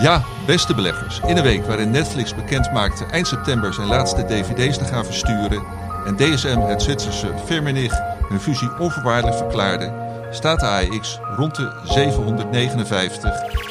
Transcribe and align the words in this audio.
Ja, 0.00 0.22
beste 0.46 0.74
beleggers. 0.74 1.20
In 1.26 1.36
een 1.36 1.42
week 1.42 1.66
waarin 1.66 1.90
Netflix 1.90 2.34
bekend 2.34 2.72
maakte 2.72 3.04
eind 3.04 3.26
september 3.26 3.74
zijn 3.74 3.86
laatste 3.86 4.24
dvd's 4.24 4.78
te 4.78 4.84
gaan 4.84 5.04
versturen 5.04 5.62
en 6.06 6.16
DSM 6.16 6.58
het 6.58 6.82
Zwitserse 6.82 7.32
Firmenich 7.44 8.00
hun 8.28 8.40
fusie 8.40 8.70
onvoorwaardelijk 8.78 9.36
verklaarde, 9.36 9.92
staat 10.30 10.60
de 10.60 10.66
AEX 10.66 11.18
rond 11.36 11.54
de 11.54 11.72
759 11.84 13.30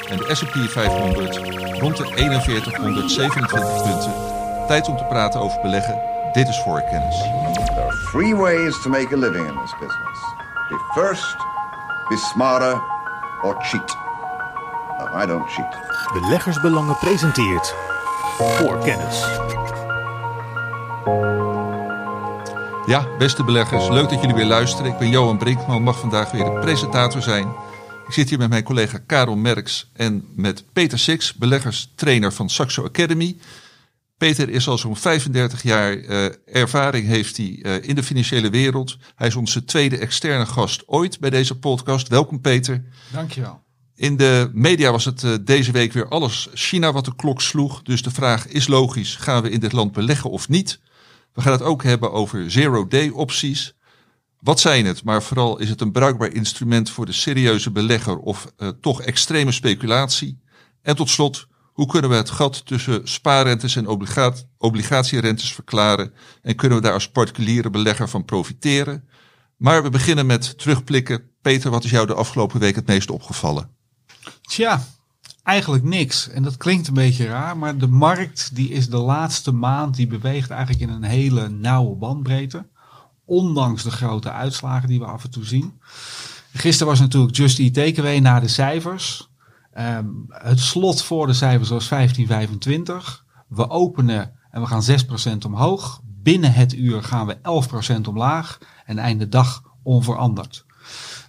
en 0.09 0.17
de 0.17 0.35
S&P 0.35 0.69
500 0.69 1.35
rond 1.79 1.97
de 1.97 2.05
4127 2.05 3.47
punten. 3.83 4.13
Tijd 4.67 4.87
om 4.87 4.97
te 4.97 5.03
praten 5.03 5.39
over 5.39 5.61
beleggen. 5.61 5.99
Dit 6.33 6.47
is 6.47 6.59
voorkennis. 6.59 7.17
There 7.17 7.81
are 7.81 8.09
three 8.11 8.35
ways 8.35 8.81
to 8.81 8.89
make 8.89 9.13
a 9.13 9.17
living 9.17 9.47
in 9.47 9.55
this 9.61 9.73
business. 9.79 10.19
Be 10.69 11.01
first, 11.01 11.37
be 12.09 12.17
smarter, 12.17 12.81
or 13.43 13.55
cheat. 13.61 13.97
No, 14.99 15.23
I 15.23 15.25
don't 15.25 15.49
cheat. 15.49 15.86
Beleggersbelangen 16.13 16.97
presenteert 16.97 17.75
voor 18.37 18.79
kennis. 18.79 19.19
Ja, 22.85 23.17
beste 23.17 23.43
beleggers, 23.43 23.89
leuk 23.89 24.09
dat 24.09 24.21
jullie 24.21 24.35
weer 24.35 24.45
luisteren. 24.45 24.91
Ik 24.91 24.97
ben 24.97 25.09
Johan 25.09 25.37
Brinkman, 25.37 25.83
mag 25.83 25.99
vandaag 25.99 26.31
weer 26.31 26.43
de 26.43 26.59
presentator 26.59 27.21
zijn. 27.21 27.47
Ik 28.07 28.13
zit 28.13 28.29
hier 28.29 28.37
met 28.37 28.49
mijn 28.49 28.63
collega 28.63 28.97
Karel 28.97 29.35
Merks 29.35 29.89
en 29.93 30.25
met 30.35 30.63
Peter 30.73 30.99
Six, 30.99 31.33
beleggerstrainer 31.33 32.33
van 32.33 32.49
Saxo 32.49 32.83
Academy. 32.85 33.37
Peter 34.17 34.49
is 34.49 34.67
al 34.67 34.77
zo'n 34.77 34.95
35 34.95 35.63
jaar 35.63 35.95
uh, 35.95 36.25
ervaring 36.45 37.07
heeft 37.07 37.37
hij 37.37 37.59
uh, 37.61 37.75
in 37.81 37.95
de 37.95 38.03
financiële 38.03 38.49
wereld. 38.49 38.97
Hij 39.15 39.27
is 39.27 39.35
onze 39.35 39.65
tweede 39.65 39.97
externe 39.97 40.45
gast 40.45 40.83
ooit 40.85 41.19
bij 41.19 41.29
deze 41.29 41.59
podcast. 41.59 42.07
Welkom 42.07 42.41
Peter. 42.41 42.83
Dankjewel. 43.11 43.65
In 43.97 44.17
de 44.17 44.49
media 44.53 44.91
was 44.91 45.05
het 45.05 45.23
uh, 45.23 45.33
deze 45.41 45.71
week 45.71 45.93
weer 45.93 46.07
alles 46.07 46.47
China 46.53 46.91
wat 46.91 47.05
de 47.05 47.15
klok 47.15 47.41
sloeg. 47.41 47.81
Dus 47.81 48.01
de 48.01 48.11
vraag 48.11 48.47
is 48.47 48.67
logisch, 48.67 49.15
gaan 49.15 49.43
we 49.43 49.49
in 49.49 49.59
dit 49.59 49.71
land 49.71 49.91
beleggen 49.91 50.29
of 50.29 50.49
niet? 50.49 50.79
We 51.33 51.41
gaan 51.41 51.51
het 51.51 51.61
ook 51.61 51.83
hebben 51.83 52.11
over 52.11 52.51
zero-day 52.51 53.09
opties. 53.09 53.75
Wat 54.39 54.59
zijn 54.59 54.85
het? 54.85 55.03
Maar 55.03 55.23
vooral 55.23 55.57
is 55.57 55.69
het 55.69 55.81
een 55.81 55.91
bruikbaar 55.91 56.31
instrument 56.31 56.89
voor 56.89 57.05
de 57.05 57.11
serieuze 57.11 57.71
belegger 57.71 58.17
of 58.17 58.47
toch 58.81 59.01
extreme 59.01 59.51
speculatie? 59.51 60.39
En 60.81 60.95
tot 60.95 61.09
slot, 61.09 61.47
hoe 61.73 61.87
kunnen 61.87 62.09
we 62.09 62.15
het 62.15 62.29
gat 62.29 62.65
tussen 62.65 63.07
spaarrentes 63.07 63.75
en 63.75 63.87
obligatierentes 64.57 65.53
verklaren? 65.53 66.13
En 66.41 66.55
kunnen 66.55 66.77
we 66.77 66.83
daar 66.83 66.93
als 66.93 67.09
particuliere 67.09 67.69
belegger 67.69 68.09
van 68.09 68.25
profiteren? 68.25 69.07
Maar 69.55 69.83
we 69.83 69.89
beginnen 69.89 70.25
met 70.25 70.57
terugblikken. 70.57 71.31
Peter, 71.41 71.71
wat 71.71 71.83
is 71.83 71.91
jou 71.91 72.07
de 72.07 72.13
afgelopen 72.13 72.59
week 72.59 72.75
het 72.75 72.87
meest 72.87 73.09
opgevallen? 73.09 73.76
Tja, 74.47 74.81
eigenlijk 75.43 75.83
niks. 75.83 76.29
En 76.29 76.43
dat 76.43 76.57
klinkt 76.57 76.87
een 76.87 76.93
beetje 76.93 77.27
raar, 77.27 77.57
maar 77.57 77.77
de 77.77 77.87
markt 77.87 78.55
die 78.55 78.69
is 78.69 78.89
de 78.89 78.97
laatste 78.97 79.51
maand, 79.51 79.95
die 79.95 80.07
beweegt 80.07 80.49
eigenlijk 80.49 80.81
in 80.81 80.89
een 80.89 81.03
hele 81.03 81.49
nauwe 81.49 81.95
bandbreedte. 81.95 82.65
Ondanks 83.25 83.83
de 83.83 83.91
grote 83.91 84.31
uitslagen 84.31 84.87
die 84.87 84.99
we 84.99 85.05
af 85.05 85.23
en 85.23 85.29
toe 85.29 85.45
zien. 85.45 85.79
Gisteren 86.53 86.87
was 86.87 86.99
natuurlijk 86.99 87.35
Just 87.35 87.59
Eat 87.59 87.73
Takeaway 87.73 88.19
na 88.19 88.39
de 88.39 88.47
cijfers. 88.47 89.29
Um, 89.77 90.25
het 90.29 90.59
slot 90.59 91.03
voor 91.03 91.27
de 91.27 91.33
cijfers 91.33 91.69
was 91.69 91.87
1525. 91.87 93.25
We 93.47 93.69
openen 93.69 94.31
en 94.51 94.61
we 94.61 94.67
gaan 94.67 94.83
6% 95.35 95.45
omhoog. 95.45 96.01
Binnen 96.03 96.53
het 96.53 96.73
uur 96.73 97.03
gaan 97.03 97.27
we 97.27 97.37
11% 98.05 98.07
omlaag. 98.07 98.57
En 98.85 98.97
einde 98.97 99.29
dag 99.29 99.63
onveranderd. 99.83 100.65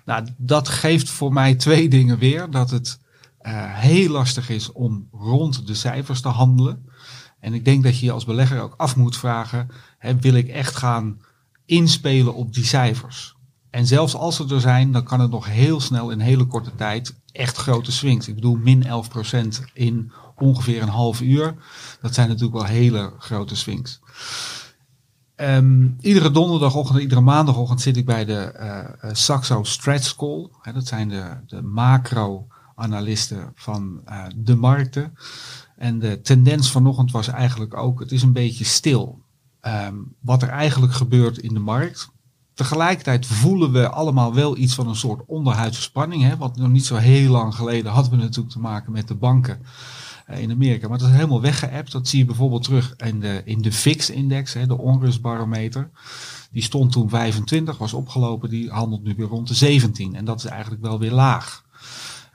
Nou, 0.05 0.27
dat 0.37 0.69
geeft 0.69 1.09
voor 1.09 1.33
mij 1.33 1.55
twee 1.55 1.89
dingen 1.89 2.19
weer. 2.19 2.51
Dat 2.51 2.71
het 2.71 2.99
heel 3.41 4.11
lastig 4.11 4.49
is 4.49 4.73
om 4.73 5.09
rond 5.13 5.67
de 5.67 5.75
cijfers 5.75 6.21
te 6.21 6.29
handelen. 6.29 6.89
En 7.41 7.55
ik 7.55 7.65
denk 7.65 7.83
dat 7.83 7.99
je 7.99 8.07
je 8.07 8.13
als 8.13 8.25
belegger 8.25 8.61
ook 8.61 8.75
af 8.77 8.97
moet 8.97 9.17
vragen: 9.17 9.69
hè, 9.99 10.19
wil 10.19 10.35
ik 10.35 10.49
echt 10.49 10.77
gaan 10.77 11.21
inspelen 11.65 12.35
op 12.35 12.55
die 12.55 12.65
cijfers? 12.65 13.37
En 13.71 13.87
zelfs 13.87 14.15
als 14.15 14.37
ze 14.37 14.47
er 14.55 14.61
zijn, 14.61 14.93
dan 14.93 15.05
kan 15.05 15.21
het 15.21 15.31
nog 15.31 15.47
heel 15.47 15.81
snel 15.81 16.11
in 16.11 16.21
hele 16.21 16.45
korte 16.45 16.75
tijd 16.75 17.21
echt 17.33 17.57
grote 17.57 17.93
swings. 17.93 18.29
Ik 18.29 18.35
bedoel, 18.35 18.57
min 18.57 18.85
11% 18.85 18.89
in 19.73 20.13
ongeveer 20.37 20.83
een 20.83 20.89
half 20.89 21.21
uur. 21.21 21.55
Dat 22.01 22.15
zijn 22.15 22.29
natuurlijk 22.29 22.57
wel 22.57 22.67
hele 22.67 23.13
grote 23.19 23.57
swings. 23.57 24.01
Um, 25.37 25.97
iedere 26.01 26.31
donderdagochtend, 26.31 27.01
iedere 27.01 27.21
maandagochtend 27.21 27.81
zit 27.81 27.97
ik 27.97 28.07
bij 28.07 28.25
de 28.25 28.55
uh, 29.05 29.11
Saxo 29.13 29.63
Stretch 29.65 30.17
Call. 30.17 30.49
Dat 30.73 30.87
zijn 30.87 31.09
de, 31.09 31.37
de 31.47 31.63
macro-analisten 32.79 33.53
van 33.55 34.01
uh, 34.09 34.25
de 34.37 34.57
markten. 34.57 35.15
En 35.77 35.99
de 35.99 36.21
tendens 36.21 36.71
vanochtend 36.71 37.11
was 37.11 37.29
eigenlijk 37.29 37.77
ook, 37.77 38.01
het 38.01 38.13
is 38.13 38.23
een 38.23 38.33
beetje 38.33 38.65
stil. 38.65 39.23
Um, 39.63 40.15
wat 40.21 40.43
er 40.43 40.49
eigenlijk 40.49 40.93
gebeurt 40.93 41.39
in 41.39 41.55
de 41.55 41.61
markt. 41.61 42.11
Tegelijkertijd 42.55 43.27
voelen 43.27 43.73
we 43.73 43.89
allemaal 43.89 44.35
wel 44.35 44.57
iets 44.57 44.75
van 44.75 44.89
een 44.89 44.97
soort 44.97 45.23
onderhuidse 45.27 45.83
spanning. 45.83 46.23
Hè? 46.23 46.37
Want 46.37 46.57
nog 46.57 46.69
niet 46.69 46.87
zo 46.87 46.97
heel 46.97 47.31
lang 47.31 47.55
geleden 47.55 47.93
hadden 47.93 48.13
we 48.13 48.17
natuurlijk 48.17 48.55
te 48.55 48.61
maken 48.61 48.93
met 48.93 49.09
de 49.09 49.15
banken 49.15 49.61
in 50.27 50.51
Amerika. 50.51 50.89
Maar 50.89 50.99
dat 50.99 51.09
is 51.09 51.15
helemaal 51.15 51.41
weggeëpt. 51.41 51.93
Dat 51.93 52.09
zie 52.09 52.19
je 52.19 52.25
bijvoorbeeld 52.25 52.63
terug 52.63 52.95
in 52.97 53.21
de, 53.21 53.43
in 53.45 53.63
de 53.63 53.73
VIX-index, 53.73 54.53
de 54.53 54.79
onrustbarometer. 54.79 55.91
Die 56.51 56.63
stond 56.63 56.93
toen 56.93 57.09
25, 57.09 57.79
was 57.79 57.93
opgelopen. 57.93 58.51
Die 58.51 58.71
handelt 58.71 59.03
nu 59.03 59.15
weer 59.17 59.27
rond 59.27 59.49
de 59.49 59.55
17. 59.55 60.15
En 60.15 60.25
dat 60.25 60.39
is 60.39 60.45
eigenlijk 60.45 60.83
wel 60.83 60.99
weer 60.99 61.13
laag. 61.13 61.65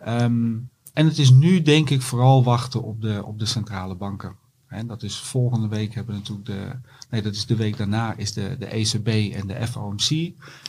Um, 0.07 0.69
en 0.93 1.05
het 1.05 1.17
is 1.17 1.29
nu 1.29 1.61
denk 1.61 1.89
ik 1.89 2.01
vooral 2.01 2.43
wachten 2.43 2.83
op 2.83 3.01
de, 3.01 3.23
op 3.25 3.39
de 3.39 3.45
centrale 3.45 3.95
banken. 3.95 4.35
En 4.67 4.87
dat 4.87 5.03
is 5.03 5.15
volgende 5.15 5.67
week 5.67 5.93
hebben 5.93 6.13
we 6.13 6.19
natuurlijk 6.19 6.47
de, 6.47 6.89
nee 7.09 7.21
dat 7.21 7.33
is 7.33 7.45
de 7.45 7.55
week 7.55 7.77
daarna 7.77 8.15
is 8.17 8.33
de, 8.33 8.55
de 8.59 8.65
ECB 8.65 9.07
en 9.33 9.47
de 9.47 9.67
FOMC. 9.67 10.09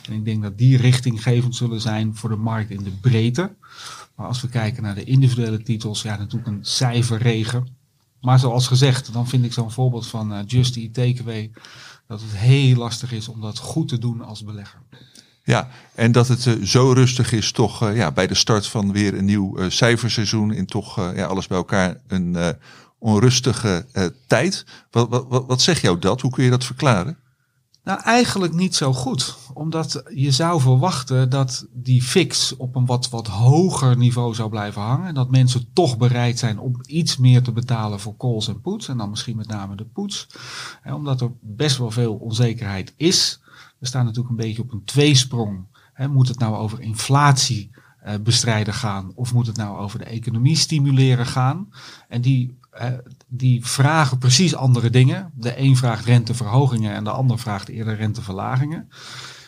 En 0.07 0.13
ik 0.13 0.25
denk 0.25 0.41
dat 0.41 0.57
die 0.57 0.77
richtinggevend 0.77 1.55
zullen 1.55 1.81
zijn 1.81 2.15
voor 2.15 2.29
de 2.29 2.35
markt 2.35 2.69
in 2.69 2.83
de 2.83 2.91
breedte. 2.91 3.55
Maar 4.15 4.27
als 4.27 4.41
we 4.41 4.49
kijken 4.49 4.83
naar 4.83 4.95
de 4.95 5.03
individuele 5.03 5.63
titels, 5.63 6.01
ja 6.01 6.17
natuurlijk 6.17 6.47
een 6.47 6.65
cijferregen. 6.65 7.67
Maar 8.21 8.39
zoals 8.39 8.67
gezegd, 8.67 9.13
dan 9.13 9.27
vind 9.27 9.45
ik 9.45 9.53
zo'n 9.53 9.71
voorbeeld 9.71 10.07
van 10.07 10.33
uh, 10.33 10.39
Just 10.45 10.75
Eat 10.75 10.93
Takeaway 10.93 11.51
dat 12.07 12.21
het 12.21 12.37
heel 12.37 12.75
lastig 12.75 13.11
is 13.11 13.27
om 13.27 13.41
dat 13.41 13.57
goed 13.57 13.87
te 13.87 13.97
doen 13.97 14.21
als 14.21 14.43
belegger. 14.43 14.81
Ja, 15.45 15.67
en 15.95 16.11
dat 16.11 16.27
het 16.27 16.45
uh, 16.45 16.63
zo 16.63 16.91
rustig 16.91 17.31
is 17.31 17.51
toch 17.51 17.83
uh, 17.83 17.95
ja, 17.95 18.11
bij 18.11 18.27
de 18.27 18.35
start 18.35 18.67
van 18.67 18.91
weer 18.91 19.17
een 19.17 19.25
nieuw 19.25 19.59
uh, 19.59 19.69
cijferseizoen 19.69 20.51
in 20.51 20.65
toch 20.65 20.95
ja, 21.15 21.25
alles 21.25 21.47
bij 21.47 21.57
elkaar 21.57 22.01
een 22.07 22.55
onrustige 22.99 23.85
tijd. 24.27 24.65
Wat, 24.91 25.09
wat, 25.09 25.45
wat 25.47 25.61
zegt 25.61 25.81
jou 25.81 25.99
dat? 25.99 26.21
Hoe 26.21 26.31
kun 26.31 26.43
je 26.43 26.49
dat 26.49 26.63
verklaren? 26.63 27.17
Nou, 27.85 28.01
eigenlijk 28.01 28.53
niet 28.53 28.75
zo 28.75 28.93
goed. 28.93 29.37
Omdat 29.53 30.03
je 30.13 30.31
zou 30.31 30.61
verwachten 30.61 31.29
dat 31.29 31.67
die 31.73 32.01
fix 32.01 32.55
op 32.55 32.75
een 32.75 32.85
wat, 32.85 33.09
wat 33.09 33.27
hoger 33.27 33.97
niveau 33.97 34.33
zou 34.33 34.49
blijven 34.49 34.81
hangen. 34.81 35.07
En 35.07 35.13
dat 35.13 35.29
mensen 35.29 35.67
toch 35.73 35.97
bereid 35.97 36.39
zijn 36.39 36.59
om 36.59 36.79
iets 36.85 37.17
meer 37.17 37.41
te 37.41 37.51
betalen 37.51 37.99
voor 37.99 38.17
calls 38.17 38.47
en 38.47 38.61
puts. 38.61 38.87
En 38.87 38.97
dan 38.97 39.09
misschien 39.09 39.35
met 39.35 39.47
name 39.47 39.75
de. 39.75 39.85
En 40.83 40.93
omdat 40.93 41.21
er 41.21 41.31
best 41.41 41.77
wel 41.77 41.91
veel 41.91 42.13
onzekerheid 42.13 42.93
is. 42.97 43.39
We 43.79 43.85
staan 43.85 44.05
natuurlijk 44.05 44.29
een 44.29 44.45
beetje 44.45 44.61
op 44.61 44.71
een 44.71 44.83
tweesprong. 44.83 45.65
Moet 46.09 46.27
het 46.27 46.39
nou 46.39 46.55
over 46.55 46.81
inflatie 46.81 47.71
uh, 48.05 48.13
bestrijden 48.23 48.73
gaan? 48.73 49.11
Of 49.15 49.33
moet 49.33 49.47
het 49.47 49.57
nou 49.57 49.77
over 49.77 49.99
de 49.99 50.05
economie 50.05 50.55
stimuleren 50.55 51.25
gaan? 51.25 51.69
En 52.07 52.21
die 52.21 52.57
uh, 52.81 52.87
die 53.27 53.65
vragen 53.65 54.17
precies 54.17 54.55
andere 54.55 54.89
dingen. 54.89 55.31
De 55.35 55.59
een 55.59 55.77
vraagt 55.77 56.05
renteverhogingen 56.05 56.93
en 56.93 57.03
de 57.03 57.09
ander 57.09 57.39
vraagt 57.39 57.69
eerder 57.69 57.95
renteverlagingen. 57.95 58.89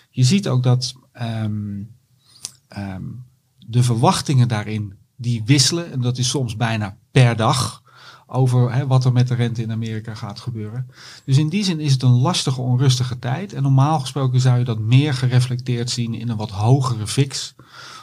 Je 0.10 0.24
ziet 0.24 0.48
ook 0.48 0.64
dat 0.64 0.96
um, 1.22 1.96
um, 2.78 3.26
de 3.58 3.84
verwachtingen 3.84 4.48
daarin 4.48 4.94
die 5.16 5.44
wisselen. 5.46 5.92
En 5.92 6.02
dat 6.02 6.18
is 6.18 6.30
soms 6.30 6.56
bijna 6.56 6.98
per 7.12 7.36
dag 7.36 7.84
over 8.28 8.74
hè, 8.74 8.88
wat 8.88 9.06
er 9.06 9.12
met 9.12 9.28
de 9.28 9.36
rente 9.36 9.62
in 9.62 9.72
Amerika 9.72 10.14
gaat 10.14 10.40
gebeuren. 10.40 10.90
Dus 11.26 11.38
in 11.38 11.50
die 11.50 11.64
zin 11.64 11.80
is 11.80 11.92
het 11.92 12.02
een 12.02 12.10
lastige, 12.22 12.62
onrustige 12.62 13.20
tijd. 13.20 13.54
En 13.54 13.64
normaal 13.64 14.00
gesproken 14.00 14.40
zou 14.40 14.58
je 14.58 14.66
dat 14.66 14.80
meer 14.80 15.14
gereflecteerd 15.14 15.90
zien 15.90 16.14
in 16.14 16.30
een 16.30 16.38
wat 16.38 16.52
hogere 16.52 17.08
fix 17.08 17.56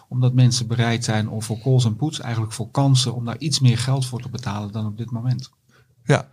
omdat 0.08 0.32
mensen 0.32 0.66
bereid 0.66 1.04
zijn 1.04 1.28
om 1.28 1.42
voor 1.42 1.58
calls 1.58 1.84
en 1.84 1.96
puts, 1.96 2.20
eigenlijk 2.20 2.52
voor 2.52 2.70
kansen, 2.70 3.14
om 3.14 3.24
daar 3.24 3.38
iets 3.38 3.60
meer 3.60 3.78
geld 3.78 4.06
voor 4.06 4.20
te 4.20 4.28
betalen 4.28 4.72
dan 4.72 4.86
op 4.86 4.98
dit 4.98 5.10
moment. 5.10 5.50
Ja, 6.04 6.28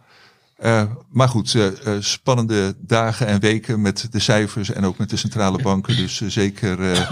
uh, 0.64 0.84
maar 1.10 1.30
goed, 1.30 1.54
uh, 1.54 1.66
uh, 1.66 1.94
spannende 2.00 2.76
dagen 2.80 3.28
en 3.28 3.40
weken 3.40 3.82
met 3.82 4.08
de 4.12 4.20
cijfers 4.20 4.72
en 4.72 4.86
ook 4.86 4.98
met 4.98 5.10
de 5.10 5.18
centrale 5.18 5.62
banken. 5.62 5.96
Dus 5.96 6.22
zeker 6.22 7.08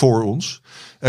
voor 0.00 0.22
ons. 0.22 0.62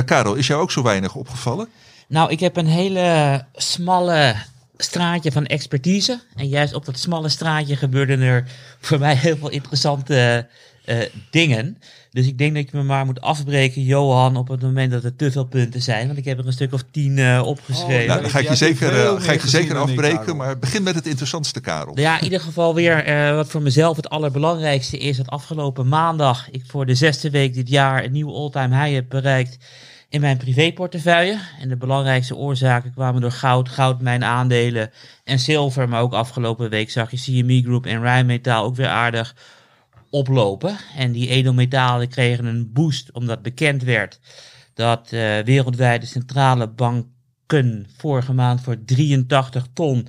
Karel, 0.05 0.35
is 0.35 0.47
jou 0.47 0.61
ook 0.61 0.71
zo 0.71 0.83
weinig 0.83 1.15
opgevallen? 1.15 1.67
Nou, 2.07 2.31
ik 2.31 2.39
heb 2.39 2.57
een 2.57 2.67
hele 2.67 3.45
smalle 3.53 4.35
straatje 4.77 5.31
van 5.31 5.45
expertise. 5.45 6.19
En 6.35 6.47
juist 6.47 6.74
op 6.74 6.85
dat 6.85 7.00
smalle 7.00 7.29
straatje 7.29 7.75
gebeurden 7.75 8.21
er 8.21 8.47
voor 8.79 9.00
mij 9.00 9.15
heel 9.15 9.38
veel 9.38 9.50
interessante 9.50 10.47
eh, 10.85 10.97
dingen. 11.31 11.77
Dus 12.18 12.27
ik 12.27 12.38
denk 12.38 12.56
dat 12.56 12.69
je 12.71 12.77
me 12.77 12.83
maar 12.83 13.06
moet 13.06 13.21
afbreken, 13.21 13.83
Johan, 13.83 14.38
op 14.38 14.47
het 14.47 14.62
moment 14.62 14.91
dat 14.91 15.03
er 15.03 15.15
te 15.15 15.31
veel 15.31 15.45
punten 15.45 15.81
zijn. 15.81 16.07
Want 16.07 16.19
ik 16.19 16.25
heb 16.25 16.39
er 16.39 16.45
een 16.45 16.53
stuk 16.53 16.74
of 16.74 16.83
tien 16.91 17.18
eh, 17.18 17.41
opgeschreven. 17.45 18.07
Nou, 18.07 18.21
dan 18.21 18.29
ga 18.29 18.39
ik 18.39 18.47
je 18.47 18.56
zeker, 18.56 19.06
eh, 19.06 19.21
ga 19.21 19.31
ik 19.31 19.41
je 19.41 19.50
zeker 19.50 19.77
afbreken, 19.77 20.35
maar 20.35 20.59
begin 20.59 20.83
met 20.83 20.95
het 20.95 21.07
interessantste, 21.07 21.59
Karel. 21.59 22.00
Ja, 22.00 22.18
in 22.18 22.23
ieder 22.23 22.39
geval 22.39 22.75
weer 22.75 23.03
eh, 23.03 23.35
wat 23.35 23.50
voor 23.50 23.62
mezelf 23.62 23.95
het 23.95 24.09
allerbelangrijkste 24.09 24.97
is. 24.97 25.18
Dat 25.18 25.30
afgelopen 25.30 25.88
maandag 25.88 26.50
ik 26.51 26.63
voor 26.68 26.85
de 26.85 26.95
zesde 26.95 27.30
week 27.30 27.53
dit 27.53 27.69
jaar 27.69 28.03
een 28.03 28.12
nieuwe 28.12 28.33
all-time 28.33 28.83
high 28.83 28.95
heb 28.95 29.09
bereikt 29.09 29.57
in 30.09 30.21
mijn 30.21 30.38
privéportefeuille. 30.38 31.39
En 31.59 31.69
de 31.69 31.77
belangrijkste 31.77 32.36
oorzaken 32.36 32.94
kwamen 32.94 33.21
door 33.21 33.31
goud, 33.31 33.69
goudmijn 33.69 34.24
aandelen 34.24 34.92
en 35.24 35.39
zilver. 35.39 35.89
Maar 35.89 36.01
ook 36.01 36.13
afgelopen 36.13 36.69
week 36.69 36.89
zag 36.89 37.12
je 37.12 37.18
CME 37.18 37.62
Group 37.62 37.86
en 37.86 38.01
Rijnmetaal 38.01 38.63
ook 38.63 38.75
weer 38.75 38.88
aardig 38.88 39.36
oplopen. 40.09 40.77
En 40.95 41.12
die 41.12 41.30
edelmetalen 41.30 42.07
kregen 42.07 42.45
een 42.45 42.71
boost 42.74 43.12
omdat 43.12 43.42
bekend 43.42 43.83
werd 43.83 44.19
dat 44.74 45.12
eh, 45.12 45.39
wereldwijd 45.39 46.01
de 46.01 46.07
centrale 46.07 46.68
banken 46.68 47.88
vorige 47.98 48.33
maand 48.33 48.62
voor 48.62 48.83
83 48.86 49.68
ton 49.74 50.07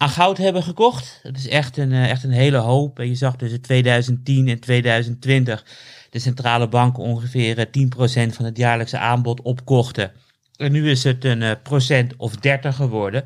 aan 0.00 0.08
goud 0.08 0.38
hebben 0.38 0.62
gekocht. 0.62 1.20
Dat 1.22 1.36
is 1.36 1.48
echt 1.48 1.76
een, 1.76 1.92
eh, 1.92 2.10
echt 2.10 2.24
een 2.24 2.30
hele 2.30 2.56
hoop. 2.56 2.98
En 2.98 3.08
je 3.08 3.14
zag 3.14 3.36
tussen 3.36 3.60
2010 3.60 4.48
en 4.48 4.60
2020 4.60 5.64
de 6.10 6.18
centrale 6.18 6.68
banken 6.68 7.02
ongeveer 7.02 7.58
eh, 7.58 7.66
10% 7.70 8.34
van 8.34 8.44
het 8.44 8.56
jaarlijkse 8.56 8.98
aanbod 8.98 9.42
opkochten. 9.42 10.12
En 10.56 10.72
nu 10.72 10.90
is 10.90 11.04
het 11.04 11.24
een 11.24 11.42
eh, 11.42 11.50
procent 11.62 12.14
of 12.16 12.36
30 12.36 12.76
geworden. 12.76 13.24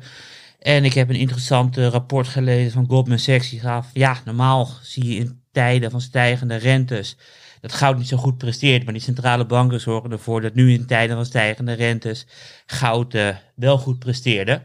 En 0.59 0.85
ik 0.85 0.93
heb 0.93 1.09
een 1.09 1.15
interessant 1.15 1.77
eh, 1.77 1.87
rapport 1.87 2.27
gelezen 2.27 2.71
van 2.71 2.85
Goldman 2.87 3.19
Sachs. 3.19 3.49
Die 3.49 3.59
gaf, 3.59 3.89
ja, 3.93 4.17
normaal 4.25 4.69
zie 4.81 5.07
je 5.07 5.15
in 5.15 5.41
tijden 5.51 5.91
van 5.91 6.01
stijgende 6.01 6.55
rentes 6.55 7.17
dat 7.61 7.73
goud 7.73 7.97
niet 7.97 8.07
zo 8.07 8.17
goed 8.17 8.37
presteert. 8.37 8.83
Maar 8.83 8.93
die 8.93 9.01
centrale 9.01 9.45
banken 9.45 9.81
zorgen 9.81 10.11
ervoor 10.11 10.41
dat 10.41 10.53
nu 10.53 10.73
in 10.73 10.85
tijden 10.85 11.15
van 11.15 11.25
stijgende 11.25 11.73
rentes 11.73 12.25
goud 12.65 13.13
eh, 13.13 13.35
wel 13.55 13.77
goed 13.77 13.99
presteerde. 13.99 14.61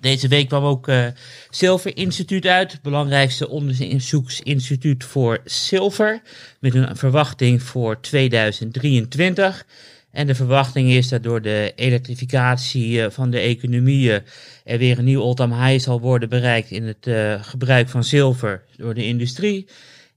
Deze 0.00 0.28
week 0.28 0.48
kwam 0.48 0.64
ook 0.64 0.88
eh 0.88 1.06
Zilver 1.50 1.96
Instituut 1.96 2.46
uit, 2.46 2.72
het 2.72 2.82
belangrijkste 2.82 3.48
onderzoeksinstituut 3.48 5.04
voor 5.04 5.40
zilver, 5.44 6.22
met 6.60 6.74
een 6.74 6.96
verwachting 6.96 7.62
voor 7.62 8.00
2023. 8.00 9.66
En 10.10 10.26
de 10.26 10.34
verwachting 10.34 10.90
is 10.90 11.08
dat 11.08 11.22
door 11.22 11.42
de 11.42 11.72
elektrificatie 11.76 13.02
eh, 13.02 13.10
van 13.10 13.30
de 13.30 13.38
economieën 13.38 14.22
er 14.64 14.78
weer 14.78 14.98
een 14.98 15.04
nieuw 15.04 15.22
all-time 15.22 15.66
high 15.66 15.84
zal 15.84 16.00
worden 16.00 16.28
bereikt 16.28 16.70
in 16.70 16.86
het 16.86 17.06
eh, 17.06 17.44
gebruik 17.44 17.88
van 17.88 18.04
zilver 18.04 18.64
door 18.76 18.94
de 18.94 19.04
industrie. 19.04 19.66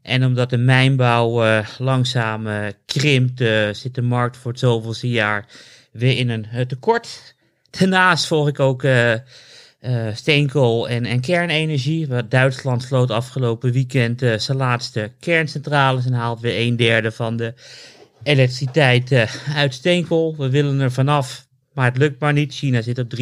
En 0.02 0.26
omdat 0.26 0.50
de 0.50 0.58
mijnbouw 0.58 1.44
eh, 1.44 1.68
langzaam 1.78 2.48
eh, 2.48 2.68
krimpt, 2.86 3.42
eh, 3.42 3.70
zit 3.72 3.96
de 3.96 4.02
markt 4.02 4.38
voor 4.38 4.52
het 4.52 4.60
zoveelste 4.60 5.10
jaar 5.10 5.46
weer 5.92 6.18
in 6.18 6.30
een 6.30 6.46
eh, 6.46 6.66
tekort. 6.66 7.36
Daarnaast 7.70 8.28
volg 8.28 8.48
ik 8.48 8.60
ook 8.60 8.82
eh, 9.82 10.08
steenkool 10.14 10.90
en, 10.90 11.06
en 11.06 11.20
kernenergie. 11.20 12.08
Duitsland 12.28 12.84
sloot 12.84 13.12
afgelopen 13.12 13.72
weekend 13.72 14.22
eh, 14.22 14.38
zijn 14.38 14.58
laatste 14.58 15.12
kerncentrales 15.20 16.06
en 16.06 16.14
haalt 16.14 16.40
weer 16.40 16.68
een 16.68 16.76
derde 16.76 17.12
van 17.12 17.38
de 17.38 17.54
elektriciteit 18.24 19.12
eh, 19.12 19.56
uit 19.56 19.74
steenkool. 19.74 20.36
We 20.38 20.50
willen 20.50 20.80
er 20.80 20.92
vanaf, 20.92 21.48
maar 21.74 21.86
het 21.86 21.98
lukt 21.98 22.20
maar 22.20 22.34
niet. 22.34 22.54
China 22.54 22.82
zit 22.82 23.00
op 23.00 23.14
63% 23.16 23.20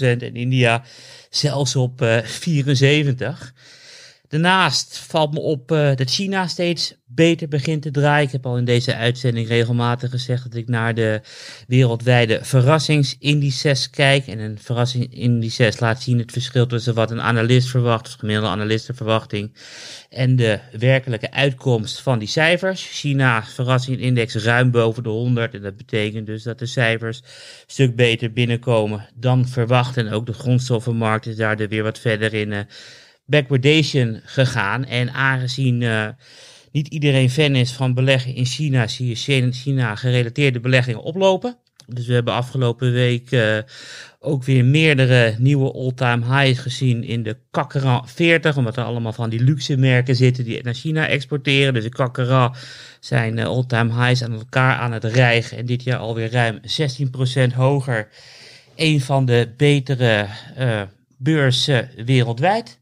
en 0.00 0.34
India 0.34 0.84
zelfs 1.30 1.76
op 1.76 2.02
eh 2.02 2.18
74%. 2.22 2.26
Daarnaast 4.28 4.98
valt 4.98 5.32
me 5.32 5.40
op 5.40 5.72
eh, 5.72 5.94
dat 5.94 6.10
China 6.10 6.46
steeds 6.46 6.94
beter 7.06 7.48
begint 7.48 7.82
te 7.82 7.90
draaien. 7.90 8.26
Ik 8.26 8.32
heb 8.32 8.46
al 8.46 8.56
in 8.56 8.64
deze 8.64 8.94
uitzending 8.94 9.48
regelmatig 9.48 10.10
gezegd 10.10 10.42
dat 10.42 10.54
ik 10.54 10.68
naar 10.68 10.94
de 10.94 11.20
wereldwijde 11.66 12.38
verrassingsindices 12.42 13.90
kijk. 13.90 14.26
En 14.26 14.38
een 14.38 14.58
verrassingsindices 14.58 15.80
laat 15.80 16.02
zien 16.02 16.18
het 16.18 16.32
verschil 16.32 16.66
tussen 16.66 16.94
wat 16.94 17.10
een 17.10 17.20
analist 17.20 17.68
verwacht, 17.68 18.06
of 18.06 18.12
gemiddelde 18.12 18.50
analistenverwachting, 18.50 19.52
en 20.10 20.36
de 20.36 20.58
werkelijke 20.78 21.30
uitkomst 21.30 22.00
van 22.00 22.18
die 22.18 22.28
cijfers. 22.28 22.88
China 22.90 23.44
verrassingindex 23.44 24.34
ruim 24.34 24.70
boven 24.70 25.02
de 25.02 25.08
100 25.08 25.54
en 25.54 25.62
dat 25.62 25.76
betekent 25.76 26.26
dus 26.26 26.42
dat 26.42 26.58
de 26.58 26.66
cijfers 26.66 27.18
een 27.18 27.24
stuk 27.66 27.96
beter 27.96 28.32
binnenkomen 28.32 29.08
dan 29.14 29.48
verwacht. 29.48 29.96
En 29.96 30.12
ook 30.12 30.26
de 30.26 30.32
grondstoffenmarkt 30.32 31.26
is 31.26 31.36
daar 31.36 31.56
weer 31.56 31.82
wat 31.82 31.98
verder 31.98 32.34
in 32.34 32.52
eh, 32.52 32.60
backwardation 33.28 34.20
gegaan. 34.24 34.84
En 34.84 35.12
aangezien 35.12 35.82
eh, 35.82 36.08
niet 36.72 36.88
iedereen 36.88 37.30
fan 37.30 37.54
is 37.54 37.72
van 37.72 37.94
beleggen 37.94 38.34
in 38.34 38.44
China, 38.44 38.86
zie 38.86 39.08
je 39.08 39.50
China- 39.52 39.94
gerelateerde 39.94 40.60
beleggingen 40.60 41.02
oplopen. 41.02 41.56
Dus 41.86 42.06
we 42.06 42.14
hebben 42.14 42.34
afgelopen 42.34 42.92
week 42.92 43.32
eh, 43.32 43.58
ook 44.20 44.44
weer 44.44 44.64
meerdere 44.64 45.34
nieuwe 45.38 45.72
all-time 45.72 46.38
highs 46.38 46.58
gezien 46.58 47.04
in 47.04 47.22
de 47.22 47.36
Kakkeran 47.50 48.08
40. 48.08 48.56
Omdat 48.56 48.76
er 48.76 48.84
allemaal 48.84 49.12
van 49.12 49.30
die 49.30 49.40
luxe 49.40 49.76
merken 49.76 50.16
zitten 50.16 50.44
die 50.44 50.62
naar 50.62 50.74
China 50.74 51.06
exporteren. 51.08 51.74
Dus 51.74 51.82
de 51.82 51.88
Kakkeran 51.88 52.54
zijn 53.00 53.38
eh, 53.38 53.46
all-time 53.46 54.04
highs 54.04 54.22
aan 54.22 54.32
elkaar 54.32 54.76
aan 54.78 54.92
het 54.92 55.04
rijgen. 55.04 55.58
En 55.58 55.66
dit 55.66 55.82
jaar 55.82 55.98
alweer 55.98 56.30
ruim 56.30 56.60
16% 57.50 57.54
hoger. 57.54 58.08
Een 58.76 59.00
van 59.00 59.24
de 59.24 59.52
betere 59.56 60.26
eh, 60.56 60.82
beurzen 61.16 61.90
wereldwijd. 62.04 62.77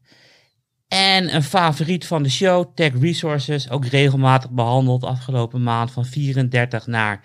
En 0.87 1.35
een 1.35 1.43
favoriet 1.43 2.05
van 2.05 2.23
de 2.23 2.29
show, 2.29 2.65
Tech 2.75 2.91
Resources, 2.99 3.69
ook 3.69 3.85
regelmatig 3.85 4.49
behandeld 4.49 5.03
afgelopen 5.03 5.63
maand 5.63 5.91
van 5.91 6.05
34 6.05 6.87
naar 6.87 7.21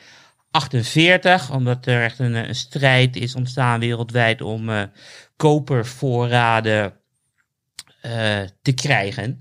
48. 0.51 1.51
Omdat 1.51 1.87
er 1.87 2.03
echt 2.03 2.19
een, 2.19 2.55
strijd 2.55 3.17
is 3.17 3.35
ontstaan 3.35 3.81
wereldwijd 3.81 4.41
om 4.41 4.71
eh, 4.71 4.83
kopervoorraden 5.37 6.93
eh, 8.01 8.41
te 8.63 8.73
krijgen. 8.73 9.41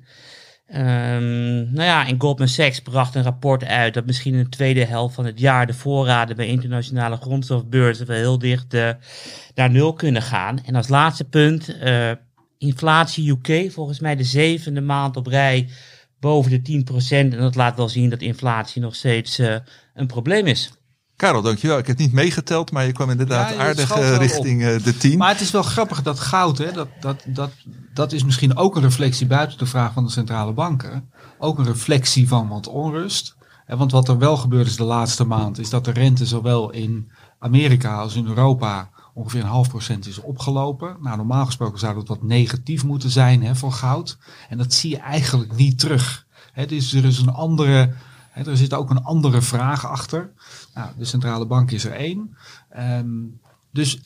Ehm, 0.68 1.74
nou 1.74 1.84
ja, 1.84 2.08
en 2.08 2.22
Goldman 2.22 2.48
Sachs 2.48 2.80
bracht 2.80 3.16
een 3.16 3.24
rapport 3.24 3.64
uit 3.64 3.94
dat 3.94 4.06
misschien 4.06 4.34
in 4.34 4.44
de 4.44 4.50
tweede 4.50 4.86
helft 4.86 5.16
van 5.16 5.26
het 5.26 5.40
jaar 5.40 5.68
de 5.68 5.74
voorraden 5.74 6.36
bij 6.36 6.48
internationale 6.48 7.18
grondstofbeurzen 7.18 8.08
wel 8.08 8.18
heel 8.18 8.40
dicht 8.40 8.74
eh, 8.74 8.90
naar 9.56 9.70
nul 9.70 9.94
kunnen 9.94 10.22
gaan. 10.22 10.64
En 10.66 10.76
als 10.76 10.88
laatste 10.88 11.24
punt, 11.24 11.78
inflatie 12.62 13.30
UK, 13.32 13.72
volgens 13.72 14.00
mij 14.00 14.16
de 14.16 14.24
zevende 14.24 14.82
maand 14.82 15.18
op 15.18 15.28
rij 15.28 15.70
boven 16.20 16.64
de 16.64 16.84
10%. 16.86 17.10
En 17.10 17.30
dat 17.30 17.56
laat 17.56 17.78
wel 17.78 17.90
zien 17.90 18.10
dat 18.10 18.22
inflatie 18.22 18.82
nog 18.82 18.96
steeds 18.96 19.40
eh, 19.40 19.56
een 19.94 20.08
probleem 20.08 20.48
is. 20.48 20.72
Karel, 21.16 21.42
dankjewel. 21.42 21.78
Ik 21.78 21.88
heb 21.88 21.98
niet 21.98 22.14
meegeteld, 22.14 22.72
maar 22.72 22.86
je 22.86 22.92
kwam 22.92 23.10
inderdaad 23.10 23.50
Ja, 23.50 23.54
je 23.54 23.60
aardig 23.60 23.92
eh, 23.92 24.18
richting 24.18 24.64
eh, 24.64 24.84
de 24.84 24.98
10. 24.98 25.18
Maar 25.18 25.30
het 25.30 25.42
is 25.42 25.52
wel 25.52 25.64
grappig 25.64 26.02
dat 26.02 26.20
goud, 26.20 26.58
hè, 26.58 26.72
dat, 26.72 26.88
dat, 27.00 27.24
dat, 27.28 27.52
dat 27.94 28.12
is 28.12 28.24
misschien 28.24 28.58
ook 28.58 28.76
een 28.76 28.82
reflectie 28.82 29.28
buiten 29.28 29.58
de 29.58 29.66
vraag 29.66 29.94
van 29.94 30.06
de 30.06 30.12
centrale 30.12 30.54
banken. 30.54 31.12
Ook 31.38 31.60
een 31.60 31.66
reflectie 31.66 32.28
van 32.28 32.48
wat 32.48 32.68
onrust. 32.68 33.36
Hè, 33.66 33.78
want 33.78 33.92
wat 33.92 34.08
er 34.08 34.18
wel 34.18 34.38
gebeurd 34.38 34.68
is 34.68 34.76
de 34.76 34.84
laatste 34.84 35.26
maand, 35.26 35.60
is 35.60 35.70
dat 35.70 35.86
de 35.86 35.92
rente 35.92 36.26
zowel 36.26 36.72
in 36.72 37.12
Amerika 37.40 37.96
als 37.96 38.16
in 38.16 38.28
Europa 38.28 38.90
ongeveer 39.14 39.42
een 39.42 39.48
half 39.48 39.70
procent 39.70 40.08
is 40.08 40.20
opgelopen. 40.20 40.98
Nou, 41.02 41.18
normaal 41.18 41.46
gesproken 41.46 41.80
zou 41.80 41.96
dat 41.96 42.08
wat 42.08 42.24
negatief 42.24 42.84
moeten 42.84 43.10
zijn 43.10 43.44
hè, 43.44 43.56
voor 43.56 43.72
goud. 43.72 44.18
En 44.50 44.58
dat 44.58 44.74
zie 44.74 44.90
je 44.90 44.98
eigenlijk 44.98 45.56
niet 45.56 45.80
terug. 45.80 46.26
Hè, 46.54 46.66
dus 46.66 46.94
er 46.94 47.06
is 47.06 47.20
een 47.20 47.34
andere, 47.34 47.94
hè, 48.32 48.50
er 48.50 48.58
zit 48.58 48.74
ook 48.74 48.90
een 48.90 49.04
andere 49.04 49.42
vraag 49.42 49.86
achter. 49.86 50.32
Nou, 50.74 50.90
de 50.98 51.06
centrale 51.06 51.46
bank 51.46 51.72
is 51.72 51.86
er 51.86 51.92
één. 51.92 52.38
Ehm, 52.70 53.08
dus 53.72 54.00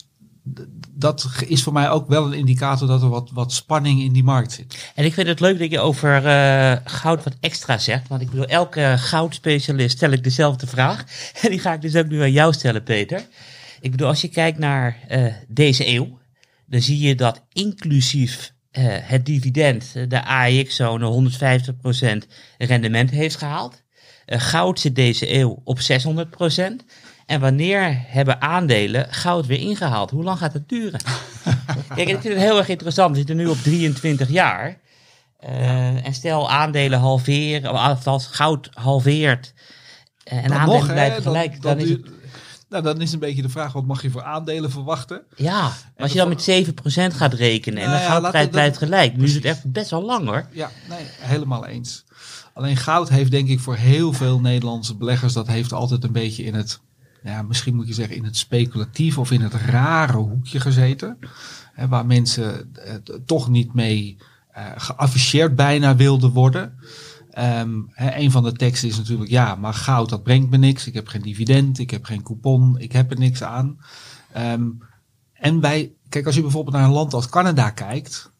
dat 0.94 1.28
is 1.46 1.62
voor 1.62 1.72
mij 1.72 1.90
ook 1.90 2.08
wel 2.08 2.26
een 2.26 2.38
indicator 2.38 2.88
dat 2.88 3.02
er 3.02 3.08
wat, 3.08 3.30
wat 3.32 3.52
spanning 3.52 4.00
in 4.00 4.12
die 4.12 4.24
markt 4.24 4.52
zit. 4.52 4.92
En 4.94 5.04
ik 5.04 5.14
vind 5.14 5.26
het 5.26 5.40
leuk 5.40 5.58
dat 5.58 5.70
je 5.70 5.80
over 5.80 6.26
eh, 6.26 6.76
goud 6.84 7.24
wat 7.24 7.36
extra 7.40 7.78
zegt. 7.78 8.08
Want 8.08 8.20
ik 8.20 8.30
bedoel, 8.30 8.46
elke 8.46 8.94
goudspecialist 8.98 9.96
stel 9.96 10.10
ik 10.10 10.24
dezelfde 10.24 10.66
vraag. 10.66 11.04
En 11.42 11.50
die 11.50 11.58
ga 11.58 11.72
ik 11.72 11.80
dus 11.80 11.96
ook 11.96 12.08
nu 12.08 12.20
aan 12.20 12.32
jou 12.32 12.52
stellen, 12.52 12.82
Peter. 12.82 13.26
Ik 13.86 13.92
bedoel, 13.92 14.08
als 14.08 14.20
je 14.20 14.28
kijkt 14.28 14.58
naar 14.58 14.98
eh, 15.08 15.32
deze 15.48 15.86
eeuw, 15.88 16.18
dan 16.66 16.80
zie 16.80 16.98
je 16.98 17.14
dat 17.14 17.42
inclusief 17.52 18.52
eh, 18.70 18.84
het 18.88 19.26
dividend 19.26 19.92
eh, 19.94 20.02
de 20.08 20.24
AEX 20.24 20.76
zo'n 20.76 21.30
150% 21.32 22.26
rendement 22.58 23.10
heeft 23.10 23.36
gehaald. 23.36 23.82
Eh, 24.24 24.40
goud 24.40 24.80
zit 24.80 24.94
deze 24.94 25.34
eeuw 25.34 25.60
op 25.64 25.78
600%. 25.80 25.82
En 27.26 27.40
wanneer 27.40 28.02
hebben 28.06 28.40
aandelen 28.40 29.06
goud 29.14 29.46
weer 29.46 29.58
ingehaald? 29.60 30.10
Hoe 30.10 30.24
lang 30.24 30.38
gaat 30.38 30.52
het 30.52 30.68
duren? 30.68 31.00
Kijk, 31.94 32.08
ik 32.08 32.20
vind 32.20 32.34
het 32.34 32.42
heel 32.42 32.58
erg 32.58 32.68
interessant. 32.68 33.10
We 33.10 33.16
zitten 33.16 33.36
nu 33.36 33.46
op 33.46 33.58
23 33.58 34.28
jaar. 34.28 34.78
En 36.02 36.14
stel 36.14 36.50
aandelen 36.50 36.98
halveren, 36.98 37.70
of 37.72 37.78
althans 37.78 38.26
goud 38.26 38.70
halveert. 38.72 39.52
en 40.24 40.42
Dan 40.48 40.52
aandelen 40.52 40.78
nog, 40.78 40.86
hè, 40.86 40.92
blijven 40.92 41.22
dan- 41.22 41.32
gelijk. 41.32 41.62
Dan, 41.62 41.76
dan 41.78 41.86
is 41.86 41.90
het, 41.90 42.15
Nou, 42.82 42.88
dan 42.94 43.00
is 43.00 43.12
een 43.12 43.18
beetje 43.18 43.42
de 43.42 43.48
vraag, 43.48 43.72
wat 43.72 43.86
mag 43.86 44.02
je 44.02 44.10
voor 44.10 44.22
aandelen 44.22 44.70
verwachten? 44.70 45.22
Ja, 45.36 45.72
als 45.96 46.12
je 46.12 46.18
dan 46.18 46.28
met 46.28 46.50
7% 47.12 47.16
gaat 47.16 47.32
rekenen 47.32 47.82
en 47.82 47.88
Nou 47.88 48.00
ja, 48.00 48.08
goudprijs 48.08 48.22
laten 48.32 48.44
we 48.44 48.48
blijft 48.48 48.78
gelijk. 48.78 49.16
Nu 49.16 49.24
is 49.24 49.34
het 49.34 49.44
echt 49.44 49.72
best 49.72 49.90
wel 49.90 50.02
lang 50.02 50.26
hoor. 50.26 50.46
Ja, 50.52 50.70
nee, 50.88 51.06
helemaal 51.18 51.66
eens. 51.66 52.04
Alleen 52.54 52.76
goud 52.76 53.08
heeft 53.08 53.30
denk 53.30 53.48
ik 53.48 53.60
voor 53.60 53.74
heel 53.74 54.12
veel 54.12 54.40
Nederlandse 54.40 54.96
beleggers, 54.96 55.32
dat 55.32 55.46
heeft 55.46 55.72
altijd 55.72 56.04
een 56.04 56.12
beetje 56.12 56.44
in 56.44 56.54
het, 56.54 56.80
ja, 57.22 57.42
misschien 57.42 57.74
moet 57.74 57.88
je 57.88 57.94
zeggen, 57.94 58.16
in 58.16 58.24
het 58.24 58.36
speculatief 58.36 59.18
of 59.18 59.30
in 59.30 59.40
het 59.40 59.54
rare 59.54 60.16
hoekje 60.16 60.60
gezeten. 60.60 61.18
Hè, 61.72 61.88
waar 61.88 62.06
mensen 62.06 62.74
eh, 62.74 62.94
toch 63.26 63.48
niet 63.48 63.74
mee 63.74 64.16
eh, 64.50 64.64
geafficheerd 64.76 65.56
bijna 65.56 65.96
wilden 65.96 66.30
worden. 66.30 66.78
Ehm, 67.36 67.70
hè, 67.90 68.16
een 68.16 68.30
van 68.30 68.42
de 68.42 68.52
teksten 68.52 68.88
is 68.88 68.96
natuurlijk, 68.96 69.30
ja, 69.30 69.54
maar 69.54 69.74
goud 69.74 70.08
dat 70.08 70.22
brengt 70.22 70.50
me 70.50 70.56
niks. 70.56 70.86
Ik 70.86 70.94
heb 70.94 71.08
geen 71.08 71.22
dividend, 71.22 71.78
ik 71.78 71.90
heb 71.90 72.04
geen 72.04 72.22
coupon, 72.22 72.78
ik 72.78 72.92
heb 72.92 73.10
er 73.10 73.18
niks 73.18 73.42
aan. 73.42 73.78
Ehm, 74.32 74.64
en 75.32 75.60
wij, 75.60 75.92
kijk, 76.08 76.26
als 76.26 76.34
je 76.34 76.40
bijvoorbeeld 76.42 76.76
naar 76.76 76.84
een 76.84 76.90
land 76.92 77.14
als 77.14 77.28
Canada 77.28 77.70
kijkt, 77.70 78.30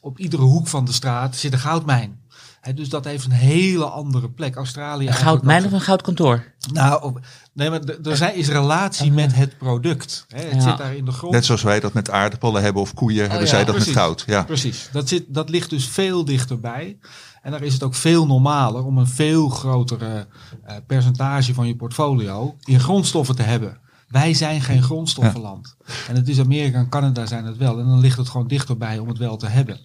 op 0.00 0.18
iedere 0.18 0.42
hoek 0.42 0.68
van 0.68 0.84
de 0.84 0.92
straat 0.92 1.36
zit 1.36 1.52
een 1.52 1.58
goudmijn. 1.58 2.18
Hè, 2.60 2.74
dus 2.74 2.88
dat 2.88 3.04
heeft 3.04 3.24
een 3.24 3.30
hele 3.30 3.84
andere 3.84 4.30
plek. 4.30 4.56
Australië. 4.56 5.06
Een 5.06 5.12
goudmijn 5.12 5.64
of 5.64 5.72
een 5.72 5.80
goudkantoor? 5.80 6.44
Nou, 6.72 7.02
op- 7.02 7.20
nee, 7.52 7.70
maar 7.70 7.80
er 8.04 8.16
zijn- 8.16 8.34
is 8.34 8.48
relatie 8.48 9.12
met 9.12 9.34
het 9.34 9.58
product. 9.58 10.24
Hè. 10.28 10.42
Het 10.42 10.54
Ja. 10.54 10.60
zit 10.60 10.78
daar 10.78 10.94
in 10.96 11.04
de 11.04 11.12
grond. 11.12 11.32
Net 11.34 11.44
zoals 11.44 11.62
wij 11.62 11.80
dat 11.80 11.92
met 11.92 12.10
aardappelen 12.10 12.62
hebben 12.62 12.82
of 12.82 12.94
koeien, 12.94 13.20
hebben 13.20 13.40
ja, 13.40 13.46
zij 13.46 13.64
dat 13.64 13.74
precies. 13.74 13.94
met 13.94 14.02
goud. 14.02 14.24
Ja. 14.26 14.42
Precies. 14.42 14.88
Dat, 14.92 15.08
zit, 15.08 15.24
dat 15.28 15.48
ligt 15.48 15.70
dus 15.70 15.88
veel 15.88 16.24
dichterbij. 16.24 16.98
En 17.42 17.50
daar 17.50 17.62
is 17.62 17.72
het 17.72 17.82
ook 17.82 17.94
veel 17.94 18.26
normaler 18.26 18.84
om 18.84 18.98
een 18.98 19.06
veel 19.06 19.48
grotere 19.48 20.26
eh, 20.64 20.76
percentage 20.86 21.54
van 21.54 21.66
je 21.66 21.76
portfolio 21.76 22.56
in 22.64 22.80
grondstoffen 22.80 23.36
te 23.36 23.42
hebben. 23.42 23.78
Wij 24.08 24.34
zijn 24.34 24.60
geen 24.60 24.82
grondstoffenland. 24.82 25.76
En 26.08 26.16
het 26.16 26.28
is 26.28 26.40
Amerika 26.40 26.78
en 26.78 26.88
Canada 26.88 27.26
zijn 27.26 27.44
het 27.44 27.56
wel. 27.56 27.78
En 27.78 27.86
dan 27.86 28.00
ligt 28.00 28.18
het 28.18 28.28
gewoon 28.28 28.46
dichterbij 28.48 28.98
om 28.98 29.08
het 29.08 29.18
wel 29.18 29.36
te 29.36 29.46
hebben. 29.46 29.80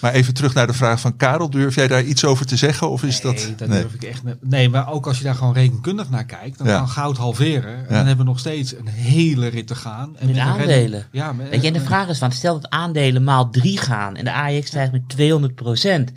Maar 0.00 0.12
even 0.12 0.34
terug 0.34 0.54
naar 0.54 0.66
de 0.66 0.72
vraag 0.72 1.00
van 1.00 1.16
Karel. 1.16 1.50
Durf 1.50 1.74
jij 1.74 1.88
daar 1.88 2.02
iets 2.04 2.24
over 2.24 2.46
te 2.46 2.56
zeggen? 2.56 2.90
Of 2.90 3.02
is 3.02 3.22
nee, 3.22 3.32
dat... 3.34 3.58
dat 3.58 3.68
nee. 3.68 3.80
durf 3.80 3.94
ik 3.94 4.02
echt 4.02 4.24
niet. 4.24 4.34
Nee, 4.40 4.68
maar 4.68 4.92
ook 4.92 5.06
als 5.06 5.18
je 5.18 5.24
daar 5.24 5.34
gewoon 5.34 5.52
rekenkundig 5.54 6.10
naar 6.10 6.24
kijkt, 6.24 6.58
dan 6.58 6.66
Ja. 6.66 6.76
kan 6.78 6.88
goud 6.88 7.16
halveren. 7.16 7.76
En 7.78 7.94
dan 7.94 8.06
hebben 8.06 8.24
we 8.24 8.30
nog 8.30 8.38
steeds 8.38 8.74
een 8.76 8.86
hele 8.88 9.46
rit 9.46 9.66
te 9.66 9.74
gaan. 9.74 10.16
En 10.16 10.26
Met 10.26 10.38
aandelen. 10.38 11.06
Ja, 11.12 11.32
met, 11.32 11.48
Weet 11.48 11.60
je, 11.60 11.66
en 11.66 11.72
de 11.72 11.78
met- 11.78 11.88
vraag 11.88 12.08
is 12.08 12.18
van, 12.18 12.32
stel 12.32 12.60
dat 12.60 12.70
aandelen 12.70 13.24
maal 13.24 13.50
3 13.50 13.78
gaan 13.78 14.16
en 14.16 14.24
de 14.24 14.32
AX 14.32 14.66
stijgt 14.66 14.92
met 14.92 15.08
200%. 15.08 16.12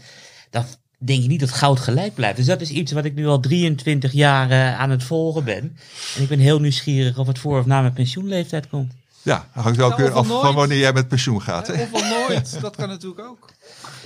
Dan 0.49 0.65
denk 0.97 1.21
je 1.21 1.27
niet 1.27 1.39
dat 1.39 1.51
goud 1.51 1.79
gelijk 1.79 2.13
blijft. 2.13 2.37
Dus 2.37 2.45
dat 2.45 2.61
is 2.61 2.69
iets 2.69 2.91
wat 2.91 3.05
ik 3.05 3.13
nu 3.15 3.27
al 3.27 3.39
23 3.39 4.11
jaar 4.11 4.75
aan 4.75 4.89
het 4.89 5.03
volgen 5.03 5.43
ben. 5.43 5.77
En 6.15 6.21
ik 6.21 6.27
ben 6.27 6.39
heel 6.39 6.59
nieuwsgierig 6.59 7.17
of 7.17 7.27
het 7.27 7.39
voor 7.39 7.59
of 7.59 7.65
na 7.65 7.81
mijn 7.81 7.93
pensioenleeftijd 7.93 8.67
komt. 8.69 8.93
Ja, 9.21 9.47
hangt 9.51 9.81
ook 9.81 9.89
Nou, 9.89 10.03
weer 10.03 10.11
af 10.11 10.27
nooit. 10.27 10.41
van 10.41 10.55
wanneer 10.55 10.77
jij 10.77 10.93
met 10.93 11.07
pensioen 11.07 11.41
gaat. 11.41 11.67
Hè? 11.67 11.73
Of 11.81 11.91
wel 11.91 12.27
nooit. 12.27 12.61
Dat 12.61 12.75
kan 12.75 12.87
natuurlijk 12.89 13.21
ook. 13.27 13.49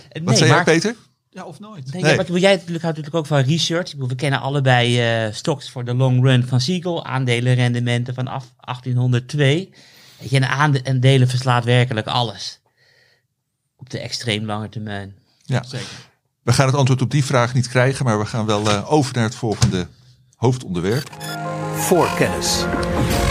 Eh, 0.09 0.21
Wat 0.21 0.23
nee, 0.23 0.35
zei 0.37 0.45
jij, 0.47 0.55
maar- 0.55 0.63
Peter? 0.65 0.95
Ja, 1.29 1.43
of 1.45 1.59
nooit. 1.59 1.91
Nee, 1.93 2.01
Nee. 2.01 2.11
Ja, 2.11 2.17
wat 2.17 2.27
wil 2.27 2.37
jij 2.37 2.53
natuurlijk, 2.55 2.83
houdt 2.83 2.97
natuurlijk 2.97 3.25
ook 3.31 3.37
van 3.37 3.51
research. 3.51 3.85
Ik 3.87 3.91
bedoel, 3.93 4.07
we 4.07 4.15
kennen 4.15 4.39
allebei 4.41 4.99
eh 5.01 5.33
stocks 5.33 5.69
voor 5.69 5.85
de 5.85 5.93
long 5.93 6.23
run 6.23 6.47
van 6.47 6.61
Siegel. 6.61 7.05
Aandelenrendementen 7.05 8.13
vanaf 8.13 8.53
1802. 8.59 9.69
Weet 10.19 10.29
je, 10.29 10.35
en 10.35 10.49
aande- 10.49 10.83
aandelen 10.85 11.27
verslaat 11.27 11.63
werkelijk 11.63 12.07
alles. 12.07 12.59
Op 13.75 13.89
de 13.89 13.99
extreem 13.99 14.45
lange 14.45 14.69
termijn. 14.69 15.15
Ja. 15.45 15.63
Zeker. 15.63 15.87
We 16.43 16.53
gaan 16.53 16.65
het 16.65 16.75
antwoord 16.75 17.01
op 17.01 17.11
die 17.11 17.25
vraag 17.25 17.53
niet 17.53 17.67
krijgen, 17.67 18.05
maar 18.05 18.19
we 18.19 18.25
gaan 18.25 18.45
wel 18.45 18.69
eh, 18.69 18.91
over 18.91 19.13
naar 19.13 19.23
het 19.23 19.35
volgende 19.35 19.87
hoofdonderwerp. 20.35 21.11
Voorkennis. 21.75 22.65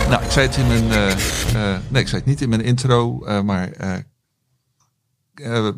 Nou, 0.08 0.24
ik 0.24 0.30
zei 0.30 0.46
het 0.46 0.56
in 0.56 0.66
mijn. 0.66 0.90
eh, 0.90 1.10
eh, 1.10 1.80
nee, 1.88 2.02
ik 2.02 2.08
zei 2.08 2.20
het 2.20 2.30
niet 2.30 2.40
in 2.40 2.48
mijn 2.48 2.60
intro, 2.60 3.18
maar. 3.42 3.70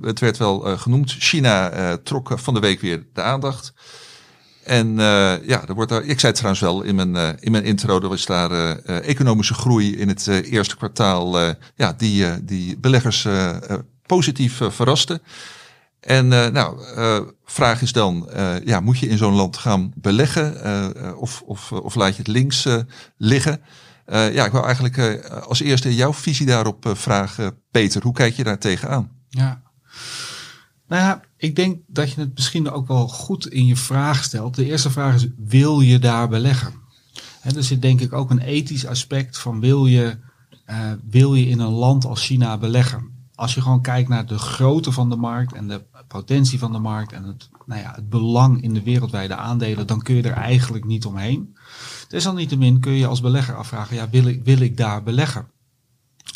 het 0.01 0.21
werd 0.21 0.37
wel 0.37 0.79
genoemd. 0.79 1.11
China 1.11 1.97
trok 1.97 2.39
van 2.39 2.55
de 2.55 2.61
week 2.61 2.81
weer 2.81 3.07
de 3.13 3.23
aandacht. 3.23 3.73
En 4.65 4.97
ja, 5.47 5.69
er 5.69 5.75
wordt 5.75 5.91
daar, 5.91 6.03
ik 6.03 6.21
zei 6.21 6.33
het 6.33 6.35
trouwens 6.35 6.61
wel 6.61 6.83
in 6.83 6.95
mijn, 6.95 7.39
in 7.41 7.53
mijn 7.53 7.65
intro, 7.65 8.01
er 8.01 8.09
was 8.09 8.27
daar 8.27 8.79
economische 8.87 9.55
groei 9.55 9.97
in 9.97 10.09
het 10.09 10.27
eerste 10.27 10.77
kwartaal, 10.77 11.39
ja, 11.75 11.93
die, 11.97 12.45
die 12.45 12.79
beleggers 12.79 13.29
positief 14.07 14.61
verraste. 14.69 15.21
En 16.05 16.33
eh, 16.33 16.51
nou, 16.51 16.85
eh, 16.95 17.21
vraag 17.45 17.83
is 17.83 17.93
dan, 17.93 18.31
eh, 18.31 18.65
ja, 18.65 18.81
moet 18.81 18.99
je 18.99 19.09
in 19.09 19.19
zo'n 19.19 19.35
land 19.35 19.57
gaan 19.57 19.93
beleggen 19.97 21.17
of, 21.17 21.43
of, 21.47 21.73
of 21.73 21.95
laat 21.95 22.17
je 22.17 22.19
het 22.19 22.27
links 22.27 22.67
liggen? 23.17 23.61
Ja, 24.07 24.45
ik 24.45 24.53
wil 24.53 24.65
eigenlijk 24.65 25.25
als 25.47 25.61
eerste 25.61 25.95
jouw 25.95 26.13
visie 26.13 26.47
daarop 26.47 26.91
vragen, 26.93 27.57
Peter. 27.71 28.03
Hoe 28.03 28.13
kijk 28.13 28.35
je 28.35 28.45
daar 28.45 28.59
tegenaan? 28.59 29.11
Ja. 29.29 29.63
Nou 30.89 31.03
ja, 31.03 31.21
ik 31.37 31.57
denk 31.57 31.81
dat 31.87 32.13
je 32.13 32.21
het 32.21 32.35
misschien 32.35 32.71
ook 32.71 32.89
wel 32.89 33.09
goed 33.09 33.47
in 33.47 33.67
je 33.67 33.77
vraag 33.77 34.25
stelt. 34.25 34.55
De 34.55 34.65
eerste 34.65 34.91
vraag 34.91 35.15
is, 35.15 35.27
wil 35.37 35.81
je 35.81 35.99
daar 35.99 36.29
beleggen? 36.29 36.73
Hè, 37.41 37.57
er 37.57 37.65
zit 37.65 37.83
denk 37.83 38.01
ik 38.01 38.13
ook 38.13 38.31
een 38.31 38.39
ethisch 38.39 38.87
aspect 38.87 39.39
van, 39.39 39.61
wil 39.61 39.87
je, 39.87 40.19
wil 41.11 41.35
je 41.35 41.47
in 41.47 41.61
een 41.61 41.73
land 41.73 42.05
als 42.05 42.27
China 42.27 42.59
beleggen? 42.59 43.13
Als 43.35 43.55
je 43.55 43.61
gewoon 43.61 43.83
kijkt 43.83 44.09
naar 44.09 44.27
de 44.27 44.39
grootte 44.39 44.93
van 44.93 45.11
de 45.11 45.17
markt 45.17 45.53
en 45.53 45.69
de 45.69 45.85
potentie 46.19 46.59
van 46.59 46.73
de 46.73 46.79
markt 46.79 47.13
en 47.13 47.25
het, 47.25 47.49
nou 47.67 47.81
ja, 47.81 47.93
het 47.95 48.09
belang 48.09 48.63
in 48.63 48.75
de 48.75 48.83
wereldwijde 48.83 49.37
aandelen, 49.37 49.87
dan 49.87 50.03
kun 50.03 50.15
je 50.15 50.23
er 50.23 50.33
eigenlijk 50.33 50.85
niet 50.85 51.07
omheen. 51.07 51.57
Desalniettemin 52.09 52.81
kun 52.81 52.93
je 52.93 53.07
als 53.07 53.21
belegger 53.21 53.57
afvragen, 53.57 53.97
ja, 53.97 54.09
wil 54.09 54.27
ik, 54.27 54.45
wil 54.45 54.61
ik 54.61 54.77
daar 54.77 55.03
beleggen? 55.03 55.47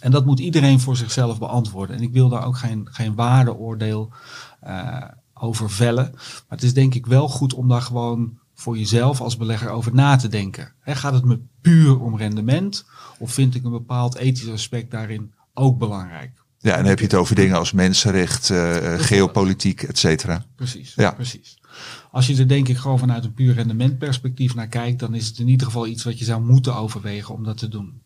En 0.01 0.11
dat 0.11 0.27
moet 0.27 0.41
iedereen 0.41 0.81
voor 0.81 0.97
zichzelf 0.97 1.39
beantwoorden. 1.39 1.97
En 1.97 2.03
ik 2.03 2.13
wil 2.13 2.29
daar 2.29 2.47
ook 2.47 2.57
geen, 2.57 2.89
geen 2.91 3.15
waardeoordeel 3.15 4.13
eh, 4.61 5.05
over 5.35 5.71
vellen. 5.71 6.11
Maar 6.13 6.59
het 6.59 6.63
is 6.63 6.75
denk 6.75 6.95
ik 6.95 7.07
wel 7.07 7.29
goed 7.29 7.55
om 7.55 7.69
daar 7.69 7.83
gewoon 7.83 8.39
voor 8.55 8.79
jezelf 8.79 9.21
als 9.21 9.37
belegger 9.37 9.71
over 9.71 9.95
na 9.95 10.17
te 10.17 10.29
denken. 10.29 10.73
Gaat 10.81 11.13
het 11.13 11.25
me 11.25 11.41
puur 11.61 12.01
om 12.01 12.17
rendement? 12.17 12.85
Of 13.19 13.33
vind 13.33 13.55
ik 13.55 13.65
een 13.65 13.71
bepaald 13.71 14.17
ethisch 14.17 14.51
aspect 14.51 14.91
daarin 14.91 15.35
ook 15.55 15.79
belangrijk? 15.79 16.47
Ja, 16.61 16.73
en 16.73 16.79
dan 16.79 16.87
heb 16.89 16.99
je 16.99 17.05
het 17.05 17.15
over 17.15 17.35
dingen 17.35 17.57
als 17.57 17.73
mensenrecht, 17.73 18.51
eh, 18.51 18.95
eh, 18.95 19.01
geopolitiek, 19.01 19.83
et 19.83 19.99
cetera. 19.99 20.45
Precies, 20.55 20.93
Ja. 20.95 21.11
precies. 21.11 21.59
Als 22.11 22.27
je 22.27 22.37
er 22.37 22.49
denk 22.49 22.69
ik 22.69 22.77
gewoon 22.77 22.99
vanuit 22.99 23.25
een 23.25 23.35
puur 23.35 23.55
rendementperspectief 23.55 24.55
naar 24.55 24.69
kijkt, 24.69 24.99
dan 24.99 25.15
is 25.15 25.27
het 25.27 25.39
in 25.39 25.49
ieder 25.49 25.67
geval 25.67 25.87
iets 25.87 26.05
wat 26.05 26.19
je 26.19 26.25
zou 26.25 26.43
moeten 26.43 26.75
overwegen 26.77 27.35
om 27.35 27.45
dat 27.45 27.57
te 27.59 27.69
doen. 27.69 28.01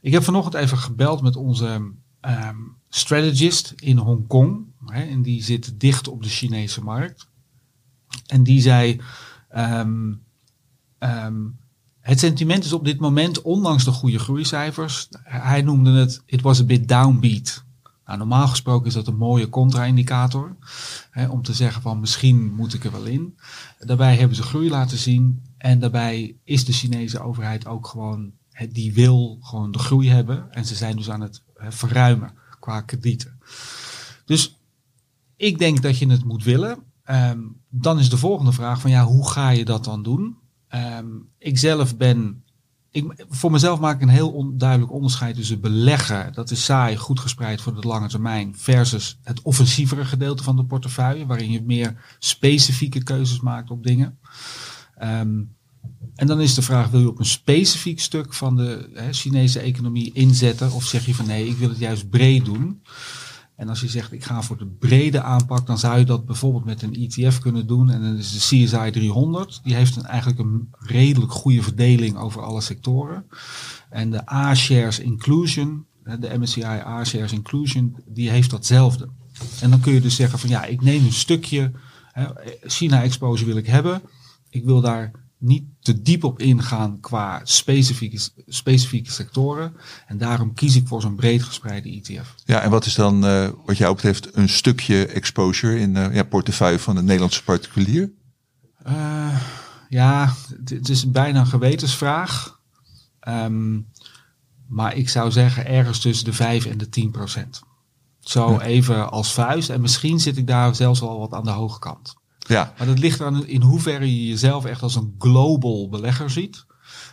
Ik 0.00 0.12
heb 0.12 0.24
vanochtend 0.24 0.54
even 0.54 0.78
gebeld 0.78 1.22
met 1.22 1.36
onze 1.36 1.92
ehm, 2.20 2.56
strategist 2.88 3.72
in 3.76 3.96
Hongkong. 3.98 4.64
En 4.86 5.22
die 5.22 5.42
zit 5.42 5.80
dicht 5.80 6.08
op 6.08 6.22
de 6.22 6.28
Chinese 6.28 6.82
markt. 6.82 7.28
En 8.26 8.42
die 8.42 8.60
zei, 8.60 9.00
ehm, 9.48 10.12
ehm, 10.98 11.34
het 12.00 12.18
sentiment 12.18 12.64
is 12.64 12.72
op 12.72 12.84
dit 12.84 13.00
moment, 13.00 13.42
ondanks 13.42 13.84
de 13.84 13.90
goede 13.90 14.18
groeicijfers, 14.18 15.08
hij 15.22 15.62
noemde 15.62 15.90
het, 15.90 16.22
it 16.26 16.40
was 16.40 16.60
a 16.60 16.64
bit 16.64 16.88
downbeat. 16.88 17.64
Nou, 18.06 18.18
normaal 18.18 18.48
gesproken 18.48 18.86
is 18.86 18.94
dat 18.94 19.06
een 19.06 19.16
mooie 19.16 19.48
contra-indicator. 19.48 20.56
Hè, 21.10 21.28
om 21.28 21.42
te 21.42 21.54
zeggen 21.54 21.82
van 21.82 22.00
misschien 22.00 22.54
moet 22.54 22.74
ik 22.74 22.84
er 22.84 22.92
wel 22.92 23.04
in. 23.04 23.38
Daarbij 23.78 24.16
hebben 24.16 24.36
ze 24.36 24.42
groei 24.42 24.70
laten 24.70 24.98
zien. 24.98 25.42
En 25.58 25.78
daarbij 25.78 26.36
is 26.44 26.64
de 26.64 26.72
Chinese 26.72 27.20
overheid 27.20 27.66
ook 27.66 27.86
gewoon, 27.86 28.32
die 28.68 28.92
wil 28.92 29.38
gewoon 29.40 29.72
de 29.72 29.78
groei 29.78 30.10
hebben. 30.10 30.52
En 30.52 30.64
ze 30.64 30.74
zijn 30.74 30.96
dus 30.96 31.10
aan 31.10 31.20
het 31.20 31.42
verruimen 31.56 32.30
qua 32.60 32.80
kredieten. 32.80 33.38
Dus 34.24 34.58
ik 35.36 35.58
denk 35.58 35.82
dat 35.82 35.98
je 35.98 36.08
het 36.08 36.24
moet 36.24 36.44
willen. 36.44 36.78
Ehm, 37.04 37.40
dan 37.68 37.98
is 37.98 38.10
de 38.10 38.16
volgende 38.16 38.52
vraag 38.52 38.80
van 38.80 38.90
ja, 38.90 39.04
hoe 39.04 39.28
ga 39.30 39.50
je 39.50 39.64
dat 39.64 39.84
dan 39.84 40.02
doen? 40.02 40.36
Ehm, 40.68 41.06
ik 41.38 41.58
zelf 41.58 41.96
ben 41.96 42.43
ik, 42.94 43.24
voor 43.28 43.50
mezelf 43.50 43.80
maak 43.80 43.94
ik 43.94 44.02
een 44.02 44.08
heel 44.08 44.30
onduidelijk 44.30 44.92
onderscheid 44.92 45.36
tussen 45.36 45.60
beleggen, 45.60 46.32
dat 46.32 46.50
is 46.50 46.64
saai, 46.64 46.96
goed 46.96 47.20
gespreid 47.20 47.60
voor 47.60 47.74
de 47.80 47.88
lange 47.88 48.08
termijn, 48.08 48.54
versus 48.56 49.18
het 49.22 49.42
offensievere 49.42 50.04
gedeelte 50.04 50.42
van 50.42 50.56
de 50.56 50.64
portefeuille, 50.64 51.26
waarin 51.26 51.50
je 51.50 51.62
meer 51.62 52.16
specifieke 52.18 53.02
keuzes 53.02 53.40
maakt 53.40 53.70
op 53.70 53.82
dingen. 53.82 54.18
Ehm, 54.96 55.42
en 56.14 56.26
dan 56.26 56.40
is 56.40 56.54
de 56.54 56.62
vraag, 56.62 56.90
wil 56.90 57.00
je 57.00 57.08
op 57.08 57.18
een 57.18 57.24
specifiek 57.24 58.00
stuk 58.00 58.34
van 58.34 58.56
de 58.56 58.90
hè, 58.94 59.12
Chinese 59.12 59.60
economie 59.60 60.12
inzetten, 60.12 60.72
of 60.72 60.84
zeg 60.84 61.06
je 61.06 61.14
van 61.14 61.26
nee, 61.26 61.48
ik 61.48 61.56
wil 61.56 61.68
het 61.68 61.78
juist 61.78 62.10
breed 62.10 62.44
doen? 62.44 62.82
En 63.56 63.68
als 63.68 63.80
je 63.80 63.88
zegt, 63.88 64.12
ik 64.12 64.24
ga 64.24 64.42
voor 64.42 64.58
de 64.58 64.66
brede 64.66 65.22
aanpak, 65.22 65.66
dan 65.66 65.78
zou 65.78 65.98
je 65.98 66.04
dat 66.04 66.26
bijvoorbeeld 66.26 66.64
met 66.64 66.82
een 66.82 66.94
ETF 66.94 67.38
kunnen 67.38 67.66
doen. 67.66 67.90
En 67.90 68.02
dan 68.02 68.16
is 68.16 68.32
de 68.32 68.38
CSI 68.38 68.90
300. 68.90 69.60
Die 69.62 69.74
heeft 69.74 69.96
een, 69.96 70.04
eigenlijk 70.04 70.40
een 70.40 70.68
redelijk 70.78 71.32
goede 71.32 71.62
verdeling 71.62 72.16
over 72.16 72.42
alle 72.42 72.60
sectoren. 72.60 73.26
En 73.90 74.10
de 74.10 74.32
A-shares 74.32 74.98
inclusion, 74.98 75.86
de 76.02 76.38
MSCI 76.38 76.62
A-shares 76.64 77.32
inclusion, 77.32 77.96
die 78.06 78.30
heeft 78.30 78.50
datzelfde. 78.50 79.08
En 79.60 79.70
dan 79.70 79.80
kun 79.80 79.92
je 79.92 80.00
dus 80.00 80.16
zeggen 80.16 80.38
van 80.38 80.48
ja, 80.48 80.64
ik 80.64 80.82
neem 80.82 81.04
een 81.04 81.12
stukje, 81.12 81.72
hè, 82.12 82.26
China 82.62 83.02
exposure 83.02 83.46
wil 83.46 83.56
ik 83.56 83.66
hebben. 83.66 84.02
Ik 84.50 84.64
wil 84.64 84.80
daar 84.80 85.10
niet 85.44 85.64
te 85.80 86.02
diep 86.02 86.24
op 86.24 86.40
ingaan 86.40 87.00
qua 87.00 87.40
specifieke, 87.44 88.18
specifieke 88.46 89.10
sectoren. 89.10 89.76
En 90.06 90.18
daarom 90.18 90.54
kies 90.54 90.76
ik 90.76 90.86
voor 90.86 91.00
zo'n 91.00 91.14
breed 91.14 91.42
gespreide 91.42 91.88
ETF. 91.88 92.34
Ja, 92.44 92.60
en 92.60 92.70
wat 92.70 92.86
is 92.86 92.94
dan 92.94 93.26
eh, 93.26 93.48
wat 93.66 93.76
jou 93.76 93.94
betreft 93.94 94.36
een 94.36 94.48
stukje 94.48 95.06
exposure 95.06 95.78
in 95.78 95.96
uh, 95.96 96.14
ja, 96.14 96.22
portefeuille 96.22 96.78
van 96.78 96.96
een 96.96 97.04
Nederlandse 97.04 97.44
particulier? 97.44 98.12
Uh, 98.86 99.40
ja, 99.88 100.34
het 100.64 100.88
is 100.88 101.10
bijna 101.10 101.40
een 101.40 101.46
gewetensvraag. 101.46 102.60
Um, 103.28 103.86
maar 104.66 104.96
ik 104.96 105.08
zou 105.08 105.30
zeggen 105.30 105.66
ergens 105.66 106.00
tussen 106.00 106.24
de 106.24 106.32
5 106.32 106.66
en 106.66 106.78
de 106.78 106.88
10 106.88 107.10
procent. 107.10 107.62
Zo 108.20 108.58
even 108.58 109.10
als 109.10 109.32
vuist. 109.32 109.70
En 109.70 109.80
misschien 109.80 110.20
zit 110.20 110.36
ik 110.36 110.46
daar 110.46 110.74
zelfs 110.74 111.00
al 111.00 111.18
wat 111.18 111.32
aan 111.32 111.44
de 111.44 111.50
hoge 111.50 111.78
kant. 111.78 112.14
Ja. 112.46 112.72
Maar 112.78 112.86
dat 112.86 112.98
ligt 112.98 113.20
aan 113.20 113.46
in 113.46 113.62
hoeverre 113.62 114.16
je 114.16 114.26
jezelf 114.26 114.64
echt 114.64 114.82
als 114.82 114.94
een 114.94 115.14
global 115.18 115.88
belegger 115.88 116.30
ziet. 116.30 116.64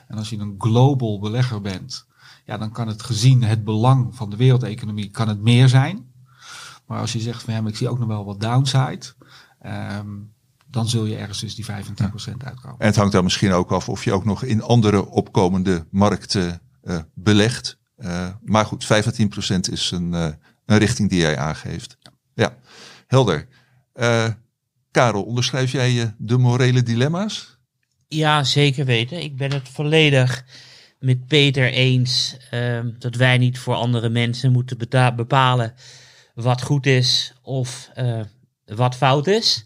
En 0.07 0.17
als 0.17 0.29
je 0.29 0.37
een 0.37 0.55
global 0.57 1.19
belegger 1.19 1.61
bent, 1.61 2.05
ja, 2.45 2.57
dan 2.57 2.71
kan 2.71 2.87
het 2.87 3.03
gezien 3.03 3.43
het 3.43 3.63
belang 3.63 4.15
van 4.15 4.29
de 4.29 4.35
wereldeconomie 4.35 5.09
kan 5.09 5.27
het 5.27 5.41
meer 5.41 5.69
zijn. 5.69 6.09
Maar 6.85 6.99
als 6.99 7.13
je 7.13 7.19
zegt 7.19 7.43
van 7.43 7.53
ja, 7.53 7.61
maar 7.61 7.71
ik 7.71 7.77
zie 7.77 7.89
ook 7.89 7.99
nog 7.99 8.07
wel 8.07 8.25
wat 8.25 8.41
downside. 8.41 9.05
Um, 9.65 10.33
dan 10.71 10.87
zul 10.87 11.05
je 11.05 11.15
ergens 11.15 11.39
tussen 11.39 11.55
die 11.55 11.65
5 11.65 11.87
en 11.87 11.93
10 11.93 12.09
procent 12.09 12.43
uitkomen. 12.43 12.79
En 12.79 12.85
het 12.85 12.95
hangt 12.95 13.11
dan 13.11 13.23
misschien 13.23 13.51
ook 13.51 13.71
af 13.71 13.89
of 13.89 14.03
je 14.03 14.13
ook 14.13 14.25
nog 14.25 14.43
in 14.43 14.61
andere 14.61 15.05
opkomende 15.05 15.85
markten 15.89 16.61
uh, 16.83 16.97
belegt. 17.13 17.77
Uh, 17.97 18.27
maar 18.43 18.65
goed, 18.65 18.85
5 18.85 19.07
à 19.07 19.11
10 19.11 19.29
procent 19.29 19.71
is 19.71 19.91
een, 19.91 20.13
uh, 20.13 20.27
een 20.65 20.77
richting 20.77 21.09
die 21.09 21.19
jij 21.19 21.37
aangeeft. 21.37 21.97
Ja, 21.99 22.11
ja. 22.33 22.55
helder. 23.07 23.47
Karel, 24.91 25.23
onderschrijf 25.23 25.71
jij 25.71 26.15
de 26.17 26.37
morele 26.37 26.83
dilemma's? 26.83 27.57
Ja, 28.07 28.43
zeker 28.43 28.85
weten. 28.85 29.21
Ik 29.21 29.37
ben 29.37 29.53
het 29.53 29.69
volledig 29.69 30.45
met 30.99 31.27
Peter 31.27 31.71
eens 31.71 32.37
uh, 32.53 32.79
dat 32.99 33.15
wij 33.15 33.37
niet 33.37 33.59
voor 33.59 33.75
andere 33.75 34.09
mensen 34.09 34.51
moeten 34.51 34.77
bepalen 35.15 35.73
wat 36.33 36.61
goed 36.61 36.85
is 36.85 37.33
of 37.41 37.91
uh, 37.97 38.21
wat 38.65 38.95
fout 38.95 39.27
is. 39.27 39.65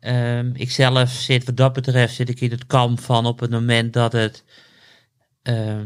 Uh, 0.00 0.54
ik 0.54 0.70
zelf 0.70 1.10
zit 1.10 1.44
wat 1.44 1.56
dat 1.56 1.72
betreft 1.72 2.14
zit 2.14 2.28
ik 2.28 2.40
in 2.40 2.50
het 2.50 2.66
kamp 2.66 3.00
van 3.00 3.26
op 3.26 3.40
het 3.40 3.50
moment 3.50 3.92
dat 3.92 4.12
het 4.12 4.44
uh, 5.42 5.80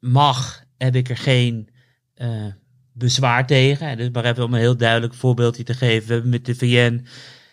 mag, 0.00 0.64
heb 0.76 0.96
ik 0.96 1.08
er 1.08 1.16
geen 1.16 1.68
uh, 2.16 2.46
bezwaar 2.98 3.46
tegen. 3.46 3.96
Dus 3.96 4.10
maar 4.12 4.24
even 4.24 4.44
om 4.44 4.54
een 4.54 4.60
heel 4.60 4.76
duidelijk 4.76 5.14
voorbeeldje 5.14 5.62
te 5.62 5.74
geven. 5.74 6.06
We 6.06 6.12
hebben 6.12 6.30
met 6.30 6.46
de 6.46 6.54
VN 6.54 7.06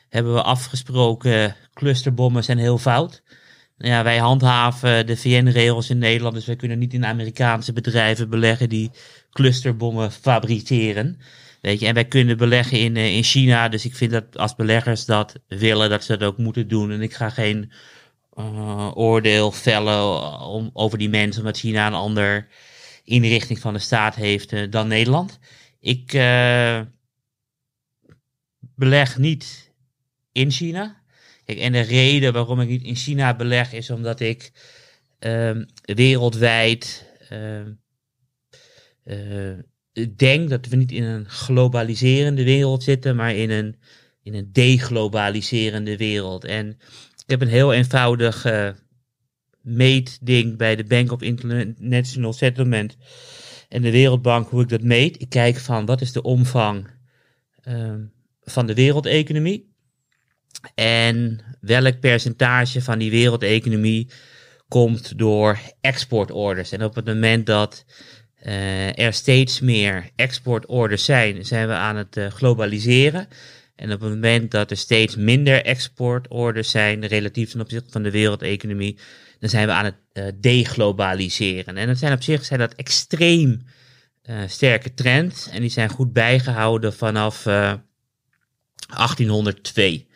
hebben 0.09 0.33
we 0.33 0.41
afgesproken, 0.41 1.55
clusterbommen 1.73 2.43
zijn 2.43 2.57
heel 2.57 2.77
fout. 2.77 3.23
Nou 3.77 3.91
ja, 3.91 4.03
wij 4.03 4.17
handhaven 4.17 5.07
de 5.07 5.17
VN-regels 5.17 5.89
in 5.89 5.97
Nederland, 5.97 6.35
dus 6.35 6.45
wij 6.45 6.55
kunnen 6.55 6.79
niet 6.79 6.93
in 6.93 7.05
Amerikaanse 7.05 7.73
bedrijven 7.73 8.29
beleggen 8.29 8.69
die 8.69 8.91
clusterbommen 9.31 10.11
fabriceren. 10.11 11.19
Weet 11.61 11.79
je, 11.79 11.85
en 11.85 11.93
wij 11.93 12.05
kunnen 12.05 12.37
beleggen 12.37 12.79
in, 12.79 12.97
in 12.97 13.23
China, 13.23 13.69
dus 13.69 13.85
ik 13.85 13.95
vind 13.95 14.11
dat 14.11 14.37
als 14.37 14.55
beleggers 14.55 15.05
dat 15.05 15.35
willen, 15.47 15.89
dat 15.89 16.03
ze 16.03 16.17
dat 16.17 16.27
ook 16.27 16.37
moeten 16.37 16.67
doen. 16.67 16.91
En 16.91 17.01
ik 17.01 17.13
ga 17.13 17.29
geen 17.29 17.71
uh, 18.37 18.91
oordeel 18.93 19.51
vellen 19.51 20.75
over 20.75 20.97
die 20.97 21.09
mensen, 21.09 21.41
omdat 21.41 21.57
China 21.57 21.87
een 21.87 21.93
ander 21.93 22.47
inrichting 23.05 23.59
van 23.59 23.73
de 23.73 23.79
staat 23.79 24.15
heeft 24.15 24.51
uh, 24.51 24.71
dan 24.71 24.87
Nederland. 24.87 25.39
Ik 25.79 26.13
uh, 26.13 26.81
beleg 28.59 29.17
niet 29.17 29.71
in 30.31 30.51
China. 30.51 31.03
Kijk, 31.45 31.59
en 31.59 31.71
de 31.71 31.81
reden 31.81 32.33
waarom 32.33 32.61
ik 32.61 32.67
niet 32.67 32.83
in 32.83 32.95
China 32.95 33.35
beleg 33.35 33.73
is 33.73 33.89
omdat 33.89 34.19
ik 34.19 34.51
wereldwijd 35.81 37.13
denk 40.15 40.49
dat 40.49 40.67
we 40.67 40.75
niet 40.75 40.91
in 40.91 41.03
een 41.03 41.29
globaliserende 41.29 42.43
wereld 42.43 42.83
zitten, 42.83 43.15
maar 43.15 43.35
in 43.35 43.49
een, 43.49 43.75
in 44.23 44.33
een 44.33 44.49
deglobaliserende 44.51 45.97
wereld. 45.97 46.43
En 46.43 46.69
ik 47.23 47.29
heb 47.29 47.41
een 47.41 47.47
heel 47.47 47.73
eenvoudig 47.73 48.45
meetding 49.65 50.57
bij 50.57 50.75
de 50.75 50.83
Bank 50.83 51.11
of 51.11 51.21
International 51.21 52.33
Settlement 52.33 52.97
en 53.69 53.81
de 53.81 53.91
Wereldbank 53.91 54.49
hoe 54.49 54.61
ik 54.61 54.69
dat 54.69 54.81
meet. 54.81 55.21
Ik 55.21 55.29
kijk 55.29 55.57
van 55.57 55.85
wat 55.85 56.01
is 56.01 56.11
de 56.11 56.21
omvang 56.21 56.87
uh, 57.67 57.93
van 58.41 58.65
de 58.65 58.73
wereldeconomie 58.73 59.73
en 60.75 61.39
welk 61.61 61.99
percentage 61.99 62.81
van 62.81 62.99
die 62.99 63.11
wereldeconomie 63.11 64.09
komt 64.67 65.17
door 65.17 65.59
exportorders. 65.81 66.71
En 66.71 66.83
op 66.83 66.95
het 66.95 67.05
moment 67.05 67.45
dat 67.45 67.85
uh, 68.45 68.99
er 68.99 69.13
steeds 69.13 69.59
meer 69.59 70.09
exportorders 70.15 71.05
zijn, 71.05 71.45
zijn 71.45 71.67
we 71.67 71.73
aan 71.73 71.95
het 71.95 72.17
uh, 72.17 72.27
globaliseren. 72.27 73.27
En 73.75 73.91
op 73.91 74.01
het 74.01 74.09
moment 74.09 74.51
dat 74.51 74.71
er 74.71 74.77
steeds 74.77 75.15
minder 75.15 75.63
exportorders 75.63 76.69
zijn, 76.69 77.05
relatief 77.05 77.51
ten 77.51 77.61
opzichte 77.61 77.91
van 77.91 78.03
de 78.03 78.11
wereldeconomie, 78.11 78.97
dan 79.39 79.49
zijn 79.49 79.67
we 79.67 79.73
aan 79.73 79.85
het 79.85 79.95
uh, 80.13 80.25
deglobaliseren. 80.39 81.77
En 81.77 81.87
dat 81.87 81.97
zijn 81.97 82.13
op 82.13 82.23
zich 82.23 82.45
zijn 82.45 82.59
dat 82.59 82.73
extreem 82.73 83.65
sterke 84.47 84.93
trends. 84.93 85.49
En 85.49 85.61
die 85.61 85.69
zijn 85.69 85.89
goed 85.89 86.13
bijgehouden 86.13 86.93
vanaf 86.93 87.43
1802. 87.43 90.07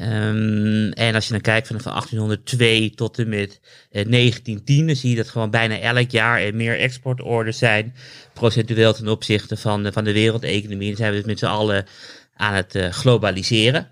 Um, 0.00 0.92
en 0.92 1.14
als 1.14 1.26
je 1.26 1.32
dan 1.32 1.40
kijkt 1.40 1.66
vanaf 1.66 1.82
1802 1.82 2.90
tot 2.90 3.18
en 3.18 3.28
met 3.28 3.60
eh, 3.90 4.10
1910, 4.10 4.86
dan 4.86 4.96
zie 4.96 5.10
je 5.10 5.16
dat 5.16 5.28
gewoon 5.28 5.50
bijna 5.50 5.78
elk 5.78 6.10
jaar 6.10 6.40
er 6.40 6.54
meer 6.54 6.78
exportorders 6.78 7.58
zijn, 7.58 7.94
procentueel 8.32 8.92
ten 8.92 9.08
opzichte 9.08 9.56
van, 9.56 9.82
de, 9.82 9.92
van 9.92 10.04
de 10.04 10.12
wereldeconomie. 10.12 10.90
En 10.90 10.96
zijn 10.96 11.10
we 11.10 11.16
dus 11.16 11.26
met 11.26 11.38
z'n 11.38 11.46
allen 11.46 11.86
aan 12.34 12.54
het 12.54 12.78
globaliseren. 12.90 13.90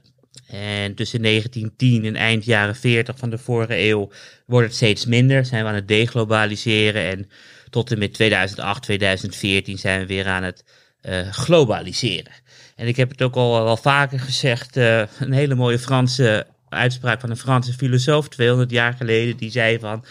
En 0.50 0.94
tussen 0.94 1.22
1910 1.22 2.04
en 2.04 2.16
eind 2.16 2.44
jaren 2.44 2.76
40 2.76 3.18
van 3.18 3.30
de 3.30 3.38
vorige 3.38 3.78
eeuw 3.78 4.10
wordt 4.46 4.66
het 4.66 4.76
steeds 4.76 5.06
minder, 5.06 5.44
zijn 5.44 5.62
we 5.62 5.68
aan 5.68 5.74
het 5.74 5.88
deglobaliseren. 5.88 7.02
En 7.02 7.30
tot 7.70 7.90
en 7.90 7.98
met 7.98 8.12
2008, 8.14 8.82
2014 8.82 9.78
zijn 9.78 10.00
we 10.00 10.06
weer 10.06 10.26
aan 10.26 10.42
het 10.42 10.64
uh, 11.02 11.28
globaliseren. 11.30 12.32
En 12.76 12.86
ik 12.86 12.96
heb 12.96 13.10
het 13.10 13.22
ook 13.22 13.34
al 13.34 13.64
wel 13.64 13.76
vaker 13.76 14.20
gezegd, 14.20 14.76
uh, 14.76 15.02
een 15.18 15.32
hele 15.32 15.54
mooie 15.54 15.78
Franse 15.78 16.46
uitspraak 16.68 17.20
van 17.20 17.30
een 17.30 17.36
Franse 17.36 17.72
filosoof 17.72 18.28
200 18.28 18.70
jaar 18.70 18.92
geleden, 18.92 19.36
die 19.36 19.50
zei 19.50 19.78
van, 19.78 20.04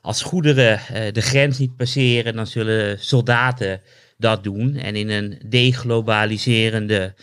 als 0.00 0.22
goederen 0.22 0.80
uh, 0.92 1.12
de 1.12 1.22
grens 1.22 1.58
niet 1.58 1.76
passeren, 1.76 2.34
dan 2.34 2.46
zullen 2.46 2.98
soldaten 2.98 3.80
dat 4.18 4.44
doen. 4.44 4.76
En 4.76 4.96
in 4.96 5.08
een 5.08 5.40
deglobaliserende 5.48 7.14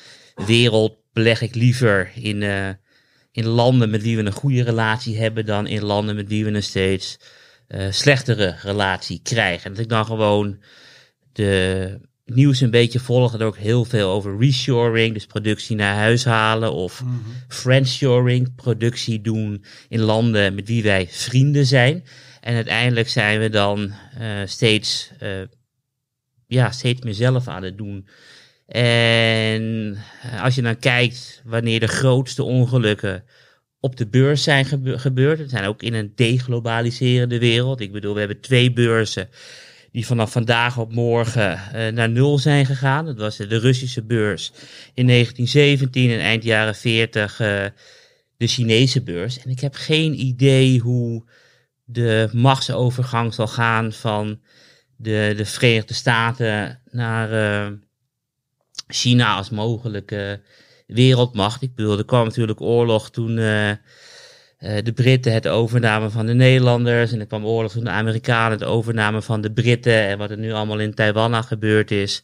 wereld 0.46 0.98
beleg 1.18 1.42
ik 1.42 1.56
liever 1.56 2.12
in, 2.16 2.42
uh, 2.42 2.70
in 3.32 3.46
landen 3.46 3.90
met 3.90 4.02
wie 4.02 4.16
we 4.16 4.26
een 4.26 4.32
goede 4.32 4.64
relatie 4.64 5.18
hebben 5.18 5.46
dan 5.46 5.68
in 5.68 5.84
landen 5.84 6.16
met 6.16 6.28
wie 6.28 6.46
we 6.46 6.52
een 6.52 6.64
steeds 6.64 7.18
slechtere 7.90 8.56
relatie 8.62 9.20
krijgen. 9.24 9.66
En 9.66 9.72
dat 9.72 9.84
ik 9.84 9.90
dan 9.90 10.06
gewoon 10.06 10.60
de 11.34 12.00
nieuws 12.26 12.62
een 12.62 12.72
beetje 12.72 13.00
volgen 13.00 13.40
er 13.40 13.46
ook 13.46 13.58
heel 13.58 13.86
veel 13.86 14.10
over 14.10 14.38
reshoring, 14.40 15.14
dus 15.14 15.26
productie 15.26 15.76
naar 15.76 15.96
huis 15.96 16.26
halen, 16.26 16.74
of 16.74 17.04
mm 17.04 17.08
-hmm. 17.08 17.34
friendshoring, 17.48 18.56
productie 18.56 19.22
doen 19.22 19.64
in 19.90 20.00
landen 20.00 20.56
met 20.56 20.68
wie 20.68 20.84
wij 20.84 21.08
vrienden 21.10 21.66
zijn. 21.66 22.04
En 22.42 22.56
uiteindelijk 22.56 23.10
zijn 23.10 23.40
we 23.40 23.50
dan 23.50 23.94
uh, 24.20 24.42
steeds, 24.46 25.12
uh, 25.24 25.30
ja, 26.48 26.72
steeds 26.72 27.02
meer 27.02 27.14
zelf 27.14 27.48
aan 27.48 27.64
het 27.64 27.78
doen. 27.78 28.08
En 28.68 29.98
als 30.42 30.56
je 30.56 30.62
dan 30.62 30.80
kijkt 30.80 31.42
wanneer 31.46 31.80
de 31.80 31.88
grootste 31.88 32.44
ongelukken 32.44 33.24
op 33.80 33.96
de 33.96 34.08
beurs 34.08 34.44
zijn 34.44 34.66
gebe 34.66 35.00
gebeurd, 35.00 35.40
het 35.40 35.50
zijn 35.50 35.66
ook 35.66 35.82
in 35.82 35.94
een 35.94 36.12
deglobaliserende 36.16 37.40
wereld. 37.40 37.80
Ik 37.80 37.92
bedoel, 37.92 38.14
we 38.14 38.20
hebben 38.20 38.42
twee 38.42 38.74
beurzen 38.74 39.30
die 39.92 40.06
vanaf 40.06 40.32
vandaag 40.32 40.78
op 40.78 40.94
morgen 40.94 41.52
uh, 41.52 41.88
naar 41.88 42.10
nul 42.10 42.38
zijn 42.38 42.66
gegaan. 42.66 43.06
Dat 43.06 43.18
was 43.18 43.38
de 43.38 43.60
Russische 43.60 44.04
beurs 44.04 44.52
in 44.94 45.08
1917 45.08 46.12
en 46.12 46.20
eind 46.20 46.44
jaren 46.44 46.76
40 46.76 47.40
uh, 47.40 47.66
de 48.38 48.48
Chinese 48.48 49.04
beurs. 49.04 49.40
En 49.40 49.50
ik 49.50 49.60
heb 49.60 49.76
geen 49.76 50.20
idee 50.20 50.80
hoe 50.80 51.24
de 51.84 52.30
machtsovergang 52.32 53.34
zal 53.34 53.48
gaan 53.48 53.94
van 53.94 54.42
de, 54.96 55.34
de 55.38 55.46
Verenigde 55.46 55.94
Staten 55.94 56.82
naar 56.92 57.30
China 58.88 59.36
als 59.36 59.50
mogelijke 59.50 60.42
wereldmacht. 60.88 61.62
Ik 61.62 61.76
bedoel, 61.76 61.98
er 61.98 62.06
kwam 62.06 62.26
natuurlijk 62.26 62.62
oorlog 62.62 63.10
toen 63.10 63.38
uh, 63.38 63.72
de 64.60 64.92
Britten 64.96 65.34
het 65.34 65.48
overname 65.48 66.10
van 66.10 66.26
de 66.26 66.34
Nederlanders. 66.34 67.12
En 67.12 67.20
er 67.20 67.26
kwam 67.26 67.46
oorlog 67.46 67.72
toen 67.72 67.84
de 67.84 67.90
Amerikanen 67.90 68.52
het 68.52 68.68
overname 68.68 69.22
van 69.22 69.42
de 69.42 69.52
Britten. 69.52 70.08
En 70.08 70.18
wat 70.18 70.30
er 70.30 70.38
nu 70.38 70.52
allemaal 70.52 70.80
in 70.80 70.94
Taiwan 70.94 71.36
aan 71.36 71.44
gebeurd 71.44 71.92
is. 71.92 72.24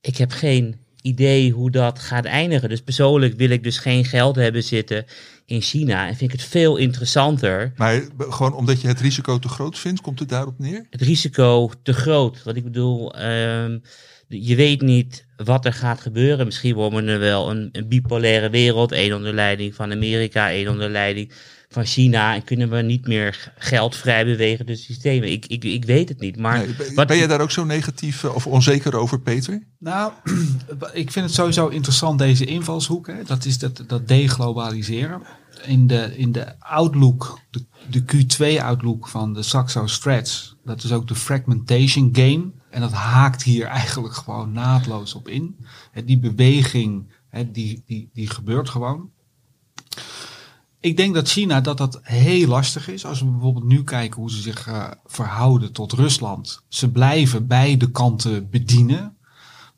Ik 0.00 0.16
heb 0.16 0.30
geen 0.30 0.76
idee 1.02 1.50
hoe 1.50 1.70
dat 1.70 1.98
gaat 1.98 2.24
eindigen. 2.24 2.68
Dus 2.68 2.82
persoonlijk 2.82 3.36
wil 3.36 3.50
ik 3.50 3.62
dus 3.62 3.78
geen 3.78 4.04
geld 4.04 4.36
hebben 4.36 4.62
zitten 4.62 5.04
in 5.46 5.60
China. 5.60 6.08
En 6.08 6.16
vind 6.16 6.32
ik 6.32 6.40
het 6.40 6.48
veel 6.48 6.76
interessanter. 6.76 7.72
Maar 7.76 7.94
eh, 7.94 8.02
gewoon 8.18 8.54
omdat 8.54 8.80
je 8.80 8.88
het 8.88 9.00
risico 9.00 9.38
te 9.38 9.48
groot 9.48 9.78
vindt, 9.78 10.00
komt 10.00 10.18
het 10.18 10.28
daarop 10.28 10.58
neer? 10.58 10.86
Het 10.90 11.02
risico 11.02 11.70
te 11.82 11.92
groot. 11.92 12.42
Wat 12.42 12.56
ik 12.56 12.64
bedoel, 12.64 13.14
ehm, 13.14 13.78
je 14.40 14.56
weet 14.56 14.80
niet 14.80 15.24
wat 15.36 15.64
er 15.64 15.72
gaat 15.72 16.00
gebeuren. 16.00 16.46
Misschien 16.46 16.74
worden 16.74 17.04
we 17.04 17.12
er 17.12 17.18
wel 17.18 17.50
een, 17.50 17.68
een 17.72 17.88
bipolaire 17.88 18.50
wereld. 18.50 18.92
één 18.92 19.14
onder 19.16 19.34
leiding 19.34 19.74
van 19.74 19.92
Amerika, 19.92 20.50
één 20.50 20.68
onder 20.68 20.90
leiding 20.90 21.32
van 21.68 21.84
China. 21.84 22.34
En 22.34 22.44
kunnen 22.44 22.70
we 22.70 22.82
niet 22.82 23.06
meer 23.06 23.52
geld 23.58 23.96
vrij 23.96 24.24
bewegen 24.24 24.66
tussen 24.66 24.94
systemen. 24.94 25.30
Ik, 25.32 25.46
ik, 25.46 25.64
ik 25.64 25.84
weet 25.84 26.08
het 26.08 26.20
niet. 26.20 26.36
Maar 26.36 26.58
Nee, 26.58 26.74
ben, 26.74 26.94
wat- 26.94 27.06
ben 27.06 27.16
je 27.16 27.26
daar 27.26 27.40
ook 27.40 27.50
zo 27.50 27.64
negatief 27.64 28.24
eh, 28.24 28.34
of 28.34 28.46
onzeker 28.46 28.96
over, 28.96 29.20
Peter? 29.20 29.62
Nou, 29.78 30.12
ik 30.92 31.10
vind 31.12 31.24
het 31.24 31.34
sowieso 31.34 31.68
interessant 31.68 32.18
deze 32.18 32.44
invalshoek. 32.44 33.06
Hè. 33.06 33.14
Dat 33.26 33.44
is 33.44 33.58
dat, 33.58 33.84
dat 33.86 34.08
deglobaliseren. 34.08 35.22
In 35.66 35.86
de, 35.86 36.12
in 36.16 36.32
de 36.32 36.60
outlook, 36.60 37.38
de, 37.50 37.64
de 37.90 38.02
Q2-outlook 38.02 39.08
van 39.08 39.32
de 39.34 39.42
Saxo 39.42 39.86
Strats, 39.86 40.56
dat 40.64 40.82
is 40.84 40.92
ook 40.92 41.08
de 41.08 41.14
fragmentation 41.14 42.08
game. 42.12 42.50
En 42.72 42.80
dat 42.80 42.92
haakt 42.92 43.42
hier 43.42 43.66
eigenlijk 43.80 44.14
gewoon 44.14 44.52
naadloos 44.52 45.14
op 45.14 45.28
in. 45.28 45.56
Die 46.04 46.18
beweging, 46.18 47.06
die, 47.52 47.82
die, 47.86 48.10
die 48.12 48.30
gebeurt 48.30 48.68
gewoon. 48.68 49.10
Ik 50.80 50.96
denk 50.96 51.14
dat 51.14 51.28
China 51.28 51.60
dat 51.60 51.78
dat 51.78 52.00
heel 52.02 52.48
lastig 52.48 52.88
is. 52.88 53.04
Als 53.04 53.20
we 53.20 53.26
bijvoorbeeld 53.26 53.64
nu 53.64 53.84
kijken 53.84 54.20
hoe 54.20 54.30
ze 54.30 54.40
zich 54.40 54.66
eh, 54.66 54.90
verhouden 55.04 55.72
tot 55.72 55.92
Rusland. 55.92 56.62
Ze 56.68 56.90
blijven 56.90 57.46
beide 57.46 57.90
kanten 57.90 58.50
bedienen. 58.50 59.16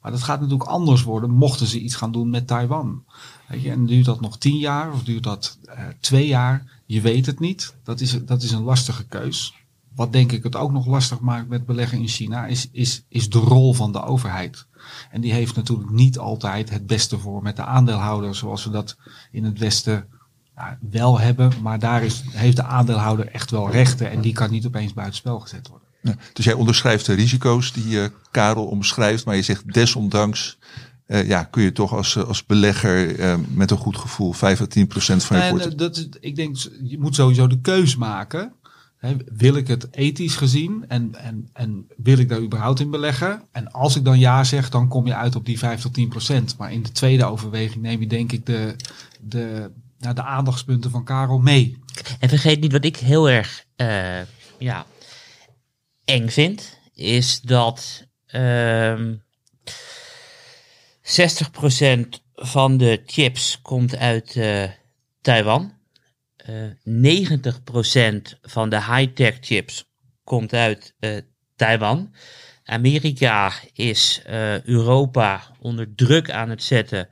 Maar 0.01 0.13
dat 0.13 0.23
gaat 0.23 0.41
natuurlijk 0.41 0.71
anders 0.71 1.03
worden 1.03 1.31
mochten 1.31 1.67
ze 1.67 1.81
iets 1.81 1.95
gaan 1.95 2.13
doen 2.13 2.31
met 2.31 2.47
Taiwan. 2.47 3.05
En 3.49 3.87
duurt 3.87 4.05
dat 4.05 4.21
nog 4.21 4.39
tien 4.39 4.59
jaar 4.59 4.93
of 4.93 5.03
duurt 5.03 5.23
dat 5.23 5.59
eh, 5.65 5.85
twee 6.01 6.27
jaar? 6.27 6.81
Je 6.87 7.01
weet 7.01 7.27
het 7.27 7.41
niet. 7.41 7.75
Dat 7.83 8.01
is, 8.01 8.25
dat 8.25 8.43
is 8.43 8.51
een 8.51 8.63
lastige 8.63 9.05
keus. 9.05 9.55
Wat 9.95 10.13
denk 10.13 10.33
ik 10.33 10.43
het 10.43 10.57
ook 10.57 10.73
nog 10.73 10.87
lastig 10.87 11.21
maakt 11.21 11.49
met 11.49 11.67
beleggen 11.67 11.99
in 11.99 12.09
China, 12.09 12.47
is, 12.47 12.69
is, 12.73 13.05
is 13.09 13.31
de 13.31 13.39
rol 13.39 13.75
van 13.75 13.93
de 13.93 14.03
overheid. 14.03 14.67
En 15.11 15.21
die 15.21 15.33
heeft 15.33 15.57
natuurlijk 15.57 15.91
niet 15.91 16.19
altijd 16.19 16.71
het 16.71 16.87
beste 16.87 17.19
voor 17.19 17.43
met 17.43 17.57
de 17.57 17.65
aandeelhouder, 17.65 18.35
zoals 18.35 18.65
we 18.65 18.71
dat 18.71 18.97
in 19.31 19.45
het 19.45 19.59
Westen 19.59 20.07
ja, 20.57 20.79
wel 20.91 21.21
hebben. 21.21 21.53
Maar 21.63 21.79
daar 21.79 22.05
is, 22.05 22.23
heeft 22.31 22.57
de 22.57 22.65
aandeelhouder 22.65 23.27
echt 23.27 23.51
wel 23.51 23.71
rechten 23.71 24.11
en 24.11 24.21
die 24.21 24.33
kan 24.33 24.51
niet 24.51 24.67
opeens 24.67 24.93
buitenspel 24.93 25.41
gezet 25.41 25.69
worden. 25.69 25.89
Ja, 26.03 26.17
dus 26.33 26.45
jij 26.45 26.55
onderschrijft 26.55 27.07
de 27.07 27.13
risico's 27.13 27.73
die 27.73 28.01
eh, 28.01 28.09
Karel 28.31 28.67
omschrijft, 28.67 29.25
maar 29.25 29.37
je 29.37 29.43
zegt 29.43 29.73
desondanks 29.73 30.59
eh, 31.07 31.27
ja, 31.27 31.45
kun 31.45 31.63
je 31.63 31.73
toch 31.73 31.93
als, 31.93 32.17
eh, 32.17 32.25
als 32.25 32.47
belegger 32.47 33.15
met 33.49 33.71
een 33.71 33.77
goed 33.77 33.97
gevoel 33.97 34.33
5 34.33 34.61
à 34.61 34.67
10 34.67 34.87
procent 34.87 35.25
van 35.25 35.37
je 35.37 35.49
portefeuille. 35.49 35.77
dat 35.77 36.09
ik 36.21 36.37
denk, 36.37 36.57
je 36.83 36.99
moet 36.99 37.15
sowieso 37.15 37.47
de 37.47 37.61
keus 37.61 37.97
maken. 37.97 38.53
Wil 39.33 39.57
ik 39.57 39.69
het 39.69 39.89
ethisch 39.91 40.37
gezien 40.37 40.85
en, 40.89 41.15
en, 41.15 41.49
en 41.53 41.87
wil 41.97 42.19
ik 42.19 42.29
daar 42.29 42.41
überhaupt 42.41 42.81
in 42.81 42.91
beleggen? 42.91 43.43
En 43.53 43.71
als 43.71 43.97
ik 43.97 44.05
dan 44.05 44.19
ja 44.19 44.45
zeg, 44.45 44.69
dan 44.71 44.89
kom 44.89 45.07
je 45.07 45.15
uit 45.15 45.37
op 45.37 45.47
die 45.47 45.59
5 45.59 45.81
tot 45.81 45.95
10 45.95 46.09
procent. 46.09 46.57
Maar 46.59 46.73
in 46.73 46.83
de 46.83 46.93
tweede 46.93 47.25
overweging 47.25 47.83
neem 47.83 48.01
je 48.01 48.07
denk 48.07 48.33
ik 48.33 48.47
de, 48.47 48.77
de, 49.21 49.71
nou, 49.99 50.15
de 50.15 50.23
aandachtspunten 50.23 50.91
van 50.91 51.05
Karel 51.05 51.39
mee. 51.39 51.79
En 52.21 52.29
vergeet 52.29 52.61
niet 52.61 52.73
wat 52.73 52.85
ik 52.85 52.97
heel 52.97 53.31
erg 53.31 53.65
eh, 53.77 54.21
ja, 54.59 54.87
eng 56.05 56.29
vind, 56.29 56.79
is 56.95 57.41
dat 57.41 58.07
ehm 58.27 59.15
60% 61.05 62.23
van 62.35 62.77
de 62.77 63.03
chips 63.07 63.59
komt 63.63 63.97
uit 63.97 64.37
eh, 64.37 64.65
Taiwan. 65.21 65.73
Eh 66.45 66.65
90% 66.85 68.39
van 68.43 68.69
de 68.69 68.77
high-tech 68.77 69.37
chips 69.41 69.85
komt 70.25 70.53
uit 70.53 70.95
eh, 70.99 71.17
Taiwan. 71.57 72.15
Amerika 72.65 73.53
is 73.73 74.23
eh, 74.27 74.63
Europa 74.63 75.43
onder 75.61 75.95
druk 75.95 76.31
aan 76.31 76.51
het 76.51 76.63
zetten 76.63 77.09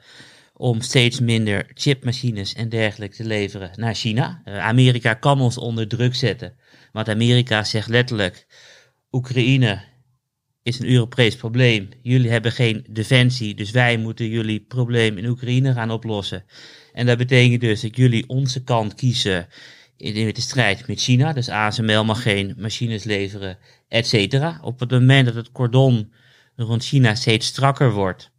om 0.53 0.81
steeds 0.81 1.21
minder 1.21 1.71
chipmachines 1.75 2.55
en 2.55 2.68
dergelijke 2.68 3.16
te 3.16 3.25
leveren 3.25 3.71
naar 3.75 3.95
China. 3.95 4.42
Eh, 4.45 4.59
Amerika 4.59 5.14
kan 5.14 5.40
ons 5.40 5.59
onder 5.59 5.88
druk 5.88 6.14
zetten, 6.14 6.57
want 6.92 7.09
Amerika 7.09 7.64
zegt 7.64 7.88
letterlijk: 7.88 8.47
Oekraïne 9.11 9.83
is 10.62 10.79
een 10.79 10.88
Europees 10.88 11.37
probleem. 11.37 11.88
Jullie 12.03 12.31
hebben 12.31 12.53
geen 12.53 12.87
defensie, 12.90 13.55
dus 13.55 13.70
wij 13.70 13.96
moeten 13.96 14.29
jullie 14.29 14.61
probleem 14.61 15.18
in 15.18 15.27
Oekraïne 15.27 15.72
gaan 15.72 15.90
oplossen. 15.90 16.44
En 16.92 17.07
dat 17.07 17.18
betekent 17.18 17.61
dus 17.61 17.81
dat 17.81 17.96
jullie 17.96 18.29
onze 18.29 18.62
kant 18.62 18.94
kiezen 18.94 19.48
in, 19.96 20.33
de 20.35 20.40
strijd 20.40 20.87
met 20.87 21.01
China. 21.01 21.33
Dus 21.33 21.48
ASML 21.48 22.05
mag 22.05 22.22
geen 22.22 22.55
machines 22.59 23.05
leveren, 23.05 23.59
et 23.88 24.07
cetera. 24.07 24.59
Op 24.62 24.81
het 24.81 24.90
moment 24.90 25.27
dat 25.27 25.35
het 25.35 25.53
cordon 25.53 26.12
rond 26.57 26.85
China 26.85 27.14
steeds 27.14 27.46
strakker 27.46 27.92
wordt, 27.92 28.31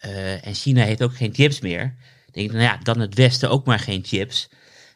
eh, 0.00 0.46
en 0.46 0.54
China 0.54 0.84
heeft 0.84 1.02
ook 1.02 1.16
geen 1.16 1.34
chips 1.34 1.60
meer. 1.60 1.96
Denk 2.30 2.46
ik, 2.46 2.52
nou 2.52 2.64
ja, 2.64 2.78
dan 2.82 3.00
het 3.00 3.14
Westen 3.14 3.50
ook 3.50 3.66
maar 3.66 3.78
geen 3.78 4.04
chips. 4.04 4.48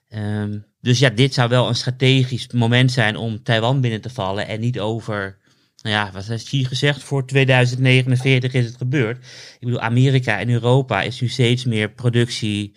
Ehm, 0.08 0.58
dus 0.80 0.98
ja, 0.98 1.08
dit 1.10 1.34
zou 1.34 1.48
wel 1.48 1.68
een 1.68 1.74
strategisch 1.74 2.52
moment 2.52 2.92
zijn 2.92 3.16
om 3.16 3.42
Taiwan 3.42 3.80
binnen 3.80 4.00
te 4.00 4.10
vallen 4.10 4.46
en 4.46 4.60
niet 4.60 4.80
over, 4.80 5.38
nou 5.82 5.94
ja, 5.94 6.10
wat 6.12 6.26
heeft 6.26 6.44
Xi 6.44 6.64
gezegd? 6.64 7.02
Voor 7.02 7.26
2049 7.26 8.52
is 8.52 8.64
het 8.64 8.76
gebeurd. 8.76 9.16
Ik 9.16 9.60
bedoel, 9.60 9.80
Amerika 9.80 10.38
en 10.38 10.48
Europa 10.48 11.02
is 11.02 11.20
nu 11.20 11.28
steeds 11.28 11.64
meer 11.64 11.90
productie. 11.90 12.76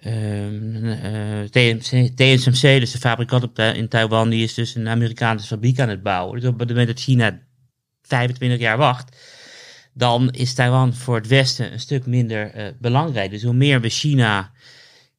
ehm, 0.00 0.84
eh, 0.84 1.42
TSMC, 2.14 2.80
dus 2.80 2.90
de 2.90 2.98
fabrikant 2.98 3.42
op 3.42 3.58
in 3.58 3.88
Taiwan, 3.88 4.28
die 4.28 4.44
is 4.44 4.54
dus 4.54 4.74
een 4.74 4.88
Amerikaanse 4.88 5.46
fabriek 5.46 5.80
aan 5.80 5.88
het 5.88 6.02
bouwen. 6.02 6.40
Dus 6.40 6.48
op 6.48 6.58
het 6.58 6.68
moment 6.68 6.86
dat 6.86 7.00
China 7.00 7.40
25 8.02 8.58
jaar 8.58 8.76
wacht, 8.76 9.16
dan 9.94 10.30
is 10.30 10.54
Taiwan 10.54 10.94
voor 10.94 11.16
het 11.16 11.26
Westen 11.26 11.72
een 11.72 11.80
stuk 11.80 12.06
minder 12.06 12.50
eh, 12.50 12.72
belangrijk. 12.78 13.30
Dus 13.30 13.42
hoe 13.42 13.52
meer 13.52 13.80
we 13.80 13.88
China 13.88 14.52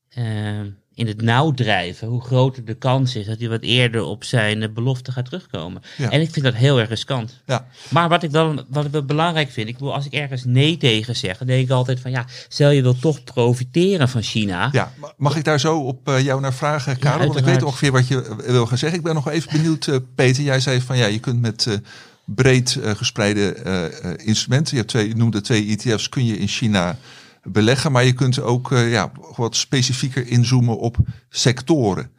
eh, 0.10 0.60
in 0.96 1.08
het 1.08 1.22
nauw 1.22 1.52
drijven, 1.52 2.08
hoe 2.08 2.22
groter 2.22 2.66
de 2.66 2.74
kans 2.74 3.16
is 3.16 3.26
dat 3.26 3.40
hij 3.40 3.50
wat 3.50 3.62
eerder 3.62 4.04
op 4.04 4.24
zijn 4.24 4.62
eh, 4.62 4.70
belofte 4.70 5.12
gaat 5.12 5.26
terugkomen. 5.26 5.82
Ja. 5.98 6.10
En 6.10 6.22
ik 6.22 6.32
vind 6.32 6.46
dat 6.46 6.54
heel 6.54 6.80
erg 6.80 6.90
riskant. 6.90 7.42
Ja. 7.46 7.68
Maar 7.90 8.10
wat 8.10 8.24
ik 8.24 8.32
dan 8.32 8.66
wat 8.70 8.86
ik 8.86 8.92
wel 8.92 9.06
belangrijk 9.06 9.52
vind, 9.52 9.68
ik 9.68 9.74
bedoel, 9.78 9.94
als 9.94 10.06
ik 10.06 10.14
ergens 10.14 10.44
nee 10.46 10.78
tegen 10.78 11.16
zeg, 11.16 11.38
dan 11.38 11.48
denk 11.48 11.64
ik 11.64 11.70
altijd 11.70 12.00
van 12.00 12.12
ja, 12.12 12.26
stel 12.48 12.70
je 12.70 12.82
wil 12.82 13.00
toch 13.00 13.24
profiteren 13.24 14.10
van 14.10 14.22
China. 14.22 14.70
Ja, 14.72 14.94
ma- 14.98 15.14
mag 15.18 15.36
ik 15.36 15.44
daar 15.44 15.60
zo 15.60 15.80
op 15.80 16.08
eh, 16.08 16.20
jou 16.20 16.42
naar 16.42 16.54
vragen, 16.54 17.00
Karel? 17.00 17.28
Want 17.28 17.40
ik 17.40 17.46
weet 17.46 17.64
ongeveer 17.64 17.92
wat 17.92 18.08
je 18.08 18.24
eh, 18.24 18.52
wil 18.52 18.66
gaan 18.66 18.78
zeggen. 18.78 18.98
Ik 18.98 19.06
ben 19.06 19.14
nog 19.14 19.30
even 19.30 19.52
benieuwd, 19.52 19.90
Peter. 20.16 20.44
Jij 20.44 20.60
zei 20.60 20.82
van 20.82 20.98
ja, 20.98 21.06
je 21.06 21.20
kunt 21.20 21.42
met 21.42 21.80
breed 22.26 22.78
gespreide 22.82 23.56
instrumenten, 24.24 24.72
je, 24.72 24.78
hebt 24.78 24.90
twee, 24.90 25.08
je 25.08 25.16
noemde 25.16 25.42
twee 25.42 25.68
ETF's, 25.68 26.10
kun 26.10 26.26
je 26.26 26.38
in 26.38 26.48
China 26.48 26.98
beleggen. 27.44 27.92
Maar 27.92 28.04
je 28.06 28.14
kunt 28.14 28.40
ook 28.42 28.72
eh, 28.72 28.92
ja, 28.92 29.12
wat 29.36 29.56
specifieker 29.56 30.28
inzoomen 30.28 30.80
op 30.80 30.98
sectoren. 31.30 32.10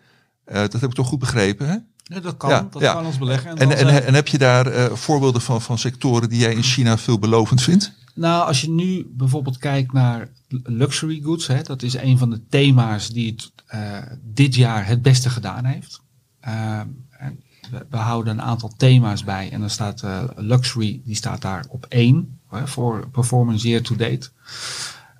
Eh, 0.45 0.55
dat 0.61 0.73
heb 0.73 0.85
ik 0.85 0.93
toch 0.95 1.07
goed 1.07 1.19
begrepen, 1.19 1.69
hè? 1.69 1.77
Ja, 2.05 2.21
dat 2.21 2.37
kan, 2.37 2.51
Ja, 2.51 2.69
dat 2.71 2.83
ja. 2.83 2.93
kan 2.93 3.07
ons 3.07 3.19
beleggen. 3.19 3.51
En 3.51 3.57
En, 3.59 3.71
en, 3.77 3.89
zijn- 3.89 4.03
en 4.03 4.15
heb 4.15 4.29
je 4.29 4.39
daar 4.39 4.67
eh, 4.67 4.93
voorbeelden 4.93 5.41
van, 5.43 5.63
van 5.63 5.79
sectoren 5.79 6.29
die 6.29 6.39
jij 6.39 6.55
in 6.55 6.63
China 6.63 6.99
veelbelovend 6.99 7.63
vindt? 7.63 7.93
Nou, 8.15 8.47
als 8.47 8.61
je 8.61 8.71
nu 8.71 9.07
bijvoorbeeld 9.17 9.59
kijkt 9.59 9.93
naar 9.93 10.29
luxury 10.63 11.21
goods, 11.23 11.47
hè, 11.47 11.63
dat 11.63 11.83
is 11.83 11.95
een 11.95 12.19
van 12.19 12.31
de 12.31 12.41
thema's 12.49 13.09
die 13.09 13.31
het 13.31 13.53
dit 14.23 14.55
jaar 14.55 14.87
het 14.87 15.03
beste 15.03 15.31
gedaan 15.31 15.65
heeft. 15.65 16.01
Ehm, 16.41 16.87
en 17.11 17.41
we, 17.71 17.87
we 17.91 17.97
houden 17.97 18.33
een 18.33 18.43
aantal 18.43 18.73
thema's 18.77 19.25
bij 19.25 19.51
en 19.53 19.61
dan 19.61 19.71
staat 19.71 20.03
luxury, 20.37 21.01
die 21.05 21.15
staat 21.15 21.41
daar 21.43 21.65
op 21.69 21.87
één 21.89 22.39
hè, 22.51 22.67
voor 22.69 23.09
performance 23.09 23.69
year 23.69 23.83
to 23.83 23.97
date. 23.97 24.31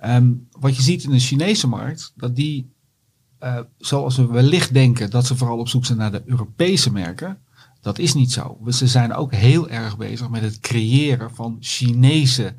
Ehm, 0.03 0.31
wat 0.51 0.75
je 0.75 0.81
ziet 0.81 1.03
in 1.03 1.09
de 1.11 1.19
Chinese 1.19 1.67
markt, 1.67 2.13
dat 2.15 2.35
die, 2.35 2.73
eh, 3.39 3.59
zoals 3.77 4.15
we 4.17 4.25
wellicht 4.27 4.73
denken, 4.73 5.09
dat 5.09 5.25
ze 5.25 5.35
vooral 5.37 5.57
op 5.57 5.67
zoek 5.67 5.85
zijn 5.85 5.97
naar 5.97 6.11
de 6.11 6.23
Europese 6.25 6.91
merken. 6.91 7.37
Dat 7.81 7.99
is 7.99 8.13
niet 8.13 8.31
zo. 8.31 8.57
Ze 8.67 8.87
zijn 8.87 9.13
ook 9.13 9.33
heel 9.33 9.69
erg 9.69 9.97
bezig 9.97 10.29
met 10.29 10.41
het 10.41 10.59
creëren 10.59 11.35
van 11.35 11.57
Chinese 11.59 12.55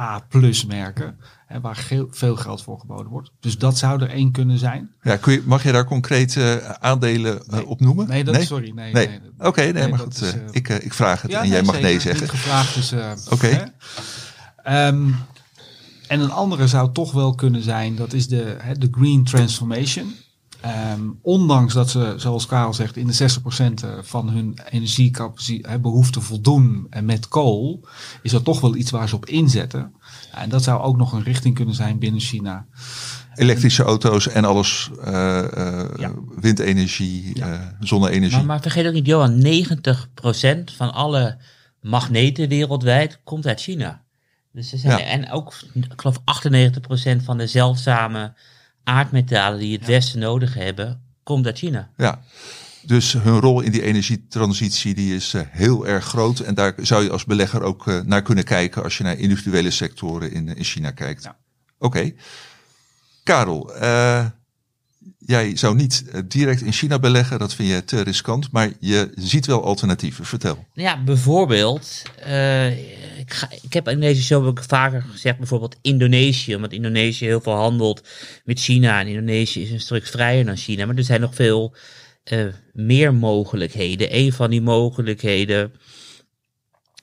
A-plus 0.00 0.64
merken. 0.66 1.18
Hè, 1.46 1.60
waar 1.60 1.86
veel 2.10 2.36
geld 2.36 2.62
voor 2.62 2.78
geboden 2.80 3.06
wordt. 3.12 3.30
Dus 3.40 3.58
dat 3.58 3.78
zou 3.78 4.02
er 4.02 4.10
één 4.10 4.32
kunnen 4.32 4.58
zijn. 4.58 4.90
Ja, 5.02 5.16
kun 5.16 5.32
je, 5.32 5.42
mag 5.46 5.62
je 5.62 5.72
daar 5.72 5.84
concrete 5.84 6.76
aandelen 6.80 7.40
eh, 7.46 7.52
Nee. 7.52 7.66
op 7.66 7.80
noemen? 7.80 8.08
Nee, 8.08 8.24
dat, 8.24 8.42
sorry. 8.42 8.70
Nee, 8.70 8.92
Nee. 8.92 9.20
Oké, 9.38 9.60
nee, 9.60 9.72
nee, 9.72 9.88
maar 9.88 9.98
goed. 9.98 10.20
is, 10.20 10.32
eh, 10.32 10.40
eh, 10.40 10.48
ik, 10.50 10.68
eh, 10.68 10.84
ik 10.84 10.94
vraag 10.94 11.22
het 11.22 11.30
Ja, 11.30 11.42
en 11.42 11.48
jij 11.48 11.62
mag 11.62 11.74
zeker. 11.74 11.88
nee 11.90 12.00
zeggen. 12.00 12.20
Niet 12.22 12.30
gevraagd, 12.30 12.74
dus, 12.74 12.92
eh, 12.92 13.12
Oké. 13.30 13.72
Ehm, 14.62 15.10
en 16.08 16.20
een 16.20 16.30
andere 16.30 16.66
zou 16.66 16.92
toch 16.92 17.12
wel 17.12 17.34
kunnen 17.34 17.62
zijn, 17.62 17.96
dat 17.96 18.12
is 18.12 18.28
de, 18.28 18.56
hè, 18.58 18.74
de 18.78 18.88
green 18.90 19.24
transformation. 19.24 20.14
Ehm, 20.60 21.00
ondanks 21.22 21.74
dat 21.74 21.90
ze, 21.90 22.14
zoals 22.16 22.46
Karel 22.46 22.74
zegt, 22.74 22.96
in 22.96 23.06
de 23.06 23.12
60% 23.12 23.84
van 24.02 24.28
hun 24.28 24.58
energiebehoefte 24.70 26.20
voldoen 26.20 26.86
en 26.90 27.04
met 27.04 27.28
kool, 27.28 27.86
is 28.22 28.30
dat 28.30 28.44
toch 28.44 28.60
wel 28.60 28.76
iets 28.76 28.90
waar 28.90 29.08
ze 29.08 29.14
op 29.14 29.26
inzetten. 29.26 29.92
En 30.32 30.48
dat 30.48 30.62
zou 30.62 30.82
ook 30.82 30.96
nog 30.96 31.12
een 31.12 31.22
richting 31.22 31.54
kunnen 31.54 31.74
zijn 31.74 31.98
binnen 31.98 32.20
China. 32.20 32.66
Elektrische 33.34 33.82
auto's 33.82 34.28
en 34.28 34.44
alles, 34.44 34.90
eh, 35.04 35.38
eh, 35.38 35.90
Ja. 35.98 36.12
windenergie, 36.40 37.40
eh, 37.42 37.60
zonne-energie. 37.80 38.36
Maar, 38.36 38.46
maar 38.46 38.60
vergeet 38.60 38.86
ook 38.86 38.92
niet, 38.92 39.06
Johan, 39.06 39.38
90% 39.38 40.72
van 40.76 40.92
alle 40.92 41.38
magneten 41.80 42.48
wereldwijd 42.48 43.20
komt 43.24 43.46
uit 43.46 43.60
China. 43.60 44.02
Dus 44.58 44.72
er 44.72 44.78
zijn, 44.78 44.98
Ja. 44.98 45.04
En 45.04 45.30
ook, 45.30 45.54
ik 45.74 45.92
geloof 45.96 46.18
98% 46.18 47.22
van 47.24 47.38
de 47.38 47.46
zeldzame 47.46 48.32
aardmetalen 48.84 49.58
die 49.58 49.76
het 49.76 49.86
Westen 49.86 50.20
nodig 50.20 50.54
hebben, 50.54 51.02
komt 51.22 51.46
uit 51.46 51.58
China. 51.58 51.90
Ja. 51.96 52.20
Dus 52.82 53.12
hun 53.12 53.40
rol 53.40 53.60
in 53.60 53.70
die 53.70 53.82
energietransitie 53.82 54.94
die 54.94 55.14
is 55.14 55.34
eh, 55.34 55.42
heel 55.48 55.86
erg 55.86 56.04
groot. 56.04 56.40
En 56.40 56.54
daar 56.54 56.74
zou 56.76 57.02
je 57.02 57.10
als 57.10 57.24
belegger 57.24 57.62
ook 57.62 57.86
eh, 57.88 58.00
naar 58.00 58.22
kunnen 58.22 58.44
kijken 58.44 58.82
als 58.82 58.98
je 58.98 59.04
naar 59.04 59.18
individuele 59.18 59.70
sectoren 59.70 60.32
in, 60.32 60.56
in 60.56 60.64
China 60.64 60.90
kijkt. 60.90 61.22
Ja. 61.22 61.36
Oké. 61.78 62.12
Karel, 63.22 63.74
eh, 63.74 64.26
jij 65.28 65.56
zou 65.56 65.74
niet 65.74 66.04
eh, 66.12 66.20
direct 66.28 66.60
in 66.60 66.72
China 66.72 66.98
beleggen, 66.98 67.38
dat 67.38 67.54
vind 67.54 67.68
je 67.68 67.84
te 67.84 68.00
riskant. 68.00 68.52
Maar 68.52 68.72
je 68.80 69.10
ziet 69.14 69.46
wel 69.46 69.64
alternatieven. 69.64 70.24
Vertel. 70.24 70.66
Ja, 70.72 71.02
bijvoorbeeld, 71.02 72.02
eh, 72.22 72.70
ik, 73.18 73.32
ga, 73.32 73.48
ik 73.62 73.72
heb 73.72 73.88
in 73.88 74.00
deze 74.00 74.22
show 74.22 74.46
ook 74.46 74.64
vaker 74.64 75.02
gezegd, 75.02 75.38
bijvoorbeeld 75.38 75.76
Indonesië, 75.82 76.54
omdat 76.54 76.72
Indonesië 76.72 77.24
heel 77.24 77.40
veel 77.40 77.54
handelt 77.54 78.08
met 78.44 78.60
China 78.60 79.00
en 79.00 79.06
Indonesië 79.06 79.62
is 79.62 79.70
een 79.70 79.80
stuk 79.80 80.06
vrijer 80.06 80.44
dan 80.44 80.56
China, 80.56 80.86
maar 80.86 80.96
er 80.96 81.04
zijn 81.04 81.20
nog 81.20 81.34
veel 81.34 81.76
eh, 82.24 82.46
meer 82.72 83.14
mogelijkheden. 83.14 84.16
Een 84.16 84.32
van 84.32 84.50
die 84.50 84.62
mogelijkheden 84.62 85.72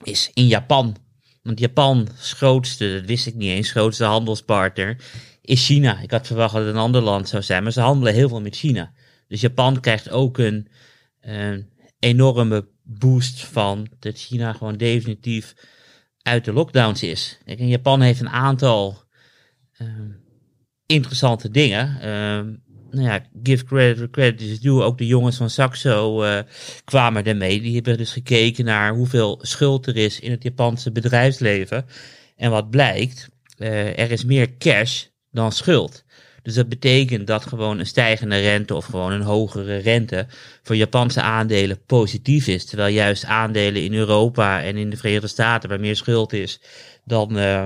is 0.02 0.30
in 0.34 0.46
Japan. 0.46 0.96
Want 1.42 1.58
Japan's 1.58 2.32
grootste, 2.32 2.94
dat 2.94 3.04
wist 3.04 3.26
ik 3.26 3.34
niet 3.34 3.50
eens, 3.50 3.70
grootste 3.70 4.04
handelspartner 4.04 4.96
is 5.46 5.66
China. 5.66 6.00
Ik 6.00 6.10
had 6.10 6.26
verwacht 6.26 6.54
dat 6.54 6.64
het 6.64 6.74
een 6.74 6.80
ander 6.80 7.02
land 7.02 7.28
zou 7.28 7.42
zijn, 7.42 7.62
maar 7.62 7.72
ze 7.72 7.80
handelen 7.80 8.14
heel 8.14 8.28
veel 8.28 8.40
met 8.40 8.56
China. 8.56 8.92
Dus 9.28 9.40
Japan 9.40 9.80
krijgt 9.80 10.10
ook 10.10 10.38
een, 10.38 10.68
enorme 11.98 12.68
boost 12.82 13.44
van 13.44 13.88
dat 13.98 14.18
China 14.18 14.52
gewoon 14.52 14.76
definitief 14.76 15.54
uit 16.22 16.44
de 16.44 16.52
lockdowns 16.52 17.02
is. 17.02 17.38
En 17.44 17.68
Japan 17.68 18.00
heeft 18.00 18.20
een 18.20 18.28
aantal 18.28 19.02
ehm, 19.72 20.10
interessante 20.86 21.50
dingen. 21.50 22.00
Ehm, 22.00 22.54
nou 22.90 23.08
ja, 23.08 23.26
give 23.42 23.64
credit 23.64 23.96
where 23.96 24.10
credit 24.10 24.40
is 24.40 24.60
due. 24.60 24.82
Ook 24.82 24.98
de 24.98 25.06
jongens 25.06 25.36
van 25.36 25.50
Saxo 25.50 26.22
eh, 26.22 26.42
kwamen 26.84 27.24
ermee. 27.24 27.60
Die 27.60 27.74
hebben 27.74 27.96
dus 27.96 28.12
gekeken 28.12 28.64
naar 28.64 28.94
hoeveel 28.94 29.38
schuld 29.42 29.86
er 29.86 29.96
is 29.96 30.20
in 30.20 30.30
het 30.30 30.42
Japanse 30.42 30.92
bedrijfsleven. 30.92 31.86
En 32.36 32.50
wat 32.50 32.70
blijkt, 32.70 33.28
eh, 33.56 33.98
er 33.98 34.10
is 34.10 34.24
meer 34.24 34.56
cash 34.56 35.04
dan 35.36 35.52
schuld. 35.52 36.04
Dus 36.42 36.54
dat 36.54 36.68
betekent 36.68 37.26
dat 37.26 37.46
gewoon 37.46 37.78
een 37.78 37.86
stijgende 37.86 38.40
rente 38.40 38.74
of 38.74 38.84
gewoon 38.84 39.12
een 39.12 39.22
hogere 39.22 39.76
rente 39.76 40.26
voor 40.62 40.76
Japanse 40.76 41.20
aandelen 41.20 41.84
positief 41.86 42.46
is. 42.46 42.64
Terwijl 42.64 42.94
juist 42.94 43.24
aandelen 43.24 43.82
in 43.82 43.94
Europa 43.94 44.62
en 44.62 44.76
in 44.76 44.90
de 44.90 44.96
Verenigde 44.96 45.28
Staten 45.28 45.68
waar 45.68 45.80
meer 45.80 45.96
schuld 45.96 46.32
is 46.32 46.60
dan, 47.04 47.38
eh, 47.38 47.64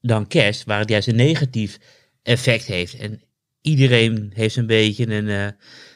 dan 0.00 0.28
cash, 0.28 0.62
waar 0.64 0.78
het 0.78 0.88
juist 0.88 1.08
een 1.08 1.16
negatief 1.16 1.78
effect 2.22 2.66
heeft. 2.66 2.96
En 2.96 3.22
iedereen 3.62 4.30
heeft 4.34 4.56
een 4.56 4.66
beetje 4.66 5.06
een, 5.06 5.28
eh, 5.28 5.46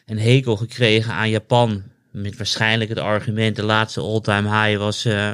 een 0.07 0.19
hekel 0.19 0.57
gekregen 0.57 1.13
aan 1.13 1.31
Japan. 1.31 1.83
Met 2.13 2.37
waarschijnlijk 2.37 2.91
het 2.91 2.99
argument, 2.99 3.57
de 3.57 3.65
laatste 3.65 4.01
all-time 4.01 4.65
high 4.65 4.79
was 4.79 5.05
eh, 5.05 5.31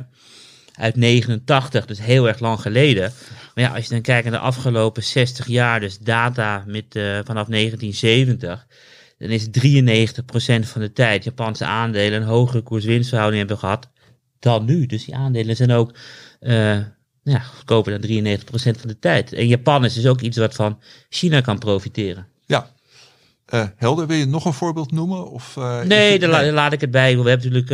uit 0.73 0.97
89, 0.97 1.87
dus 1.87 2.01
heel 2.01 2.29
erg 2.29 2.39
lang 2.39 2.61
geleden. 2.61 3.13
Maar 3.55 3.65
ja, 3.65 3.75
als 3.75 3.85
je 3.85 3.91
dan 3.91 4.01
kijkt 4.01 4.25
naar 4.25 4.41
de 4.41 4.47
afgelopen 4.47 5.03
60 5.03 5.47
jaar, 5.47 5.81
dus 5.81 5.99
data 5.99 6.65
met, 6.67 6.97
eh, 6.97 7.19
vanaf 7.25 7.49
1970, 7.49 8.67
dan 9.19 9.29
is 9.29 9.49
93% 9.51 10.69
van 10.69 10.81
de 10.81 10.93
tijd 10.93 11.25
Japanse 11.25 11.65
aandelen 11.65 12.21
een 12.21 12.29
hogere 12.29 12.63
koers-winstverhouding 12.63 13.39
hebben 13.39 13.59
gehad 13.59 13.91
dan 14.39 14.65
nu. 14.65 14.87
Dus 14.87 15.05
die 15.05 15.15
aandelen 15.15 15.57
zijn 15.57 15.73
ook 15.73 15.95
eh, 16.41 16.79
ja, 17.23 17.39
goedkoper 17.39 17.93
dan 17.93 18.01
93% 18.01 18.81
van 18.81 18.89
de 18.89 18.99
tijd. 18.99 19.33
En 19.33 19.47
Japan 19.47 19.85
is 19.85 19.95
dus 19.95 20.07
ook 20.07 20.21
iets 20.21 20.37
wat 20.37 20.55
van 20.55 20.81
China 21.09 21.41
kan 21.41 21.59
profiteren. 21.59 22.27
Ja. 22.47 22.71
Eh, 23.51 23.63
Helder, 23.77 24.07
wil 24.07 24.17
je 24.17 24.27
nog 24.27 24.45
een 24.45 24.53
voorbeeld 24.53 24.93
noemen? 24.93 25.31
Of, 25.31 25.57
eh, 25.57 25.81
Nee, 25.81 26.19
daar, 26.19 26.31
la- 26.31 26.51
laat 26.53 26.73
ik 26.73 26.81
het 26.81 26.91
bij. 26.91 27.19
We 27.19 27.29
hebben 27.31 27.53
natuurlijk... 27.53 27.71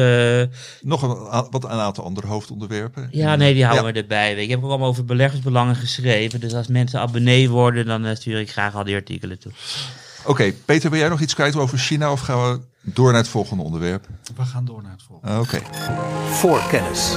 eh, 0.50 0.58
Nog 0.80 1.02
een, 1.02 1.46
wat 1.50 1.64
een 1.64 1.70
aantal 1.70 2.04
andere 2.04 2.26
hoofdonderwerpen. 2.26 3.08
ja, 3.10 3.36
nee, 3.36 3.54
die 3.54 3.64
houden 3.64 3.86
Ja. 3.86 3.92
we 3.92 3.98
erbij. 4.00 4.28
Weet 4.28 4.36
je. 4.36 4.42
Ik 4.42 4.50
heb 4.50 4.62
ook 4.64 4.68
allemaal 4.70 4.88
over 4.88 5.04
beleggersbelangen 5.04 5.76
geschreven. 5.76 6.40
Dus 6.40 6.54
als 6.54 6.66
mensen 6.66 7.00
abonnee 7.00 7.50
worden, 7.50 7.86
dan 7.86 8.16
stuur 8.16 8.40
ik 8.40 8.50
graag 8.50 8.74
al 8.74 8.84
die 8.84 8.94
artikelen 8.94 9.38
toe. 9.38 9.52
Oké, 10.24 10.52
Peter, 10.64 10.90
wil 10.90 10.98
jij 10.98 11.08
nog 11.08 11.20
iets 11.20 11.34
kwijt 11.34 11.56
over 11.56 11.78
China 11.78 12.12
of 12.12 12.20
gaan 12.20 12.52
we 12.52 12.60
door 12.82 13.10
naar 13.12 13.20
het 13.20 13.28
volgende 13.30 13.62
onderwerp? 13.62 14.06
We 14.36 14.42
gaan 14.44 14.64
door 14.64 14.82
naar 14.82 14.92
het 14.92 15.02
volgende. 15.08 15.34
Ah, 15.34 15.40
Oké. 15.40 15.60
Voorkennis. 16.30 17.16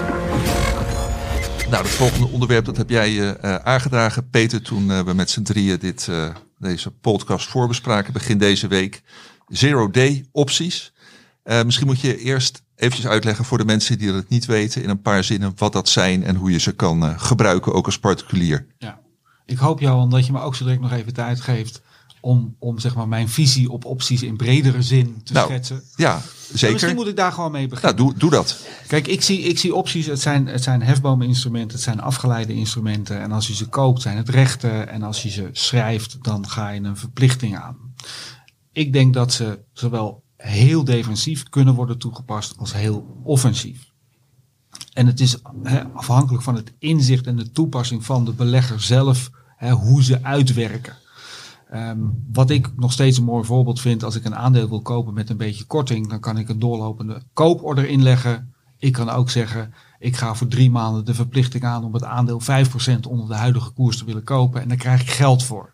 Nou, 1.70 1.84
het 1.84 1.92
volgende 1.92 2.28
onderwerp 2.28 2.66
dat 2.66 2.78
heb 2.78 2.90
jij 2.90 3.08
eh, 3.20 3.30
eh, 3.30 3.56
aangedragen, 3.64 4.30
Peter, 4.30 4.62
toen 4.62 4.92
eh, 4.92 5.00
we 5.00 5.14
met 5.14 5.30
z'n 5.30 5.42
drieën 5.42 5.78
dit, 5.80 6.08
eh, 6.10 6.28
deze 6.60 6.92
podcast 6.92 7.48
voorbespraken 7.48 8.14
begin 8.14 8.38
deze 8.38 8.68
week. 8.68 9.02
Zero 9.48 9.92
day 9.92 10.26
opties. 10.32 10.94
Eh, 11.44 11.64
misschien 11.64 11.88
moet 11.88 12.00
je 12.00 12.18
eerst 12.18 12.64
eventjes 12.76 13.08
uitleggen 13.08 13.46
voor 13.46 13.58
de 13.58 13.66
mensen 13.66 13.98
die 13.98 14.12
het 14.12 14.30
niet 14.30 14.46
weten 14.46 14.84
in 14.84 14.90
een 14.90 15.02
paar 15.02 15.24
zinnen 15.24 15.54
wat 15.56 15.74
dat 15.74 15.90
zijn 15.90 16.24
en 16.24 16.36
hoe 16.36 16.52
je 16.52 16.60
ze 16.60 16.72
kan 16.72 17.04
eh, 17.04 17.20
gebruiken, 17.20 17.74
ook 17.74 17.86
als 17.86 18.00
particulier. 18.00 18.68
Ja. 18.78 19.00
Ik 19.46 19.58
hoop, 19.58 19.80
Johan, 19.80 20.10
dat 20.10 20.26
je 20.26 20.32
me 20.32 20.42
ook 20.42 20.56
zo 20.56 20.64
direct 20.64 20.82
nog 20.82 20.92
even 20.92 21.14
tijd 21.14 21.42
geeft 21.42 21.82
om, 22.22 22.56
om 22.60 22.80
zeg 22.80 22.96
maar, 22.96 23.08
mijn 23.08 23.30
visie 23.30 23.72
op 23.72 23.86
opties 23.86 24.24
in 24.24 24.38
bredere 24.38 24.82
zin 24.82 25.22
te 25.24 25.34
Nou, 25.34 25.50
schetsen. 25.50 25.84
Ja, 25.96 26.22
zeker. 26.54 26.72
Misschien 26.74 26.96
moet 26.96 27.08
ik 27.08 27.16
daar 27.16 27.32
gewoon 27.32 27.52
mee 27.52 27.68
Nou, 27.68 27.74
beginnen. 27.74 27.98
doe, 27.98 28.14
doe 28.18 28.30
dat. 28.30 28.68
Kijk, 28.88 29.08
ik 29.08 29.22
zie, 29.22 29.40
ik 29.40 29.60
zie 29.60 29.76
opties, 29.76 30.06
het 30.06 30.22
zijn, 30.22 30.48
het 30.48 30.64
zijn 30.64 30.82
hefboominstrumenten, 30.82 31.72
het 31.72 31.82
zijn 31.82 32.02
afgeleide 32.02 32.54
instrumenten. 32.54 33.22
En 33.22 33.32
als 33.32 33.48
je 33.48 33.56
ze 33.56 33.66
koopt, 33.66 34.02
zijn 34.02 34.18
het 34.18 34.30
rechten. 34.30 34.90
En 34.90 35.04
als 35.04 35.24
je 35.24 35.30
ze 35.30 35.50
schrijft, 35.52 36.18
dan 36.24 36.48
ga 36.50 36.70
je 36.70 36.82
een 36.82 36.98
verplichting 36.98 37.58
aan. 37.58 37.78
Ik 38.72 38.94
denk 38.94 39.14
dat 39.14 39.34
ze 39.34 39.60
zowel 39.74 40.24
heel 40.38 40.84
defensief 40.84 41.44
kunnen 41.44 41.74
worden 41.74 41.98
toegepast 41.98 42.58
als 42.58 42.74
heel 42.74 43.22
offensief. 43.24 43.88
En 44.94 45.06
het 45.08 45.20
is 45.20 45.38
afhankelijk 45.94 46.44
van 46.44 46.56
het 46.56 46.74
inzicht 46.80 47.28
en 47.28 47.36
de 47.36 47.52
toepassing 47.52 48.06
van 48.06 48.26
de 48.26 48.32
belegger 48.32 48.82
zelf, 48.82 49.30
hoe 49.72 50.04
ze 50.04 50.24
uitwerken. 50.24 50.96
Ehm, 51.70 52.00
wat 52.32 52.50
ik 52.50 52.70
nog 52.76 52.92
steeds 52.92 53.18
een 53.18 53.24
mooi 53.24 53.46
voorbeeld 53.46 53.80
vind, 53.80 54.04
als 54.04 54.16
ik 54.16 54.26
een 54.26 54.36
aandeel 54.36 54.70
wil 54.70 54.82
kopen 54.82 55.14
met 55.14 55.30
een 55.30 55.38
beetje 55.38 55.66
korting, 55.66 56.10
dan 56.10 56.20
kan 56.20 56.38
ik 56.38 56.50
een 56.50 56.60
doorlopende 56.60 57.22
kooporder 57.34 57.88
inleggen. 57.88 58.54
Ik 58.78 58.92
kan 58.92 59.10
ook 59.10 59.30
zeggen, 59.30 59.74
ik 60.00 60.16
ga 60.16 60.36
voor 60.36 60.48
drie 60.48 60.72
maanden 60.72 61.06
de 61.06 61.14
verplichting 61.14 61.64
aan 61.64 61.84
om 61.84 61.94
het 61.94 62.04
aandeel 62.04 62.42
5% 62.42 63.08
onder 63.08 63.28
de 63.28 63.36
huidige 63.36 63.72
koers 63.72 63.98
te 63.98 64.06
willen 64.06 64.24
kopen 64.24 64.62
en 64.62 64.68
daar 64.68 64.78
krijg 64.78 65.02
ik 65.02 65.10
geld 65.10 65.44
voor. 65.44 65.74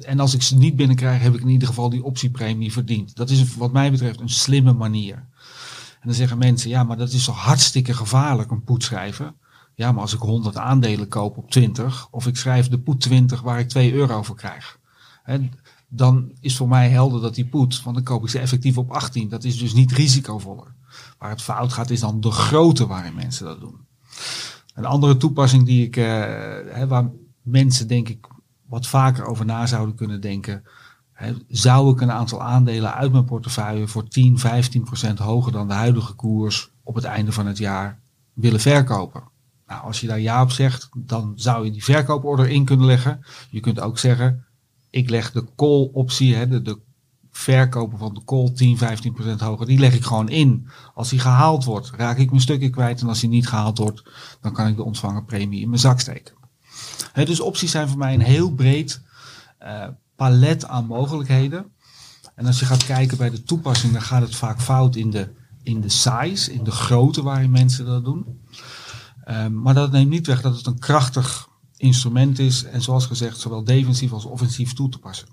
En 0.00 0.20
als 0.20 0.34
ik 0.34 0.42
ze 0.42 0.56
niet 0.56 0.76
binnenkrijg, 0.76 1.22
heb 1.22 1.34
ik 1.34 1.40
in 1.40 1.48
ieder 1.48 1.68
geval 1.68 1.90
die 1.90 2.04
optiepremie 2.04 2.72
verdiend. 2.72 3.16
Dat 3.16 3.30
is 3.30 3.56
wat 3.56 3.72
mij 3.72 3.90
betreft 3.90 4.20
een 4.20 4.28
slimme 4.28 4.72
manier. 4.72 5.14
En 5.14 6.02
dan 6.02 6.14
zeggen 6.14 6.38
mensen, 6.38 6.70
ja, 6.70 6.84
maar 6.84 6.96
dat 6.96 7.12
is 7.12 7.24
toch 7.24 7.38
hartstikke 7.38 7.94
gevaarlijk, 7.94 8.50
een 8.50 8.64
poet 8.64 8.82
schrijven. 8.82 9.34
Ja, 9.74 9.92
maar 9.92 10.02
als 10.02 10.14
ik 10.14 10.20
100 10.20 10.56
aandelen 10.56 11.08
koop 11.08 11.36
op 11.36 11.50
20, 11.50 12.08
of 12.10 12.26
ik 12.26 12.36
schrijf 12.36 12.68
de 12.68 12.78
poet 12.78 13.00
20 13.00 13.40
waar 13.40 13.58
ik 13.58 13.68
2 13.68 13.92
euro 13.92 14.22
voor 14.22 14.36
krijg. 14.36 14.78
Dan 15.88 16.32
is 16.40 16.56
voor 16.56 16.68
mij 16.68 16.88
helder 16.88 17.20
dat 17.20 17.34
die 17.34 17.46
poet, 17.46 17.82
want 17.82 17.96
dan 17.96 18.04
koop 18.04 18.22
ik 18.22 18.28
ze 18.28 18.38
effectief 18.38 18.78
op 18.78 18.90
18. 18.90 19.28
Dat 19.28 19.44
is 19.44 19.58
dus 19.58 19.72
niet 19.72 19.92
risicovoller. 19.92 20.74
Waar 21.18 21.30
het 21.30 21.42
fout 21.42 21.72
gaat, 21.72 21.90
is 21.90 22.00
dan 22.00 22.20
de 22.20 22.30
grootte 22.30 22.86
waarin 22.86 23.14
mensen 23.14 23.46
dat 23.46 23.60
doen. 23.60 23.86
Een 24.74 24.84
andere 24.84 25.16
toepassing 25.16 25.66
die 25.66 25.86
ik, 25.86 25.96
eh, 25.96 26.84
waar 26.88 27.10
mensen 27.42 27.88
denk 27.88 28.08
ik 28.08 28.26
wat 28.66 28.86
vaker 28.86 29.24
over 29.24 29.44
na 29.44 29.66
zouden 29.66 29.94
kunnen 29.94 30.20
denken. 30.20 30.64
Hè, 31.12 31.34
zou 31.48 31.92
ik 31.92 32.00
een 32.00 32.12
aantal 32.12 32.42
aandelen 32.42 32.94
uit 32.94 33.12
mijn 33.12 33.24
portefeuille 33.24 33.88
voor 33.88 34.08
10, 34.08 34.38
15 34.38 34.84
procent 34.84 35.18
hoger 35.18 35.52
dan 35.52 35.68
de 35.68 35.74
huidige 35.74 36.12
koers 36.12 36.70
op 36.82 36.94
het 36.94 37.04
einde 37.04 37.32
van 37.32 37.46
het 37.46 37.58
jaar 37.58 38.00
willen 38.32 38.60
verkopen? 38.60 39.22
Nou, 39.66 39.82
als 39.82 40.00
je 40.00 40.06
daar 40.06 40.20
ja 40.20 40.42
op 40.42 40.50
zegt, 40.50 40.88
dan 40.96 41.32
zou 41.36 41.64
je 41.64 41.70
die 41.70 41.84
verkooporder 41.84 42.48
in 42.48 42.64
kunnen 42.64 42.86
leggen. 42.86 43.24
Je 43.50 43.60
kunt 43.60 43.80
ook 43.80 43.98
zeggen, 43.98 44.45
ik 44.96 45.10
leg 45.10 45.32
de 45.32 45.44
call 45.56 45.90
optie, 45.92 46.34
hè, 46.34 46.62
de, 46.62 46.78
verkopen 47.30 47.98
van 47.98 48.14
de 48.14 48.24
call 48.24 48.50
10, 48.50 48.78
15 48.78 49.12
procent 49.12 49.40
hoger, 49.40 49.66
die 49.66 49.78
leg 49.78 49.94
ik 49.94 50.04
gewoon 50.04 50.28
in. 50.28 50.68
Als 50.94 51.08
die 51.08 51.18
gehaald 51.18 51.64
wordt, 51.64 51.90
raak 51.90 52.18
ik 52.18 52.30
mijn 52.30 52.42
stukje 52.42 52.70
kwijt. 52.70 53.00
En 53.00 53.08
als 53.08 53.20
die 53.20 53.28
niet 53.28 53.48
gehaald 53.48 53.78
wordt, 53.78 54.02
dan 54.40 54.52
kan 54.52 54.66
ik 54.66 54.76
de 54.76 54.82
ontvangen 54.82 55.24
premie 55.24 55.60
in 55.60 55.68
mijn 55.68 55.80
zak 55.80 56.00
steken. 56.00 56.34
Hè, 57.12 57.24
dus 57.24 57.40
opties 57.40 57.70
zijn 57.70 57.88
voor 57.88 57.98
mij 57.98 58.14
een 58.14 58.20
heel 58.20 58.50
breed 58.50 59.02
eh, 59.58 59.88
palet 60.16 60.66
aan 60.66 60.86
mogelijkheden. 60.86 61.66
En 62.34 62.46
als 62.46 62.60
je 62.60 62.66
gaat 62.66 62.84
kijken 62.84 63.16
bij 63.16 63.30
de 63.30 63.42
toepassing, 63.42 63.92
dan 63.92 64.02
gaat 64.02 64.22
het 64.22 64.36
vaak 64.36 64.60
fout 64.60 64.96
in 64.96 65.10
de, 65.10 65.28
in 65.62 65.80
de 65.80 65.88
size, 65.88 66.52
in 66.52 66.64
de 66.64 66.70
grootte 66.70 67.22
waarin 67.22 67.50
mensen 67.50 67.86
dat 67.86 68.04
doen. 68.04 68.40
Ehm, 69.24 69.62
maar 69.62 69.74
dat 69.74 69.92
neemt 69.92 70.10
niet 70.10 70.26
weg 70.26 70.40
dat 70.40 70.56
het 70.56 70.66
een 70.66 70.78
krachtig 70.78 71.48
instrument 71.76 72.38
is 72.38 72.64
en 72.64 72.82
zoals 72.82 73.06
gezegd 73.06 73.40
zowel 73.40 73.64
defensief 73.64 74.12
als 74.12 74.24
offensief 74.24 74.72
toe 74.72 74.88
te 74.88 74.98
passen. 74.98 75.28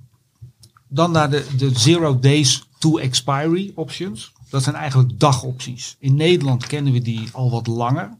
Dan 0.87 1.11
naar 1.11 1.29
de, 1.29 1.47
de 1.57 1.79
zero 1.79 2.19
days 2.19 2.67
to 2.79 2.97
expiry 2.97 3.71
options. 3.75 4.33
Dat 4.49 4.63
zijn 4.63 4.75
eigenlijk 4.75 5.19
dagopties. 5.19 5.95
In 5.99 6.15
Nederland 6.15 6.67
kennen 6.67 6.93
we 6.93 7.01
die 7.01 7.29
al 7.31 7.51
wat 7.51 7.67
langer. 7.67 8.17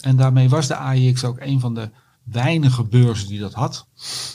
En 0.00 0.16
daarmee 0.16 0.48
was 0.48 0.66
de 0.66 0.76
AIX 0.76 1.24
ook 1.24 1.40
een 1.40 1.60
van 1.60 1.74
de 1.74 1.90
weinige 2.22 2.84
beurzen 2.84 3.28
die 3.28 3.38
dat 3.38 3.54
had. 3.54 3.86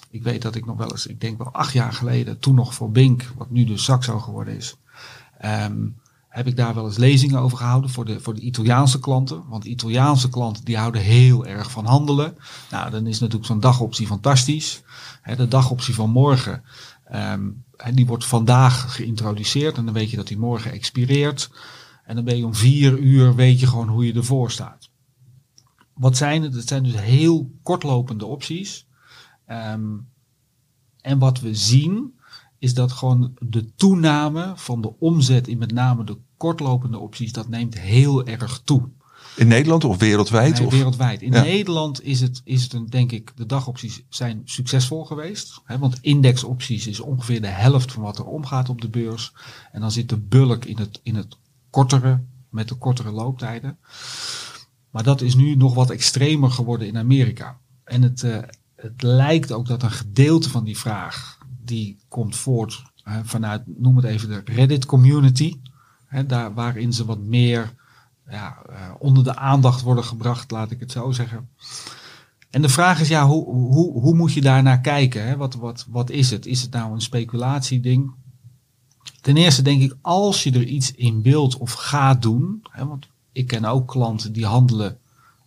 Ik 0.09 0.23
weet 0.23 0.41
dat 0.41 0.55
ik 0.55 0.65
nog 0.65 0.77
wel 0.77 0.91
eens, 0.91 1.07
ik 1.07 1.21
denk 1.21 1.37
wel 1.37 1.51
acht 1.51 1.73
jaar 1.73 1.93
geleden, 1.93 2.39
toen 2.39 2.55
nog 2.55 2.73
voor 2.73 2.91
Bink, 2.91 3.31
wat 3.35 3.49
nu 3.49 3.65
dus 3.65 3.83
Saxo 3.83 4.19
geworden 4.19 4.55
is, 4.55 4.75
ehm, 5.37 5.87
heb 6.35 6.47
ik 6.47 6.55
daar 6.55 6.73
wel 6.73 6.85
eens 6.85 6.97
lezingen 6.97 7.39
over 7.39 7.57
gehouden 7.57 7.89
voor 7.89 8.05
de, 8.05 8.19
voor 8.19 8.33
de 8.33 8.41
Italiaanse 8.41 8.99
klanten. 8.99 9.43
Want 9.47 9.65
Italiaanse 9.65 10.29
klanten 10.29 10.65
die 10.65 10.77
houden 10.77 11.01
heel 11.01 11.45
erg 11.45 11.71
van 11.71 11.85
handelen. 11.85 12.37
Nou, 12.71 12.91
dan 12.91 13.07
is 13.07 13.19
natuurlijk 13.19 13.45
zo'n 13.45 13.59
dagoptie 13.59 14.07
fantastisch. 14.07 14.81
De 15.37 15.47
dagoptie 15.47 15.93
van 15.93 16.09
morgen, 16.09 16.63
hè, 17.75 17.93
die 17.93 18.05
wordt 18.05 18.25
vandaag 18.25 18.95
geïntroduceerd. 18.95 19.77
En 19.77 19.85
dan 19.85 19.93
weet 19.93 20.09
je 20.09 20.15
dat 20.17 20.27
die 20.27 20.37
morgen 20.37 20.71
expireert. 20.71 21.49
En 22.05 22.15
dan 22.15 22.23
ben 22.23 22.37
je 22.37 22.45
om 22.45 22.55
vier 22.55 22.97
uur, 22.97 23.35
weet 23.35 23.59
je 23.59 23.67
gewoon 23.67 23.89
hoe 23.89 24.05
je 24.05 24.13
ervoor 24.13 24.51
staat. 24.51 24.89
Wat 25.93 26.17
zijn 26.17 26.43
het? 26.43 26.53
Het 26.53 26.67
zijn 26.67 26.83
dus 26.83 26.99
heel 26.99 27.51
kortlopende 27.63 28.25
opties. 28.25 28.87
Ehm, 29.45 29.97
en 31.01 31.19
wat 31.19 31.39
we 31.39 31.55
zien 31.55 32.13
is 32.59 32.73
dat 32.73 32.91
gewoon 32.91 33.37
de 33.39 33.73
toename 33.75 34.53
van 34.55 34.81
de 34.81 34.99
omzet 34.99 35.47
in 35.47 35.57
met 35.57 35.71
name 35.71 36.03
de 36.03 36.17
kortlopende 36.37 36.99
opties, 36.99 37.31
dat 37.31 37.49
neemt 37.49 37.79
heel 37.79 38.25
erg 38.25 38.61
toe. 38.63 38.89
In 39.35 39.47
Nederland 39.47 39.83
of 39.83 39.97
wereldwijd? 39.97 40.57
Nee, 40.57 40.65
of? 40.67 40.73
wereldwijd. 40.73 41.21
In 41.21 41.31
Ja. 41.31 41.41
Nederland 41.41 42.03
is 42.03 42.21
het, 42.21 42.41
is 42.43 42.63
het 42.63 42.73
een, 42.73 42.89
denk 42.89 43.11
ik, 43.11 43.31
de 43.35 43.45
dagopties 43.45 44.03
zijn 44.09 44.41
succesvol 44.45 45.05
geweest. 45.05 45.61
Hè, 45.63 45.77
want 45.77 45.97
indexopties 46.01 46.87
is 46.87 46.99
ongeveer 46.99 47.41
de 47.41 47.47
helft 47.47 47.91
van 47.91 48.03
wat 48.03 48.17
er 48.17 48.25
omgaat 48.25 48.69
op 48.69 48.81
de 48.81 48.89
beurs. 48.89 49.33
En 49.71 49.81
dan 49.81 49.91
zit 49.91 50.09
de 50.09 50.17
bulk 50.17 50.65
in 50.65 50.77
het, 50.77 50.99
in 51.03 51.15
het 51.15 51.37
kortere, 51.69 52.23
met 52.49 52.67
de 52.67 52.75
kortere 52.75 53.11
looptijden. 53.11 53.77
Maar 54.89 55.03
dat 55.03 55.21
is 55.21 55.35
nu 55.35 55.55
nog 55.55 55.73
wat 55.73 55.89
extremer 55.89 56.51
geworden 56.51 56.87
in 56.87 56.97
Amerika. 56.97 57.57
En 57.83 58.01
het, 58.01 58.23
eh, 58.23 58.37
het 58.75 59.01
lijkt 59.01 59.51
ook 59.51 59.67
dat 59.67 59.83
een 59.83 59.91
gedeelte 59.91 60.49
van 60.49 60.63
die 60.63 60.77
vraag, 60.77 61.37
die 61.63 61.97
komt 62.07 62.35
voort 62.35 62.83
hè, 63.03 63.25
vanuit, 63.25 63.61
noem 63.65 63.95
het 63.95 64.05
even 64.05 64.29
de 64.29 64.41
Reddit 64.45 64.85
community. 64.85 65.59
Daar, 66.23 66.53
waarin 66.53 66.93
ze 66.93 67.05
wat 67.05 67.19
meer 67.19 67.73
ja, 68.29 68.57
eh, 68.69 68.91
onder 68.99 69.23
de 69.23 69.35
aandacht 69.35 69.81
worden 69.81 70.03
gebracht, 70.03 70.51
laat 70.51 70.71
ik 70.71 70.79
het 70.79 70.91
zo 70.91 71.11
zeggen. 71.11 71.49
En 72.49 72.61
de 72.61 72.69
vraag 72.69 72.99
is, 72.99 73.07
ja, 73.07 73.25
hoe, 73.25 73.45
hoe, 73.45 73.99
hoe 73.99 74.15
moet 74.15 74.33
je 74.33 74.41
daar 74.41 74.63
naar 74.63 74.81
kijken? 74.81 75.27
Hè? 75.27 75.37
Wat, 75.37 75.55
wat, 75.55 75.85
wat 75.89 76.09
is 76.09 76.29
het? 76.31 76.45
Is 76.45 76.61
het 76.61 76.71
nou 76.71 76.93
een 76.93 77.01
speculatieding? 77.01 78.13
Ten 79.21 79.37
eerste 79.37 79.61
denk 79.61 79.81
ik, 79.81 79.95
als 80.01 80.43
je 80.43 80.51
er 80.51 80.63
iets 80.63 80.91
in 80.91 81.21
wilt 81.21 81.57
of 81.57 81.73
gaat 81.73 82.21
doen, 82.21 82.63
hè, 82.69 82.85
want 82.85 83.07
ik 83.31 83.47
ken 83.47 83.65
ook 83.65 83.87
klanten 83.87 84.33
die 84.33 84.45
handelen 84.45 84.97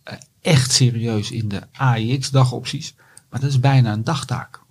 eh, 0.03 0.15
echt 0.41 0.71
serieus 0.71 1.31
in 1.31 1.47
de 1.47 1.61
AIX-dagopties, 1.71 2.95
maar 3.29 3.39
dat 3.39 3.49
is 3.49 3.59
bijna 3.59 3.93
een 3.93 4.03
dagtaak. 4.03 4.61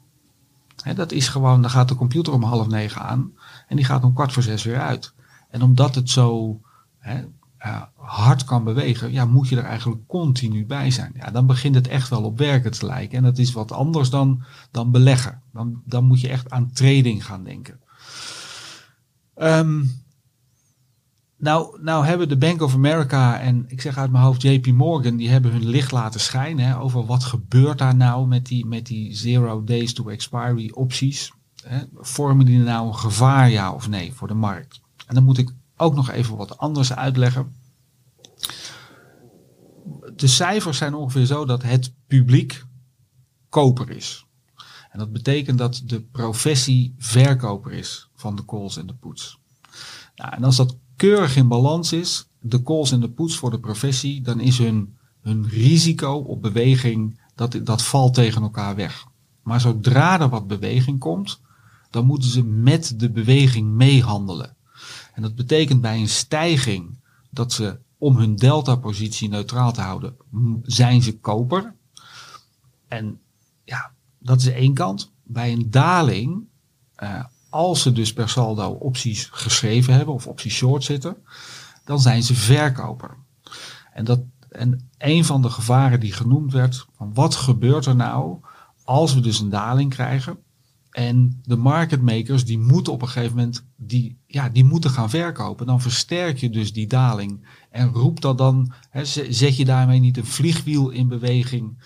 Hè, 0.82 0.94
dat 0.94 1.12
is 1.12 1.28
gewoon, 1.28 1.62
dan 1.62 1.70
gaat 1.70 1.88
de 1.88 1.94
computer 1.94 2.32
om 2.32 2.42
half 2.42 2.66
negen 2.66 3.02
aan 3.02 3.32
en 3.68 3.76
die 3.76 3.84
gaat 3.84 4.04
om 4.04 4.14
kwart 4.14 4.32
voor 4.32 4.42
zes 4.42 4.62
weer 4.62 4.80
uit. 4.80 5.12
En 5.48 5.62
omdat 5.62 5.94
het 5.94 6.10
zo 6.10 6.60
hè, 6.98 7.24
hard 7.96 8.44
kan 8.44 8.64
bewegen, 8.64 9.12
ja, 9.12 9.24
moet 9.24 9.48
je 9.48 9.56
er 9.56 9.64
eigenlijk 9.64 10.06
continu 10.06 10.66
bij 10.66 10.90
zijn. 10.90 11.12
Ja, 11.16 11.30
dan 11.30 11.46
begint 11.46 11.74
het 11.74 11.88
echt 11.88 12.08
wel 12.08 12.22
op 12.22 12.38
werken 12.38 12.70
te 12.70 12.86
lijken. 12.86 13.18
En 13.18 13.24
dat 13.24 13.38
is 13.38 13.52
wat 13.52 13.72
anders 13.72 14.10
dan, 14.10 14.42
dan 14.70 14.90
beleggen. 14.90 15.42
Dan, 15.52 15.82
dan 15.84 16.04
moet 16.04 16.20
je 16.20 16.28
echt 16.28 16.50
aan 16.50 16.72
trading 16.72 17.24
gaan 17.24 17.44
denken. 17.44 17.80
Ehm, 19.34 19.84
nou, 21.36 21.82
nou 21.82 22.04
hebben 22.04 22.28
de 22.28 22.36
Bank 22.36 22.62
of 22.62 22.74
America 22.74 23.40
en 23.40 23.64
ik 23.68 23.80
zeg 23.80 23.98
uit 23.98 24.10
mijn 24.10 24.24
hoofd 24.24 24.42
JP 24.42 24.66
Morgan, 24.66 25.16
die 25.16 25.28
hebben 25.28 25.52
hun 25.52 25.66
licht 25.66 25.92
laten 25.92 26.20
schijnen 26.20 26.66
hè, 26.66 26.78
over 26.78 27.06
wat 27.06 27.24
gebeurt 27.24 27.78
daar 27.78 27.96
nou 27.96 28.26
met 28.26 28.46
die, 28.46 28.66
met 28.66 28.86
die 28.86 29.14
zero 29.14 29.64
days 29.64 29.92
to 29.92 30.08
expiry 30.08 30.70
opties. 30.74 31.32
Hè. 31.62 31.78
Vormen 31.94 32.46
die 32.46 32.58
nou 32.58 32.86
een 32.86 32.96
gevaar, 32.96 33.50
ja 33.50 33.72
of 33.72 33.88
nee, 33.88 34.12
voor 34.12 34.28
de 34.28 34.34
markt? 34.34 34.80
En 35.08 35.14
dan 35.14 35.24
moet 35.24 35.38
ik 35.38 35.54
ook 35.76 35.94
nog 35.94 36.10
even 36.10 36.36
wat 36.36 36.58
anders 36.58 36.92
uitleggen. 36.92 37.54
De 40.16 40.26
cijfers 40.26 40.78
zijn 40.78 40.94
ongeveer 40.94 41.26
zo 41.26 41.44
dat 41.44 41.62
het 41.62 41.92
publiek 42.06 42.64
koper 43.48 43.90
is. 43.90 44.26
En 44.90 44.98
dat 44.98 45.12
betekent 45.12 45.58
dat 45.58 45.82
de 45.84 46.00
professie 46.00 46.94
verkoper 46.98 47.72
is 47.72 48.08
van 48.14 48.36
de 48.36 48.44
calls 48.44 48.76
en 48.76 48.86
de 48.86 48.94
puts. 48.94 49.38
Nou, 50.16 50.34
en 50.34 50.44
als 50.44 50.56
dat 50.56 50.76
keurig 50.96 51.36
in 51.36 51.48
balans 51.48 51.92
is, 51.92 52.28
de 52.40 52.62
calls 52.62 52.92
en 52.92 53.00
de 53.00 53.10
puts 53.10 53.36
voor 53.36 53.50
de 53.50 53.60
professie, 53.60 54.22
dan 54.22 54.40
is 54.40 54.58
hun, 54.58 54.96
hun 55.20 55.48
risico 55.48 56.12
op 56.14 56.42
beweging, 56.42 57.20
dat, 57.34 57.60
dat 57.62 57.82
valt 57.82 58.14
tegen 58.14 58.42
elkaar 58.42 58.76
weg. 58.76 59.06
Maar 59.42 59.60
zodra 59.60 60.20
er 60.20 60.28
wat 60.28 60.46
beweging 60.46 60.98
komt, 60.98 61.40
dan 61.90 62.06
moeten 62.06 62.28
ze 62.28 62.44
met 62.44 62.94
de 62.96 63.10
beweging 63.10 63.68
meehandelen. 63.68 64.56
En 65.18 65.24
dat 65.24 65.34
betekent 65.34 65.80
bij 65.80 65.98
een 65.98 66.08
stijging 66.08 66.98
dat 67.30 67.52
ze 67.52 67.78
om 67.96 68.16
hun 68.16 68.36
delta-positie 68.36 69.28
neutraal 69.28 69.72
te 69.72 69.80
houden, 69.80 70.16
zijn 70.62 71.02
ze 71.02 71.18
koper. 71.18 71.74
En 72.88 73.20
ja, 73.64 73.92
dat 74.18 74.40
is 74.40 74.46
één 74.46 74.74
kant. 74.74 75.12
Bij 75.22 75.52
een 75.52 75.70
daling, 75.70 76.46
eh, 76.94 77.24
als 77.48 77.82
ze 77.82 77.92
dus 77.92 78.12
per 78.12 78.28
saldo 78.28 78.70
opties 78.70 79.28
geschreven 79.32 79.94
hebben 79.94 80.14
of 80.14 80.26
opties 80.26 80.54
short 80.54 80.84
zitten, 80.84 81.16
dan 81.84 82.00
zijn 82.00 82.22
ze 82.22 82.34
verkoper. 82.34 83.16
En, 83.92 84.04
dat, 84.04 84.20
en 84.48 84.90
een 84.98 85.24
van 85.24 85.42
de 85.42 85.50
gevaren 85.50 86.00
die 86.00 86.12
genoemd 86.12 86.52
werd, 86.52 86.86
van 86.96 87.14
wat 87.14 87.34
gebeurt 87.34 87.86
er 87.86 87.96
nou 87.96 88.40
als 88.84 89.14
we 89.14 89.20
dus 89.20 89.40
een 89.40 89.50
daling 89.50 89.90
krijgen? 89.90 90.38
En 90.90 91.40
de 91.42 91.56
market 91.56 92.02
makers 92.02 92.44
die 92.44 92.58
moeten 92.58 92.92
op 92.92 93.02
een 93.02 93.08
gegeven 93.08 93.36
moment 93.36 93.64
die, 93.76 94.18
ja, 94.26 94.48
die 94.48 94.64
moeten 94.64 94.90
gaan 94.90 95.10
verkopen. 95.10 95.66
Dan 95.66 95.80
versterk 95.80 96.38
je 96.38 96.50
dus 96.50 96.72
die 96.72 96.86
daling. 96.86 97.46
En 97.70 97.88
roep 97.88 98.20
dat 98.20 98.38
dan, 98.38 98.72
hè, 98.90 99.04
zet 99.04 99.56
je 99.56 99.64
daarmee 99.64 100.00
niet 100.00 100.16
een 100.16 100.26
vliegwiel 100.26 100.90
in 100.90 101.08
beweging. 101.08 101.82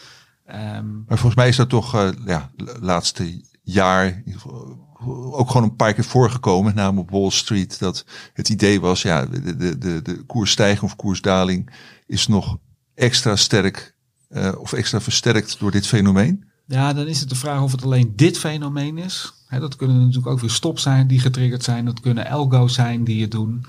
Ehm, 0.46 0.94
Maar 0.94 1.18
volgens 1.18 1.34
mij 1.34 1.48
is 1.48 1.56
dat 1.56 1.68
toch 1.68 1.94
eh 1.94 2.10
ja, 2.24 2.50
laatste 2.80 3.44
jaar 3.62 4.22
geval 4.26 4.90
ook 5.32 5.50
gewoon 5.50 5.62
een 5.62 5.76
paar 5.76 5.94
keer 5.94 6.04
voorgekomen, 6.04 6.64
met 6.64 6.74
name 6.74 7.00
op 7.00 7.10
Wall 7.10 7.30
Street, 7.30 7.78
dat 7.78 8.04
het 8.32 8.48
idee 8.48 8.80
was, 8.80 9.02
ja, 9.02 9.26
de, 9.26 9.56
de, 9.56 9.78
de, 9.78 10.02
de 10.02 10.22
koersstijging 10.26 10.82
of 10.82 10.96
koersdaling 10.96 11.72
is 12.06 12.26
nog 12.26 12.58
extra 12.94 13.36
sterk 13.36 13.96
eh, 14.28 14.52
of 14.58 14.72
extra 14.72 15.00
versterkt 15.00 15.58
door 15.58 15.70
dit 15.70 15.86
fenomeen. 15.86 16.50
Ja, 16.72 16.92
dan 16.92 17.06
is 17.06 17.20
het 17.20 17.28
de 17.28 17.34
vraag 17.34 17.62
of 17.62 17.72
het 17.72 17.84
alleen 17.84 18.12
dit 18.16 18.38
fenomeen 18.38 18.98
is. 18.98 19.32
Hè, 19.46 19.60
dat 19.60 19.76
kunnen 19.76 19.98
natuurlijk 19.98 20.26
ook 20.26 20.40
weer 20.40 20.50
stops 20.50 20.82
zijn 20.82 21.06
die 21.06 21.20
getriggerd 21.20 21.62
zijn. 21.62 21.84
Dat 21.84 22.00
kunnen 22.00 22.26
algo's 22.26 22.74
zijn 22.74 23.04
die 23.04 23.22
het 23.22 23.30
doen. 23.30 23.64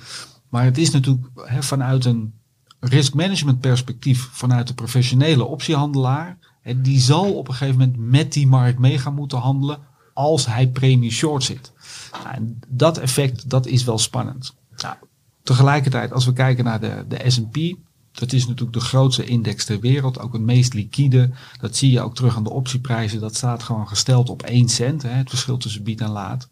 Maar 0.50 0.64
het 0.64 0.78
is 0.78 0.92
natuurlijk 0.92 1.28
vanuit 1.60 2.06
een 2.06 2.34
risk 2.80 3.14
management 3.14 3.60
perspectief, 3.60 4.30
vanuit 4.32 4.68
de 4.68 4.74
professionele 4.74 5.44
optiehandelaar. 5.44 6.38
Hè, 6.62 6.82
die 6.82 7.00
zal 7.00 7.34
op 7.34 7.48
een 7.48 7.54
gegeven 7.54 7.80
moment 7.80 7.98
met 7.98 8.34
die 8.34 8.48
markt 8.48 8.80
mee 8.80 9.00
gaan 9.00 9.14
moeten 9.14 9.38
handelen 9.38 9.80
als 10.14 10.46
hij 10.46 10.68
premie 10.68 11.12
short 11.12 11.44
zit. 11.44 11.72
En 12.34 12.60
dat 12.68 12.98
effect, 12.98 13.50
dat 13.50 13.66
is 13.66 13.84
wel 13.84 13.98
spannend. 13.98 14.56
Nou, 14.78 14.96
tegelijkertijd, 15.44 16.12
als 16.12 16.26
we 16.26 16.34
kijken 16.34 16.64
naar 16.64 16.80
de, 16.80 17.06
de 17.08 17.30
S&P, 17.30 17.58
dat 18.14 18.34
is 18.34 18.48
natuurlijk 18.48 18.74
de 18.74 18.86
grootste 18.86 19.26
index 19.26 19.66
ter 19.66 19.80
wereld, 19.80 20.20
ook 20.20 20.34
het 20.34 20.42
meest 20.42 20.74
liquide. 20.74 21.32
Dat 21.60 21.76
zie 21.76 21.92
je 21.92 22.02
ook 22.02 22.16
terug 22.16 22.36
aan 22.36 22.44
de 22.44 22.50
optieprijzen. 22.50 23.20
Dat 23.20 23.36
staat 23.36 23.64
gewoon 23.64 23.88
gesteld 23.88 24.30
op 24.30 24.42
1 24.42 24.70
cent, 24.70 25.02
hè, 25.02 25.10
het 25.10 25.30
verschil 25.30 25.58
tussen 25.58 25.84
bied 25.84 26.02
en 26.02 26.10
laat. 26.10 26.50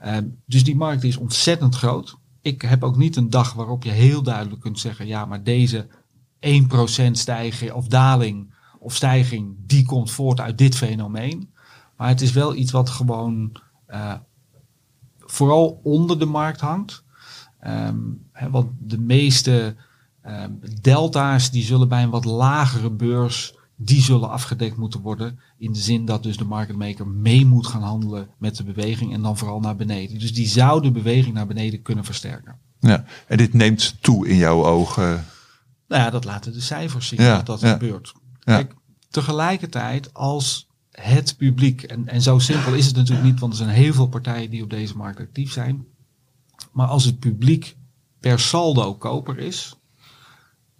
Ehm, 0.00 0.24
dus 0.46 0.64
die 0.64 0.76
markt 0.76 1.04
is 1.04 1.16
ontzettend 1.16 1.74
groot. 1.74 2.16
Ik 2.42 2.62
heb 2.62 2.84
ook 2.84 2.96
niet 2.96 3.16
een 3.16 3.30
dag 3.30 3.52
waarop 3.52 3.84
je 3.84 3.90
heel 3.90 4.22
duidelijk 4.22 4.60
kunt 4.60 4.78
zeggen, 4.78 5.06
ja, 5.06 5.24
maar 5.24 5.42
deze 5.42 5.86
1% 6.40 7.18
stijging 7.18 7.72
of 7.72 7.86
daling 7.86 8.54
of 8.78 8.94
stijging, 8.94 9.56
die 9.58 9.84
komt 9.84 10.10
voort 10.10 10.40
uit 10.40 10.58
dit 10.58 10.76
fenomeen. 10.76 11.50
Maar 11.96 12.08
het 12.08 12.20
is 12.20 12.32
wel 12.32 12.54
iets 12.54 12.72
wat 12.72 12.90
gewoon 12.90 13.52
eh, 13.86 14.14
vooral 15.18 15.80
onder 15.82 16.18
de 16.18 16.26
markt 16.26 16.60
hangt. 16.60 17.04
Ehm, 17.60 17.98
hè, 18.32 18.50
want 18.50 18.70
de 18.78 18.98
meeste 18.98 19.76
ehm, 20.28 20.52
delta's 20.80 21.50
die 21.50 21.62
zullen 21.62 21.88
bij 21.88 22.02
een 22.02 22.10
wat 22.10 22.24
lagere 22.24 22.90
beurs, 22.90 23.54
die 23.76 24.02
zullen 24.02 24.30
afgedekt 24.30 24.76
moeten 24.76 25.00
worden. 25.00 25.38
In 25.58 25.72
de 25.72 25.78
zin 25.78 26.04
dat 26.04 26.22
dus 26.22 26.36
de 26.36 26.44
market 26.44 26.76
maker 26.76 27.06
mee 27.06 27.46
moet 27.46 27.66
gaan 27.66 27.82
handelen 27.82 28.28
met 28.38 28.56
de 28.56 28.64
beweging 28.64 29.12
en 29.12 29.22
dan 29.22 29.38
vooral 29.38 29.60
naar 29.60 29.76
beneden. 29.76 30.18
Dus 30.18 30.34
die 30.34 30.48
zou 30.48 30.82
de 30.82 30.90
beweging 30.90 31.34
naar 31.34 31.46
beneden 31.46 31.82
kunnen 31.82 32.04
versterken. 32.04 32.58
Ja. 32.80 33.04
En 33.26 33.36
dit 33.36 33.52
neemt 33.52 33.96
toe 34.00 34.28
in 34.28 34.36
jouw 34.36 34.64
ogen. 34.64 35.24
Nou 35.88 36.02
ja, 36.02 36.10
dat 36.10 36.24
laten 36.24 36.52
de 36.52 36.60
cijfers 36.60 37.08
zien 37.08 37.22
Ja, 37.22 37.36
dat 37.36 37.46
dat 37.46 37.60
ja. 37.60 37.72
gebeurt. 37.72 38.12
Ja. 38.40 38.56
Kijk, 38.56 38.74
tegelijkertijd 39.10 40.14
als 40.14 40.68
het 40.90 41.36
publiek, 41.36 41.82
en, 41.82 42.08
en 42.08 42.22
zo 42.22 42.38
simpel 42.38 42.74
is 42.74 42.86
het 42.86 42.96
natuurlijk 42.96 43.26
niet, 43.26 43.40
want 43.40 43.52
er 43.52 43.58
zijn 43.58 43.70
heel 43.70 43.92
veel 43.92 44.08
partijen 44.08 44.50
die 44.50 44.62
op 44.62 44.70
deze 44.70 44.96
markt 44.96 45.20
actief 45.20 45.52
zijn. 45.52 45.86
Maar 46.72 46.86
als 46.86 47.04
het 47.04 47.18
publiek 47.18 47.76
per 48.20 48.40
saldo 48.40 48.94
koper 48.94 49.38
is, 49.38 49.76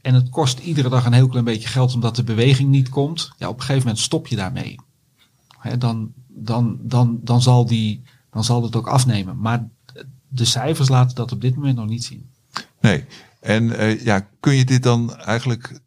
en 0.03 0.15
het 0.15 0.29
kost 0.29 0.59
iedere 0.59 0.89
dag 0.89 1.05
een 1.05 1.13
heel 1.13 1.29
klein 1.29 1.45
beetje 1.45 1.69
geld 1.69 1.95
omdat 1.95 2.17
de 2.17 2.25
beweging 2.25 2.69
niet 2.69 2.89
komt, 2.89 3.31
ja, 3.39 3.49
op 3.49 3.55
een 3.55 3.61
gegeven 3.61 3.83
moment 3.83 3.99
stop 3.99 4.27
je 4.27 4.37
daarmee. 4.37 4.81
Hè, 5.59 5.79
dan, 5.79 6.13
dan, 6.27 6.79
dan, 6.81 7.21
dan, 7.23 7.43
zal 7.43 7.67
die, 7.67 8.03
dan 8.31 8.45
zal 8.45 8.63
het 8.63 8.77
ook 8.77 8.89
afnemen. 8.89 9.41
Maar 9.41 9.69
de 10.29 10.45
cijfers 10.45 10.89
laten 10.89 11.17
dat 11.17 11.33
op 11.33 11.41
dit 11.41 11.55
moment 11.55 11.77
nog 11.77 11.89
niet 11.89 12.05
zien. 12.05 12.31
Nee. 12.81 13.05
En 13.41 13.79
eh, 13.79 14.05
ja, 14.05 14.29
kun 14.41 14.55
je 14.55 14.65
dit 14.65 14.83
dan 14.83 15.17
eigenlijk 15.17 15.81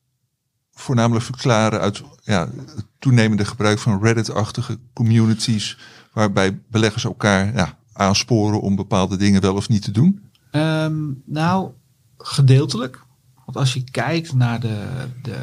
voornamelijk 0.72 1.26
verklaren 1.26 1.80
uit 1.80 2.04
ja, 2.24 2.50
het 2.76 2.86
toenemende 3.00 3.46
gebruik 3.46 3.80
van 3.80 4.04
Reddit-achtige 4.04 4.80
communities, 4.94 5.78
waarbij 6.14 6.60
beleggers 6.70 7.04
elkaar 7.04 7.56
ja, 7.56 7.78
aansporen 7.94 8.62
om 8.62 8.76
bepaalde 8.76 9.18
dingen 9.18 9.42
wel 9.42 9.56
of 9.56 9.70
niet 9.70 9.82
te 9.82 9.92
doen? 9.92 10.22
Ehm, 10.52 10.96
nou, 11.26 11.72
gedeeltelijk. 12.18 13.06
Want 13.52 13.66
als 13.66 13.74
je 13.74 13.92
kijkt 13.92 14.34
naar 14.34 14.60
de, 14.60 15.08
de, 15.22 15.38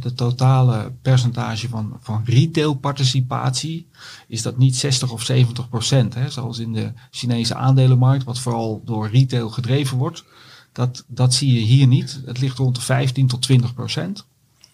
de 0.00 0.14
totale 0.14 0.92
percentage 1.02 1.68
van, 1.68 1.96
van 2.00 2.22
retailparticipatie, 2.24 3.88
is 4.28 4.42
dat 4.42 4.58
niet 4.58 4.76
60 4.76 5.12
of 5.12 5.22
70 5.22 5.68
procent. 5.68 6.14
Hè, 6.14 6.30
zoals 6.30 6.58
in 6.58 6.72
de 6.72 6.92
Chinese 7.10 7.54
aandelenmarkt, 7.54 8.24
wat 8.24 8.38
vooral 8.38 8.82
door 8.84 9.08
retail 9.08 9.50
gedreven 9.50 9.96
wordt. 9.96 10.24
Dat, 10.72 11.04
dat 11.06 11.34
zie 11.34 11.52
je 11.54 11.60
hier 11.60 11.86
niet. 11.86 12.20
Het 12.24 12.40
ligt 12.40 12.58
rond 12.58 12.74
de 12.74 12.80
15 12.80 13.26
tot 13.26 13.42
20 13.42 13.74
procent. 13.74 14.26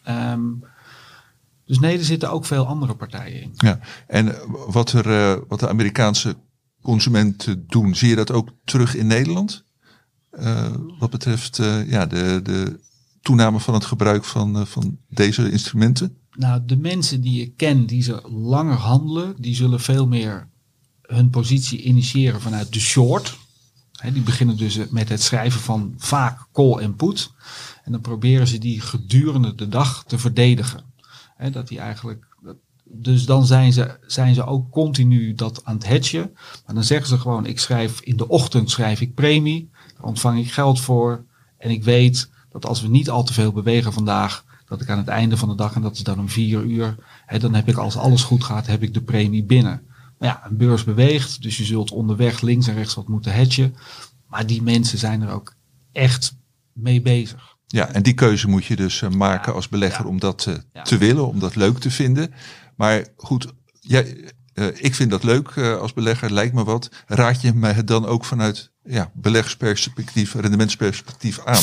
Ehm, 0.02 0.42
dus 1.64 1.78
nee, 1.78 1.98
er 1.98 2.04
zitten 2.04 2.30
ook 2.30 2.44
veel 2.44 2.66
andere 2.66 2.94
partijen 2.94 3.42
in. 3.42 3.52
Ja, 3.54 3.80
en 4.06 4.34
wat, 4.66 4.92
er, 4.92 5.06
uh, 5.06 5.42
wat 5.48 5.60
de 5.60 5.68
Amerikaanse 5.68 6.36
consumenten 6.82 7.64
doen, 7.66 7.94
zie 7.94 8.08
je 8.08 8.16
dat 8.16 8.30
ook 8.30 8.48
terug 8.64 8.94
in 8.94 9.06
Nederland? 9.06 9.64
Uh, 10.40 10.74
wat 10.98 11.10
betreft 11.10 11.58
uh, 11.58 11.90
ja, 11.90 12.06
de, 12.06 12.40
de 12.42 12.80
toename 13.22 13.60
van 13.60 13.74
het 13.74 13.84
gebruik 13.84 14.24
van, 14.24 14.66
van 14.66 14.98
deze 15.08 15.50
instrumenten? 15.50 16.16
Nou, 16.36 16.62
de 16.66 16.76
mensen 16.76 17.20
die 17.20 17.42
ik 17.42 17.56
ken 17.56 17.86
die 17.86 18.02
ze 18.02 18.20
langer 18.28 18.76
handelen, 18.76 19.34
die 19.38 19.54
zullen 19.54 19.80
veel 19.80 20.06
meer 20.06 20.48
hun 21.02 21.30
positie 21.30 21.82
initiëren 21.82 22.40
vanuit 22.40 22.72
de 22.72 22.80
short. 22.80 23.38
Die 24.12 24.22
beginnen 24.22 24.56
dus 24.56 24.78
met 24.90 25.08
het 25.08 25.22
schrijven 25.22 25.60
van 25.60 25.94
vaak 25.96 26.46
call 26.52 26.78
en 26.78 26.94
put. 26.94 27.30
En 27.84 27.92
dan 27.92 28.00
proberen 28.00 28.46
ze 28.46 28.58
die 28.58 28.80
gedurende 28.80 29.54
de 29.54 29.68
dag 29.68 30.04
te 30.06 30.18
verdedigen. 30.18 30.84
Dat 31.52 31.68
die 31.68 31.78
eigenlijk. 31.78 32.26
Dus 32.84 33.24
dan 33.24 33.46
zijn 33.46 33.72
ze, 33.72 33.98
zijn 34.06 34.34
ze 34.34 34.44
ook 34.44 34.70
continu 34.70 35.34
dat 35.34 35.64
aan 35.64 35.74
het 35.74 35.86
hedgen. 35.86 36.30
Maar 36.66 36.74
dan 36.74 36.84
zeggen 36.84 37.08
ze 37.08 37.18
gewoon: 37.18 37.46
ik 37.46 37.60
schrijf 37.60 38.00
in 38.00 38.16
de 38.16 38.28
ochtend 38.28 38.70
schrijf 38.70 39.00
ik 39.00 39.14
premie. 39.14 39.70
Daar 39.96 40.06
ontvang 40.06 40.38
ik 40.38 40.52
geld 40.52 40.80
voor. 40.80 41.24
En 41.58 41.70
ik 41.70 41.84
weet 41.84 42.30
dat 42.50 42.66
als 42.66 42.82
we 42.82 42.88
niet 42.88 43.10
al 43.10 43.24
te 43.24 43.32
veel 43.32 43.52
bewegen 43.52 43.92
vandaag, 43.92 44.44
dat 44.66 44.80
ik 44.80 44.88
aan 44.88 44.98
het 44.98 45.08
einde 45.08 45.36
van 45.36 45.48
de 45.48 45.54
dag, 45.54 45.74
en 45.74 45.82
dat 45.82 45.94
is 45.94 46.02
dan 46.02 46.18
om 46.18 46.28
vier 46.28 46.62
uur, 46.62 46.96
hè, 47.26 47.38
dan 47.38 47.54
heb 47.54 47.68
ik 47.68 47.76
als 47.76 47.96
alles 47.96 48.22
goed 48.22 48.44
gaat, 48.44 48.66
heb 48.66 48.82
ik 48.82 48.94
de 48.94 49.02
premie 49.02 49.44
binnen. 49.44 49.82
Maar 50.18 50.28
ja, 50.28 50.46
een 50.46 50.56
beurs 50.56 50.84
beweegt, 50.84 51.42
dus 51.42 51.56
je 51.56 51.64
zult 51.64 51.90
onderweg 51.90 52.40
links 52.40 52.66
en 52.66 52.74
rechts 52.74 52.94
wat 52.94 53.08
moeten 53.08 53.32
hedgen. 53.32 53.76
Maar 54.28 54.46
die 54.46 54.62
mensen 54.62 54.98
zijn 54.98 55.22
er 55.22 55.30
ook 55.30 55.54
echt 55.92 56.36
mee 56.72 57.02
bezig. 57.02 57.56
Ja, 57.66 57.88
en 57.88 58.02
die 58.02 58.14
keuze 58.14 58.48
moet 58.48 58.64
je 58.64 58.76
dus 58.76 59.00
uh, 59.00 59.10
maken 59.10 59.54
als 59.54 59.68
belegger 59.68 60.04
ja. 60.04 60.10
om 60.10 60.20
dat 60.20 60.46
uh, 60.48 60.54
ja. 60.72 60.82
te 60.82 60.98
willen, 60.98 61.28
om 61.28 61.38
dat 61.38 61.54
leuk 61.54 61.78
te 61.78 61.90
vinden. 61.90 62.32
Maar 62.76 63.06
goed, 63.16 63.52
jij, 63.80 64.32
uh, 64.54 64.66
ik 64.74 64.94
vind 64.94 65.10
dat 65.10 65.22
leuk 65.22 65.58
als 65.58 65.92
belegger, 65.92 66.32
lijkt 66.32 66.54
me 66.54 66.64
wat. 66.64 66.90
Raad 67.06 67.40
je 67.40 67.54
mij 67.54 67.72
het 67.72 67.86
dan 67.86 68.06
ook 68.06 68.24
vanuit 68.24 68.72
ja, 68.86 69.10
beleggersperspectief, 69.14 70.34
rendementsperspectief 70.34 71.44
aan? 71.44 71.62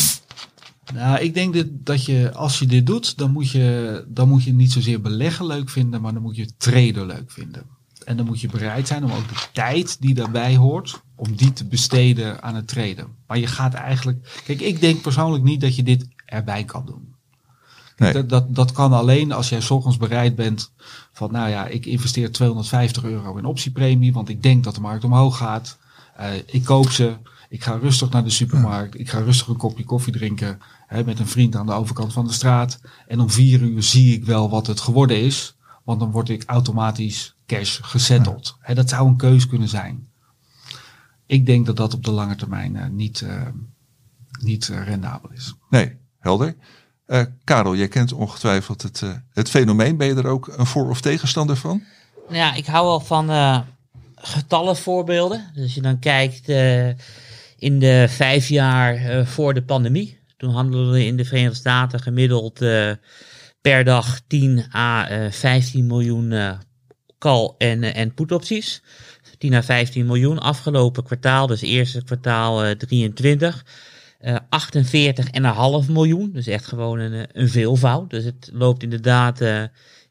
Nou, 0.93 1.19
ik 1.19 1.33
denk 1.33 1.53
dat, 1.53 1.65
dat 1.69 2.05
je, 2.05 2.31
als 2.33 2.59
je 2.59 2.65
dit 2.65 2.85
doet, 2.85 3.17
dan 3.17 3.31
moet 3.31 3.51
je, 3.51 4.05
dan 4.07 4.29
moet 4.29 4.43
je 4.43 4.53
niet 4.53 4.71
zozeer 4.71 5.01
beleggen 5.01 5.45
leuk 5.45 5.69
vinden, 5.69 6.01
maar 6.01 6.13
dan 6.13 6.21
moet 6.21 6.35
je 6.35 6.57
traden 6.57 7.05
leuk 7.05 7.31
vinden. 7.31 7.63
En 8.05 8.17
dan 8.17 8.25
moet 8.25 8.41
je 8.41 8.47
bereid 8.47 8.87
zijn 8.87 9.03
om 9.03 9.11
ook 9.11 9.29
de 9.29 9.47
tijd 9.51 10.01
die 10.01 10.13
daarbij 10.13 10.55
hoort, 10.55 11.01
om 11.15 11.35
die 11.35 11.53
te 11.53 11.65
besteden 11.65 12.43
aan 12.43 12.55
het 12.55 12.67
traden. 12.67 13.07
Maar 13.27 13.37
je 13.37 13.47
gaat 13.47 13.73
eigenlijk. 13.73 14.41
Kijk, 14.45 14.61
ik 14.61 14.81
denk 14.81 15.01
persoonlijk 15.01 15.43
niet 15.43 15.61
dat 15.61 15.75
je 15.75 15.83
dit 15.83 16.07
erbij 16.25 16.63
kan 16.63 16.85
doen. 16.85 17.13
Nee. 17.97 18.13
Dat, 18.13 18.29
dat, 18.29 18.55
dat 18.55 18.71
kan 18.71 18.93
alleen 18.93 19.31
als 19.31 19.49
jij 19.49 19.61
s 19.61 19.69
ochtends 19.69 19.97
bereid 19.97 20.35
bent 20.35 20.71
van, 21.11 21.31
nou 21.31 21.49
ja, 21.49 21.67
ik 21.67 21.85
investeer 21.85 22.31
250 22.31 23.03
euro 23.03 23.37
in 23.37 23.45
optiepremie, 23.45 24.13
want 24.13 24.29
ik 24.29 24.43
denk 24.43 24.63
dat 24.63 24.75
de 24.75 24.81
markt 24.81 25.03
omhoog 25.03 25.37
gaat. 25.37 25.77
Uh, 26.19 26.35
ik 26.45 26.63
koop 26.63 26.89
ze. 26.89 27.17
Ik 27.49 27.63
ga 27.63 27.75
rustig 27.75 28.09
naar 28.09 28.23
de 28.23 28.29
supermarkt. 28.29 28.99
Ik 28.99 29.09
ga 29.09 29.19
rustig 29.19 29.47
een 29.47 29.57
kopje 29.57 29.83
koffie 29.83 30.13
drinken 30.13 30.59
hè, 30.87 31.03
met 31.03 31.19
een 31.19 31.27
vriend 31.27 31.55
aan 31.55 31.65
de 31.65 31.71
overkant 31.71 32.13
van 32.13 32.25
de 32.27 32.33
straat. 32.33 32.79
En 33.07 33.19
om 33.19 33.29
vier 33.29 33.61
uur 33.61 33.83
zie 33.83 34.15
ik 34.15 34.25
wel 34.25 34.49
wat 34.49 34.67
het 34.67 34.79
geworden 34.79 35.21
is. 35.21 35.55
Want 35.83 35.99
dan 35.99 36.11
word 36.11 36.29
ik 36.29 36.43
automatisch 36.45 37.35
cash 37.45 37.79
gesetteld. 37.81 38.57
Hè, 38.59 38.73
dat 38.73 38.89
zou 38.89 39.07
een 39.07 39.17
keus 39.17 39.47
kunnen 39.47 39.67
zijn. 39.67 40.07
Ik 41.25 41.45
denk 41.45 41.65
dat 41.65 41.77
dat 41.77 41.93
op 41.93 42.03
de 42.03 42.11
lange 42.11 42.35
termijn 42.35 42.75
uh, 42.75 42.85
niet, 42.87 43.21
uh, 43.21 43.41
niet 44.41 44.67
uh, 44.67 44.85
rendabel 44.85 45.31
is. 45.31 45.55
Nee, 45.69 45.97
helder. 46.19 46.55
Karel, 47.43 47.75
jij 47.75 47.87
kent 47.87 48.13
ongetwijfeld 48.13 48.81
het, 48.81 49.03
het 49.29 49.49
fenomeen. 49.49 49.97
Ben 49.97 50.07
je 50.07 50.15
er 50.15 50.27
ook 50.27 50.47
een 50.47 50.65
voor- 50.65 50.89
of 50.89 51.01
tegenstander 51.01 51.55
van? 51.55 51.83
Nou 52.25 52.35
ja, 52.35 52.53
ik 52.53 52.65
hou 52.65 52.85
wel 52.85 52.99
van 52.99 53.29
getallenvoorbeelden. 54.25 55.51
Dus 55.53 55.63
als 55.63 55.73
je 55.73 55.81
dan 55.81 55.99
kijkt 55.99 56.47
in 57.57 57.79
de 57.79 58.05
vijf 58.09 58.47
jaar 58.47 59.25
voor 59.25 59.53
de 59.53 59.63
pandemie. 59.63 60.19
Toen 60.37 60.51
handelden 60.51 60.93
we 60.93 61.05
in 61.05 61.17
de 61.17 61.25
Verenigde 61.25 61.55
Staten 61.55 61.99
gemiddeld 61.99 62.59
per 63.61 63.83
dag 63.83 64.21
10 64.27 64.65
à 64.75 65.07
15 65.29 65.87
miljoen 65.87 66.57
call- 67.17 67.55
en, 67.57 67.83
en 67.83 68.13
put-opties. 68.13 68.81
10 69.37 69.53
à 69.53 69.61
15 69.61 70.05
miljoen 70.05 70.39
afgelopen 70.39 71.03
kwartaal, 71.03 71.47
dus 71.47 71.61
eerste 71.61 72.03
kwartaal 72.03 72.65
uh, 72.65 72.71
23. 72.71 73.65
Uh, 74.21 74.35
48,5 75.85 75.91
miljoen, 75.91 76.31
dus 76.31 76.47
echt 76.47 76.65
gewoon 76.65 76.99
een, 76.99 77.27
een 77.31 77.49
veelvoud. 77.49 78.09
Dus 78.09 78.23
het 78.23 78.49
loopt 78.53 78.83
inderdaad 78.83 79.41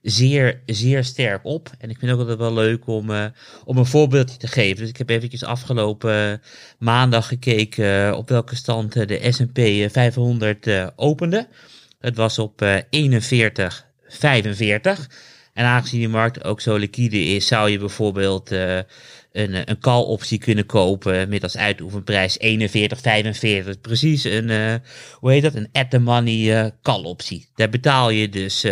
zeer, 0.03 0.63
zeer 0.67 1.05
sterk 1.05 1.45
op. 1.45 1.71
En 1.79 1.91
ik 1.91 1.99
vind 1.99 2.13
ook 2.13 2.19
altijd 2.19 2.39
wel 2.39 2.55
leuk 2.55 2.87
om, 2.87 3.11
uh, 3.11 3.25
om 3.65 3.77
een 3.77 3.87
voorbeeldje 3.87 4.37
te 4.37 4.47
geven. 4.47 4.77
Dus 4.77 4.89
ik 4.89 4.97
heb 4.97 5.11
eventjes 5.11 5.45
afgelopen 5.45 6.43
maandag 6.79 7.27
gekeken 7.27 8.17
op 8.17 8.29
welke 8.29 8.57
stand 8.57 8.93
de 8.93 9.33
S&P 9.33 9.91
500 9.93 10.69
opende. 10.97 11.49
Het 12.01 12.17
was 12.17 12.39
op 12.39 12.65
41,45. 12.91 12.91
En 15.53 15.65
aangezien 15.65 16.01
die 16.01 16.09
markt 16.09 16.45
ook 16.45 16.61
zo 16.61 16.77
liquide 16.77 17.25
is, 17.25 17.47
zou 17.47 17.71
je 17.71 17.79
bijvoorbeeld 17.79 18.51
een, 18.51 19.71
een 19.71 19.79
call 19.81 20.03
optie 20.03 20.39
kunnen 20.39 20.67
kopen 20.67 21.29
met 21.29 21.43
als 21.43 21.57
uitoefenprijs 21.57 22.39
41,45. 23.75 23.81
Precies 23.81 24.25
een, 24.25 24.49
uh, 24.49 24.75
hoe 25.13 25.31
heet 25.31 25.43
dat? 25.43 25.55
Een 25.55 25.69
at 25.73 25.91
the 25.91 25.99
money 25.99 26.65
uh, 26.65 26.71
call 26.83 27.03
optie. 27.05 27.49
Daar 27.55 27.69
betaal 27.69 28.11
je 28.11 28.29
dus 28.29 28.65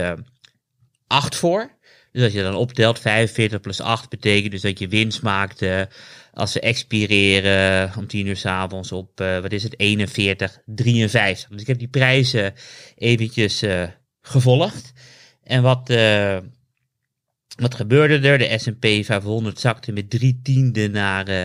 8 1.10 1.36
voor. 1.36 1.70
Dus 2.12 2.22
als 2.22 2.32
je 2.32 2.42
dan 2.42 2.54
optelt, 2.54 2.98
45 2.98 3.60
plus 3.60 3.80
8 3.80 4.08
betekent 4.08 4.52
dus 4.52 4.60
dat 4.60 4.78
je 4.78 4.88
winst 4.88 5.22
maakt 5.22 5.64
als 6.32 6.52
ze 6.52 6.60
expireren 6.60 7.92
om 7.96 8.06
10 8.06 8.26
uur 8.26 8.36
s 8.36 8.46
avonds 8.46 8.92
op, 8.92 9.18
wat 9.18 9.52
is 9.52 9.62
het, 9.62 9.78
41, 9.78 10.58
53. 10.66 11.48
Dus 11.48 11.60
ik 11.60 11.66
heb 11.66 11.78
die 11.78 11.88
prijzen 11.88 12.54
eventjes 12.96 13.64
gevolgd. 14.20 14.92
En 15.42 15.62
wat 15.62 15.90
wat 17.60 17.74
gebeurde 17.74 18.28
er? 18.28 18.38
De 18.38 18.58
S&P 18.58 19.04
500 19.04 19.60
zakte 19.60 19.92
met 19.92 20.10
drie 20.10 20.40
tiende 20.42 20.88
naar 20.88 21.28
uh, 21.28 21.44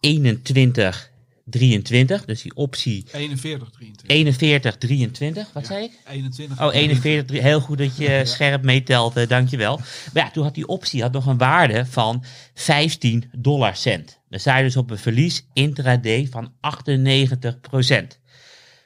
21, 0.00 1.11
23. 1.44 2.24
Dus 2.24 2.42
die 2.42 2.54
optie... 2.54 3.04
41, 3.12 3.70
23. 3.70 4.16
41, 4.16 4.76
23. 4.76 5.52
Wat 5.52 5.62
ja, 5.62 5.68
zei 5.68 5.84
ik? 5.84 5.92
21. 6.08 6.60
Oh, 6.60 6.74
41. 6.74 7.24
3, 7.24 7.40
heel 7.40 7.60
goed 7.60 7.78
dat 7.78 7.96
je 7.96 8.10
ja. 8.10 8.24
scherp 8.24 8.62
meetelt. 8.62 9.16
Uh, 9.16 9.28
dankjewel. 9.28 9.76
Maar 9.76 10.24
ja, 10.24 10.30
toen 10.30 10.44
had 10.44 10.54
die 10.54 10.66
optie 10.66 11.02
had 11.02 11.12
nog 11.12 11.26
een 11.26 11.38
waarde 11.38 11.86
van 11.86 12.24
15 12.54 13.30
dollar 13.36 13.76
cent. 13.76 14.20
Dan 14.28 14.40
sta 14.40 14.56
je 14.56 14.64
dus 14.64 14.76
op 14.76 14.90
een 14.90 14.98
verlies 14.98 15.46
intraday 15.52 16.26
van 16.30 16.52
98 16.60 17.60
procent. 17.60 18.20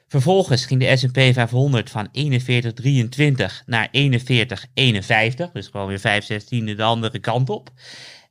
Vervolgens 0.07 0.65
ging 0.65 0.79
de 0.79 0.97
S&P 0.97 1.19
500 1.33 1.89
van 1.89 2.07
41,23 2.07 3.65
naar 3.65 3.89
41,51. 3.91 5.51
Dus 5.53 5.67
gewoon 5.67 5.87
weer 5.87 5.99
5 5.99 6.25
zestiende 6.25 6.75
de 6.75 6.83
andere 6.83 7.19
kant 7.19 7.49
op. 7.49 7.71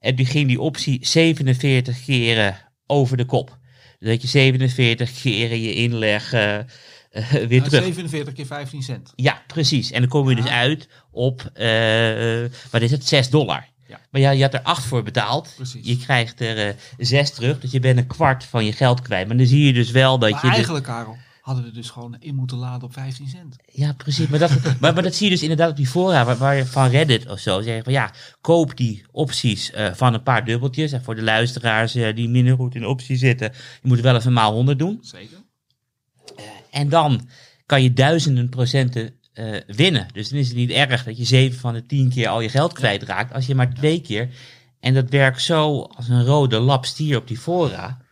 En 0.01 0.15
nu 0.15 0.25
ging 0.25 0.49
die 0.49 0.61
optie 0.61 1.07
47 1.07 2.05
keren 2.05 2.57
over 2.87 3.17
de 3.17 3.25
kop. 3.25 3.59
Dus 3.99 4.09
dat 4.09 4.23
je 4.23 4.29
47 4.29 5.21
keren 5.23 5.61
je 5.61 5.75
inleg 5.75 6.33
uh, 6.33 6.59
eh, 6.59 6.65
weer 7.49 7.63
terug. 7.63 7.83
47 7.83 8.35
keer 8.35 8.47
15 8.47 8.83
cent. 8.83 9.13
Ja, 9.17 9.43
precies. 9.47 9.91
En 9.91 10.01
dan 10.01 10.09
kom 10.09 10.29
je 10.29 10.37
dus 10.37 10.47
uit 10.47 10.89
op, 11.11 11.51
eh, 11.55 12.45
wat 12.71 12.83
is 12.83 12.91
het, 12.91 13.07
6 13.07 13.31
dollar. 13.31 13.69
Ja. 13.89 14.01
Maar 14.11 14.21
ja, 14.21 14.31
je 14.31 14.43
had 14.43 14.55
er 14.55 14.63
8 14.63 14.85
voor 14.85 15.03
betaald. 15.03 15.53
Precies. 15.57 15.87
Je 15.87 15.97
krijgt 15.97 16.41
er 16.41 16.69
eh 16.69 16.75
6 16.99 17.31
terug, 17.31 17.61
dus 17.61 17.71
je 17.71 17.81
bent 17.81 17.99
een 17.99 18.07
kwart 18.07 18.45
van 18.45 18.65
je 18.65 18.73
geld 18.73 19.03
kwijt. 19.03 19.29
Maar 19.29 19.37
dan 19.37 19.47
zie 19.47 19.67
je 19.67 19.73
dus 19.73 19.91
wel 19.91 20.19
dat 20.19 20.31
Maar 20.31 20.41
je... 20.41 20.49
de- 20.49 20.55
eigenlijk, 20.55 20.85
Karel, 20.85 21.17
hadden 21.47 21.65
we 21.65 21.71
dus 21.71 21.91
gewoon 21.91 22.17
in 22.19 22.35
moeten 22.35 22.57
laden 22.57 22.83
op 22.83 22.93
15 22.93 23.29
cent. 23.29 23.57
Ja, 23.73 23.93
precies. 23.93 24.27
Maar 24.27 24.39
dat, 24.39 24.51
maar, 24.81 24.95
maar 24.95 25.03
dat 25.03 25.15
zie 25.15 25.27
je 25.27 25.33
dus 25.33 25.43
inderdaad 25.43 25.71
op 25.71 25.77
die 25.77 25.87
fora 25.87 26.25
waar, 26.25 26.37
waar 26.37 26.57
je 26.57 26.67
van 26.67 26.89
Reddit 26.89 27.29
of 27.31 27.39
zo 27.39 27.61
zeggen 27.61 27.85
van 27.85 27.93
ja, 27.93 28.13
koop 28.41 28.77
die 28.77 29.05
opties 29.11 29.71
eh, 29.71 29.93
van 29.93 30.15
een 30.15 30.23
paar 30.23 30.45
dubbeltjes. 30.45 30.93
En 30.93 31.05
voor 31.05 31.15
de 31.15 31.23
luisteraars 31.23 31.95
eh, 31.95 32.15
die 32.15 32.29
minder 32.29 32.57
goed 32.57 32.75
in 32.75 32.87
optie 32.87 33.17
zitten, 33.17 33.53
je 33.83 33.89
moet 33.89 34.01
wel 34.01 34.17
even 34.17 34.33
maal 34.33 34.53
100 34.53 34.79
doen. 34.79 34.99
Zeker. 35.01 35.39
En 36.71 36.89
dan 36.89 37.29
kan 37.67 37.83
je 37.83 37.93
duizenden 37.93 38.49
procenten 38.49 39.15
eh, 39.33 39.61
winnen. 39.67 40.07
Dus 40.13 40.29
dan 40.29 40.39
is 40.39 40.49
het 40.49 40.57
niet 40.57 40.71
erg 40.71 41.05
dat 41.05 41.17
je 41.17 41.25
zeven 41.25 41.59
van 41.59 41.75
de 41.75 41.87
tien 41.87 42.11
keer 42.11 42.29
al 42.29 42.41
je 42.41 42.49
geld 42.49 42.73
kwijtraakt. 42.73 43.33
Als 43.33 43.47
je 43.47 43.55
maar 43.55 43.75
twee 43.75 44.01
keer. 44.01 44.29
En 44.81 44.95
dat 44.95 45.11
werkt 45.11 45.43
zo 45.43 45.83
als 45.83 46.09
een 46.09 46.25
rode 46.25 46.59
lap 46.59 46.85
stier 46.85 47.17
op 47.17 47.29
die 47.29 47.39
fora. 47.39 48.05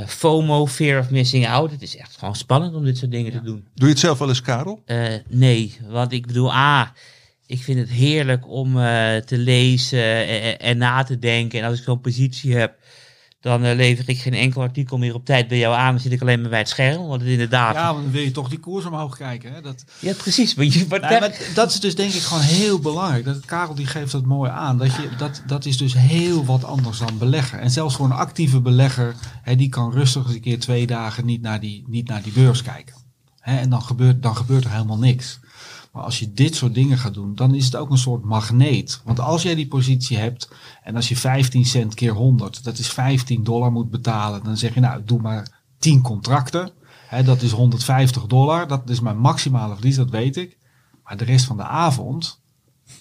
Eh, 0.00 0.06
FOMO, 0.06 0.66
fear 0.66 1.00
of 1.00 1.10
missing 1.10 1.48
out. 1.48 1.70
Het 1.70 1.82
is 1.82 1.96
echt 1.96 2.16
gewoon 2.18 2.34
spannend 2.34 2.74
om 2.74 2.84
dit 2.84 2.98
soort 2.98 3.10
dingen 3.10 3.32
te 3.32 3.42
doen. 3.42 3.66
Doe 3.74 3.86
je 3.86 3.92
het 3.92 3.98
zelf 3.98 4.18
wel 4.18 4.28
eens, 4.28 4.42
Karel? 4.42 4.82
Eh, 4.84 5.14
nee, 5.28 5.76
want 5.88 6.12
ik 6.12 6.26
bedoel, 6.26 6.52
A, 6.52 6.92
ik 7.46 7.62
vind 7.62 7.78
het 7.78 7.90
heerlijk 7.90 8.48
om 8.48 8.80
eh, 8.80 9.16
te 9.16 9.38
lezen 9.38 10.26
en, 10.26 10.58
en 10.58 10.78
na 10.78 11.02
te 11.02 11.18
denken. 11.18 11.60
En 11.60 11.68
als 11.68 11.78
ik 11.78 11.84
zo'n 11.84 12.00
positie 12.00 12.56
heb, 12.56 12.78
dan 13.46 13.64
eh, 13.64 13.76
lever 13.76 14.08
ik 14.08 14.18
geen 14.18 14.34
enkel 14.34 14.62
artikel 14.62 14.98
meer 14.98 15.14
op 15.14 15.24
tijd 15.24 15.48
bij 15.48 15.58
jou 15.58 15.74
aan. 15.74 15.90
Dan 15.90 16.00
zit 16.00 16.12
ik 16.12 16.20
alleen 16.20 16.40
maar 16.40 16.50
bij 16.50 16.58
het 16.58 16.68
scherm. 16.68 17.06
Want 17.06 17.20
het 17.20 17.30
inderdaad. 17.30 17.74
Ja, 17.74 17.92
want 17.92 18.02
dan 18.02 18.12
wil 18.12 18.22
je 18.22 18.30
toch 18.30 18.48
die 18.48 18.58
koers 18.58 18.84
omhoog 18.84 19.16
kijken. 19.16 19.52
Hè? 19.52 19.60
Dat, 19.60 19.84
Ja, 19.98 20.12
precies. 20.12 20.54
Maar 20.54 20.64
je, 20.64 20.86
maar 20.88 21.00
Nee, 21.00 21.20
maar 21.20 21.38
dat 21.54 21.70
is 21.70 21.80
dus 21.80 21.94
denk 21.94 22.12
ik 22.12 22.20
gewoon 22.20 22.42
heel 22.42 22.78
belangrijk. 22.78 23.24
Dat, 23.24 23.44
Karel 23.44 23.74
die 23.74 23.86
geeft 23.86 24.12
dat 24.12 24.24
mooi 24.24 24.50
aan. 24.50 24.78
Dat, 24.78 24.94
je, 24.94 25.08
dat, 25.18 25.42
dat 25.46 25.64
is 25.64 25.76
dus 25.76 25.94
heel 25.94 26.44
wat 26.44 26.64
anders 26.64 26.98
dan 26.98 27.18
beleggen. 27.18 27.60
En 27.60 27.70
zelfs 27.70 27.96
voor 27.96 28.06
een 28.06 28.12
actieve 28.12 28.60
belegger, 28.60 29.14
hè, 29.42 29.56
die 29.56 29.68
kan 29.68 29.92
rustig 29.92 30.24
eens 30.24 30.34
een 30.34 30.40
keer 30.40 30.60
twee 30.60 30.86
dagen 30.86 31.24
niet 31.24 31.42
naar 31.42 31.60
die, 31.60 31.84
niet 31.86 32.08
naar 32.08 32.22
die 32.22 32.32
beurs 32.32 32.62
kijken. 32.62 32.94
Hè, 33.40 33.56
en 33.56 33.70
dan 33.70 33.82
gebeurt, 33.82 34.22
dan 34.22 34.36
gebeurt 34.36 34.64
er 34.64 34.70
helemaal 34.70 34.98
niks. 34.98 35.38
Maar 35.96 36.04
als 36.04 36.18
je 36.18 36.32
dit 36.32 36.54
soort 36.54 36.74
dingen 36.74 36.98
gaat 36.98 37.14
doen, 37.14 37.34
dan 37.34 37.54
is 37.54 37.64
het 37.64 37.76
ook 37.76 37.90
een 37.90 37.98
soort 37.98 38.24
magneet. 38.24 39.00
Want 39.04 39.20
als 39.20 39.42
jij 39.42 39.54
die 39.54 39.68
positie 39.68 40.16
hebt 40.16 40.48
en 40.82 40.96
als 40.96 41.08
je 41.08 41.16
15 41.16 41.64
cent 41.64 41.94
keer 41.94 42.12
100, 42.12 42.64
dat 42.64 42.78
is 42.78 42.88
15 42.88 43.44
dollar 43.44 43.72
moet 43.72 43.90
betalen, 43.90 44.44
dan 44.44 44.56
zeg 44.56 44.74
je 44.74 44.80
nou, 44.80 45.02
doe 45.04 45.20
maar 45.20 45.62
10 45.78 46.02
contracten. 46.02 46.70
Dat 47.24 47.42
is 47.42 47.50
150 47.50 48.26
dollar, 48.26 48.68
dat 48.68 48.90
is 48.90 49.00
mijn 49.00 49.18
maximale 49.18 49.74
verlies, 49.74 49.96
dat 49.96 50.10
weet 50.10 50.36
ik. 50.36 50.58
Maar 51.04 51.16
de 51.16 51.24
rest 51.24 51.44
van 51.44 51.56
de 51.56 51.64
avond, 51.64 52.40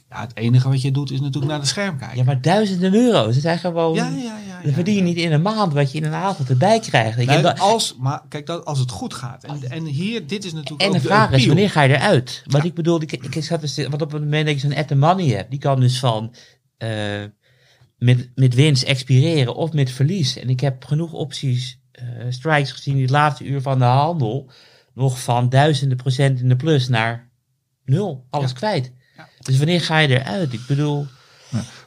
ja, 0.10 0.22
het 0.22 0.38
enige 0.38 0.70
wat 0.70 0.82
je 0.82 0.92
doet 0.92 1.12
is 1.12 1.20
natuurlijk 1.20 1.52
naar 1.52 1.62
de 1.62 1.68
scherm 1.68 1.98
kijken. 1.98 2.18
ja, 2.18 2.24
maar 2.24 2.42
duizenden 2.42 2.94
euro's. 2.94 3.34
Het 3.34 3.44
zijn 3.44 3.60
gewoon. 3.60 3.94
ja, 3.96 4.08
ja, 4.10 4.16
ja. 4.48 4.62
dat 4.64 4.74
verdien 4.74 4.96
je 4.96 5.02
niet 5.02 5.18
in 5.18 5.32
een 5.32 5.42
maand 5.42 5.74
wat 5.74 5.92
je 5.92 5.98
in 5.98 6.04
een 6.04 6.14
avond 6.14 6.50
erbij 6.50 6.80
krijgt. 6.80 7.18
Nee, 7.18 7.42
dat- 7.42 7.60
als, 7.60 7.96
maar 8.00 8.22
kijk, 8.30 8.46
dat, 8.46 8.66
als 8.66 8.80
het 8.80 8.92
goed 8.92 9.14
gaat. 9.14 9.44
En, 9.44 9.70
en 9.70 9.86
hier, 9.86 10.28
dit 10.28 10.46
is 10.46 10.54
natuurlijk 10.54 10.82
En 10.82 10.88
ook 10.88 10.94
de 10.94 11.00
de 11.02 11.08
vraag 11.08 11.32
is, 11.32 11.46
wanneer 11.46 11.70
ga 11.70 11.82
je 11.82 11.96
eruit? 11.96 12.44
Want 12.46 12.64
ik 12.64 12.74
bedoel, 12.74 13.02
ik, 13.02 13.12
ik 13.12 13.44
zat 13.44 13.62
dus, 13.62 13.76
want 13.76 14.02
op 14.02 14.12
het 14.12 14.22
moment 14.22 14.46
dat 14.46 14.54
je 14.62 14.68
zo'n 14.68 14.78
at 14.78 14.88
the 14.88 14.96
money 14.96 15.28
hebt, 15.28 15.50
die 15.50 15.60
kan 15.60 15.80
dus 15.80 16.00
van 16.00 16.34
eh, 16.78 16.90
met, 17.98 18.30
met 18.36 18.54
winst 18.54 18.84
expireren 18.84 19.56
of 19.56 19.72
met 19.74 19.92
verlies. 19.92 20.38
En 20.38 20.50
ik 20.50 20.60
heb 20.60 20.86
genoeg 20.86 21.12
opties, 21.14 21.80
eh, 21.92 22.04
strikes 22.30 22.72
gezien 22.72 22.96
in 22.96 23.02
het 23.02 23.10
laatste 23.10 23.44
uur 23.46 23.62
van 23.62 23.80
de 23.80 23.86
handel, 23.86 24.50
nog 24.94 25.20
van 25.22 25.50
duizenden 25.50 25.98
procent 25.98 26.40
in 26.40 26.50
de 26.50 26.56
plus 26.56 26.88
naar 26.88 27.30
nul, 27.86 28.26
alles 28.30 28.50
Ja. 28.52 28.56
kwijt. 28.58 28.92
Ja. 29.18 29.28
Dus 29.40 29.58
wanneer 29.58 29.82
ga 29.82 29.98
je 29.98 30.08
eruit? 30.08 30.54
Ik 30.54 30.66
bedoel, 30.68 31.08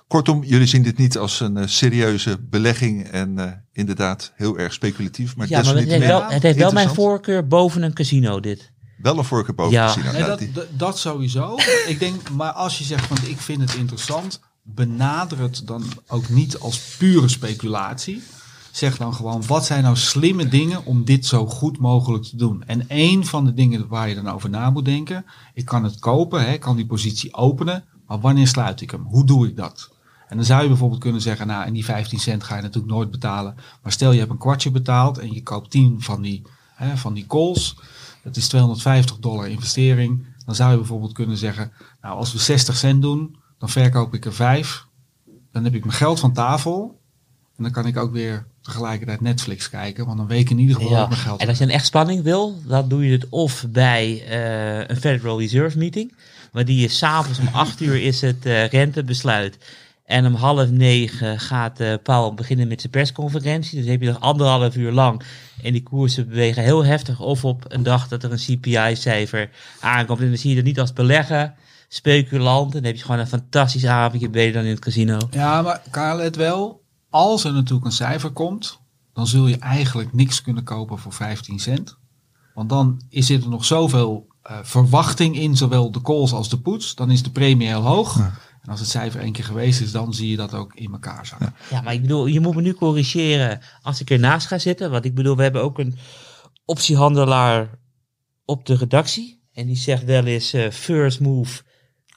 Kortom, 0.09 0.45
jullie 0.45 0.66
zien 0.66 0.83
dit 0.83 0.97
niet 0.99 1.18
als 1.18 1.41
een 1.41 1.57
eh, 1.57 1.66
serieuze 1.66 2.39
belegging 2.41 3.05
en 3.09 3.39
eh, 3.39 3.53
inderdaad 3.72 4.33
heel 4.37 4.59
erg 4.59 4.72
speculatief. 4.72 5.37
Maar, 5.37 5.49
ja, 5.49 5.62
maar 5.62 5.74
het 5.74 5.89
heeft, 5.89 6.07
wel, 6.07 6.24
het 6.29 6.43
heeft 6.43 6.59
wel 6.59 6.72
mijn 6.72 6.89
voorkeur 6.89 7.47
boven 7.47 7.83
een 7.83 7.93
casino, 7.93 8.41
dit. 8.41 8.70
Wel 8.99 9.18
een 9.18 9.24
voorkeur 9.24 9.55
boven 9.55 9.72
Ja. 9.72 9.87
casino. 9.87 10.05
Nee, 10.05 10.14
Nou, 10.20 10.26
dat, 10.26 10.39
die- 10.39 10.53
dat, 10.53 10.66
dat 10.70 10.99
sowieso. 10.99 11.55
ik 11.87 11.99
denk, 11.99 12.31
maar 12.31 12.53
als 12.53 12.79
je 12.79 12.85
zegt 12.85 13.07
van 13.07 13.16
ik 13.26 13.41
vind 13.41 13.61
het 13.61 13.74
interessant, 13.74 14.41
benader 14.62 15.39
het 15.41 15.62
dan 15.66 15.85
ook 16.07 16.29
niet 16.29 16.59
als 16.59 16.79
pure 16.79 17.29
speculatie. 17.29 18.22
Zeg 18.73 18.97
dan 18.97 19.14
gewoon, 19.14 19.47
wat 19.47 19.66
zijn 19.66 19.83
nou 19.83 19.97
slimme 19.97 20.49
dingen 20.49 20.85
om 20.85 21.05
dit 21.05 21.27
zo 21.27 21.47
goed 21.47 21.79
mogelijk 21.79 22.25
te 22.25 22.37
doen? 22.37 22.64
En 22.66 22.85
een 22.89 23.27
van 23.27 23.45
de 23.45 23.55
dingen 23.55 23.89
waar 23.89 24.09
je 24.09 24.14
dan 24.14 24.29
over 24.29 24.51
na 24.51 24.71
moet 24.71 24.85
denken, 24.85 25.25
ik 25.55 25.64
kan 25.64 25.85
het 25.85 25.99
kopen, 25.99 26.45
hè, 26.45 26.53
ik 26.53 26.61
kan 26.61 26.77
die 26.77 26.87
positie 26.87 27.35
openen, 27.35 27.85
maar 28.07 28.21
wanneer 28.21 28.49
sluit 28.49 28.81
ik 28.81 28.91
hem? 28.91 29.03
Hoe 29.03 29.25
doe 29.25 29.47
ik 29.47 29.57
dat? 29.57 29.91
En 30.29 30.37
dan 30.37 30.47
zou 30.47 30.62
je 30.62 30.69
bijvoorbeeld 30.69 31.01
kunnen 31.01 31.21
zeggen, 31.21 31.47
nou, 31.47 31.64
en 31.64 31.73
die 31.73 31.85
15 31.85 32.19
cent 32.19 32.45
ga 32.45 32.57
je 32.57 32.62
natuurlijk 32.62 32.93
nooit 32.93 33.11
betalen. 33.11 33.55
Maar 33.83 33.93
stel 33.93 34.12
je 34.12 34.19
hebt 34.19 34.31
een 34.31 34.39
kwartje 34.39 34.71
betaald 34.71 35.19
en 35.19 35.33
je 35.33 35.43
koopt 35.43 35.71
10 35.71 36.03
van 36.03 36.23
die, 36.23 36.43
hè, 36.75 36.97
van 36.97 37.14
die 37.14 37.27
calls. 37.27 37.77
Dat 38.23 38.37
is 38.37 38.49
250 38.49 39.19
dollar 39.19 39.49
investering. 39.49 40.27
Dan 40.45 40.55
zou 40.55 40.71
je 40.71 40.77
bijvoorbeeld 40.77 41.12
kunnen 41.12 41.37
zeggen, 41.37 41.73
nou, 42.01 42.16
als 42.16 42.33
we 42.33 42.39
60 42.39 42.77
cent 42.77 43.03
doen, 43.03 43.37
dan 43.59 43.69
verkoop 43.69 44.14
ik 44.14 44.25
er 44.25 44.35
5. 44.35 44.87
Dan 45.53 45.64
heb 45.64 45.75
ik 45.75 45.85
mijn 45.85 45.97
geld 45.97 46.21
van 46.21 46.33
tafel. 46.33 47.01
En 47.57 47.62
dan 47.62 47.73
kan 47.73 47.87
ik 47.87 47.97
ook 47.97 48.12
weer 48.12 48.47
tegelijkertijd 48.69 49.21
Netflix 49.21 49.71
kijken. 49.71 50.07
Want 50.07 50.19
dan 50.19 50.27
weet 50.27 50.41
ik 50.41 50.51
in 50.51 50.59
ieder 50.59 50.77
geval 50.77 50.91
Ja. 50.91 51.07
mijn 51.07 51.21
geld 51.21 51.41
En 51.41 51.49
als 51.49 51.59
je 51.59 51.64
een 51.64 51.71
echt 51.71 51.87
spanning 51.87 52.23
wil, 52.23 52.61
dan 52.66 52.89
doe 52.89 53.07
je 53.07 53.12
het 53.12 53.27
of 53.29 53.64
bij 53.69 54.23
eh, 54.29 54.89
een 54.89 54.97
Federal 54.97 55.41
Reserve 55.41 55.79
meeting. 55.79 56.14
Maar 56.53 56.64
die 56.64 56.85
is 56.85 56.99
s'avonds 56.99 57.39
om 57.39 57.49
8 57.53 57.81
uur 57.81 58.03
is 58.03 58.21
het 58.21 58.47
eh, 58.47 58.66
rentebesluit. 58.69 59.59
En 60.05 60.27
om 60.27 60.35
half 60.35 60.71
negen 60.71 61.41
gaat 61.41 61.81
eh 61.81 61.95
Paul 62.03 62.35
beginnen 62.35 62.69
met 62.69 62.81
zijn 62.81 62.93
persconferentie. 62.93 63.79
Dus 63.81 63.91
heb 63.91 64.01
je 64.03 64.09
nog 64.09 64.21
anderhalf 64.21 64.77
uur 64.77 64.93
lang. 64.93 65.23
En 65.62 65.73
die 65.73 65.83
koersen 65.83 66.29
bewegen 66.29 66.62
heel 66.62 66.85
heftig. 66.85 67.21
Of 67.21 67.45
op 67.45 67.64
een 67.69 67.83
dag 67.83 68.09
dat 68.09 68.23
er 68.23 68.33
een 68.33 68.39
CPI-cijfer 68.39 69.51
aankomt. 69.81 70.21
En 70.21 70.29
dan 70.29 70.37
zie 70.37 70.51
je 70.51 70.57
dat 70.57 70.64
niet 70.64 70.81
als 70.81 70.93
beleggen, 70.93 71.55
speculant. 71.89 72.66
En 72.66 72.77
dan 72.81 72.85
heb 72.85 72.97
je 72.97 73.03
gewoon 73.05 73.21
een 73.21 73.27
fantastisch 73.27 73.87
avondje 73.87 74.29
beter 74.29 74.53
dan 74.53 74.62
in 74.64 74.71
het 74.71 74.79
casino. 74.81 75.19
Ja, 75.31 75.62
maar 75.62 75.81
Karel, 75.91 76.16
let 76.16 76.37
wel. 76.37 76.78
Als 77.11 77.44
er 77.44 77.52
natuurlijk 77.52 77.86
een 77.86 77.92
cijfer 77.92 78.30
komt, 78.30 78.80
dan 79.12 79.26
zul 79.26 79.46
je 79.46 79.59
eigenlijk 79.59 80.12
niks 80.12 80.42
kunnen 80.42 80.64
kopen 80.64 80.98
voor 80.98 81.12
15 81.12 81.59
cent. 81.59 81.98
Want 82.54 82.68
dan 82.68 83.02
is 83.09 83.26
zit 83.26 83.42
er 83.42 83.50
nog 83.50 83.64
zoveel 83.64 84.26
eh, 84.42 84.59
verwachting 84.62 85.36
in, 85.36 85.56
zowel 85.56 85.90
de 85.90 86.00
calls 86.00 86.32
als 86.32 86.48
de 86.48 86.61
puts. 86.61 86.94
Dan 86.94 87.11
is 87.11 87.22
de 87.22 87.30
premie 87.30 87.66
heel 87.66 87.82
hoog. 87.82 88.18
En 88.62 88.70
als 88.70 88.80
het 88.80 88.88
cijfer 88.88 89.20
één 89.20 89.32
keer 89.32 89.44
geweest 89.44 89.80
is, 89.80 89.92
dan 89.92 90.14
zie 90.14 90.30
je 90.30 90.36
dat 90.36 90.54
ook 90.54 90.74
in 90.74 90.92
elkaar 90.92 91.26
zakken. 91.26 91.54
Ja, 91.70 91.80
maar 91.80 91.92
ik 91.92 92.00
bedoel, 92.00 92.26
je 92.26 92.40
moet 92.40 92.54
me 92.54 92.61
nu 92.61 92.74
corrigeren 92.74 93.61
als 93.82 94.00
ik 94.00 94.11
ernaast 94.11 94.46
ga 94.46 94.59
zitten. 94.59 94.90
Want 94.90 95.04
ik 95.04 95.14
bedoel, 95.14 95.36
we 95.36 95.42
hebben 95.42 95.62
ook 95.62 95.78
een 95.78 95.98
optiehandelaar 96.64 97.78
op 98.44 98.66
de 98.66 98.74
redactie. 98.74 99.42
En 99.52 99.66
die 99.66 99.76
zegt 99.76 100.04
wel 100.04 100.24
eens 100.24 100.52
eh, 100.52 100.70
first 100.70 101.20
move, 101.20 101.62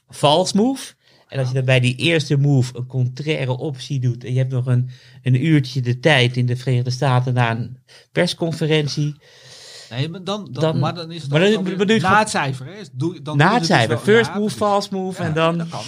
false 0.08 0.56
move. 0.56 0.94
En 1.32 1.38
als 1.38 1.48
je 1.48 1.54
dan 1.54 1.64
bij 1.64 1.80
die 1.80 1.96
eerste 1.96 2.36
move 2.36 2.76
een 2.76 2.86
contraire 2.86 3.56
optie 3.56 4.00
doet. 4.00 4.24
En 4.24 4.32
je 4.32 4.38
hebt 4.38 4.52
nog 4.52 4.66
een, 4.66 4.90
een 5.22 5.44
uurtje 5.44 5.80
de 5.80 5.98
tijd 6.00 6.36
in 6.36 6.46
de 6.46 6.56
Verenigde 6.56 6.90
Staten 6.90 7.34
na 7.34 7.50
een 7.50 7.76
persconferentie. 8.12 9.16
Nee, 9.90 10.08
maar 10.08 10.24
dan, 10.24 10.48
dan, 10.50 10.62
Dan- 10.62 10.78
maar 10.78 10.94
dan 10.94 11.10
is 11.12 11.22
het 11.22 11.30
maar 11.30 11.42
ook 11.46 11.78
dan- 11.88 12.00
na 12.00 12.18
het 12.18 12.30
cijfer. 12.30 12.66
Hè? 12.66 12.72
Doe, 12.92 13.22
dan 13.22 13.36
na 13.36 13.50
het 13.50 13.58
dus 13.58 13.66
cijfer. 13.66 13.98
First 13.98 14.30
ja, 14.30 14.38
move, 14.38 14.56
false 14.56 14.88
move. 14.92 15.22
Ja, 15.22 15.28
en 15.28 15.34
dan. 15.34 15.58
dat 15.58 15.68
kan. 15.68 15.80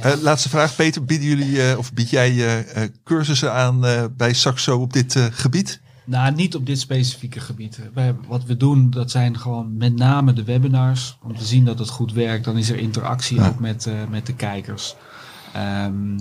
Eh, 0.00 0.12
laatste 0.20 0.48
vraag, 0.48 0.76
Peter. 0.76 1.04
Bieden 1.04 1.28
jullie 1.28 1.62
eh, 1.70 1.78
of 1.78 1.92
bied 1.92 2.10
jij 2.10 2.30
eh, 2.30 2.82
eh, 2.82 2.90
cursussen 3.04 3.52
aan 3.52 3.86
eh, 3.86 4.04
bij 4.16 4.32
Saxo 4.32 4.80
op 4.80 4.92
dit 4.92 5.16
eh, 5.16 5.26
gebied? 5.30 5.80
Nou, 6.04 6.34
niet 6.34 6.54
op 6.54 6.66
dit 6.66 6.78
specifieke 6.78 7.40
gebied. 7.40 7.80
Wij, 7.94 8.14
wat 8.28 8.44
we 8.44 8.56
doen, 8.56 8.90
dat 8.90 9.10
zijn 9.10 9.38
gewoon 9.38 9.76
met 9.76 9.96
name 9.96 10.32
de 10.32 10.44
webinars. 10.44 11.18
Om 11.22 11.36
te 11.36 11.44
zien 11.44 11.64
dat 11.64 11.78
het 11.78 11.88
goed 11.88 12.12
werkt. 12.12 12.44
Dan 12.44 12.56
is 12.58 12.70
er 12.70 12.78
interactie 12.78 13.36
Ja. 13.36 13.48
ook 13.48 13.58
met, 13.58 13.86
eh, 13.86 13.94
met 14.10 14.26
de 14.26 14.34
kijkers. 14.34 14.94
Ehm, 15.52 16.18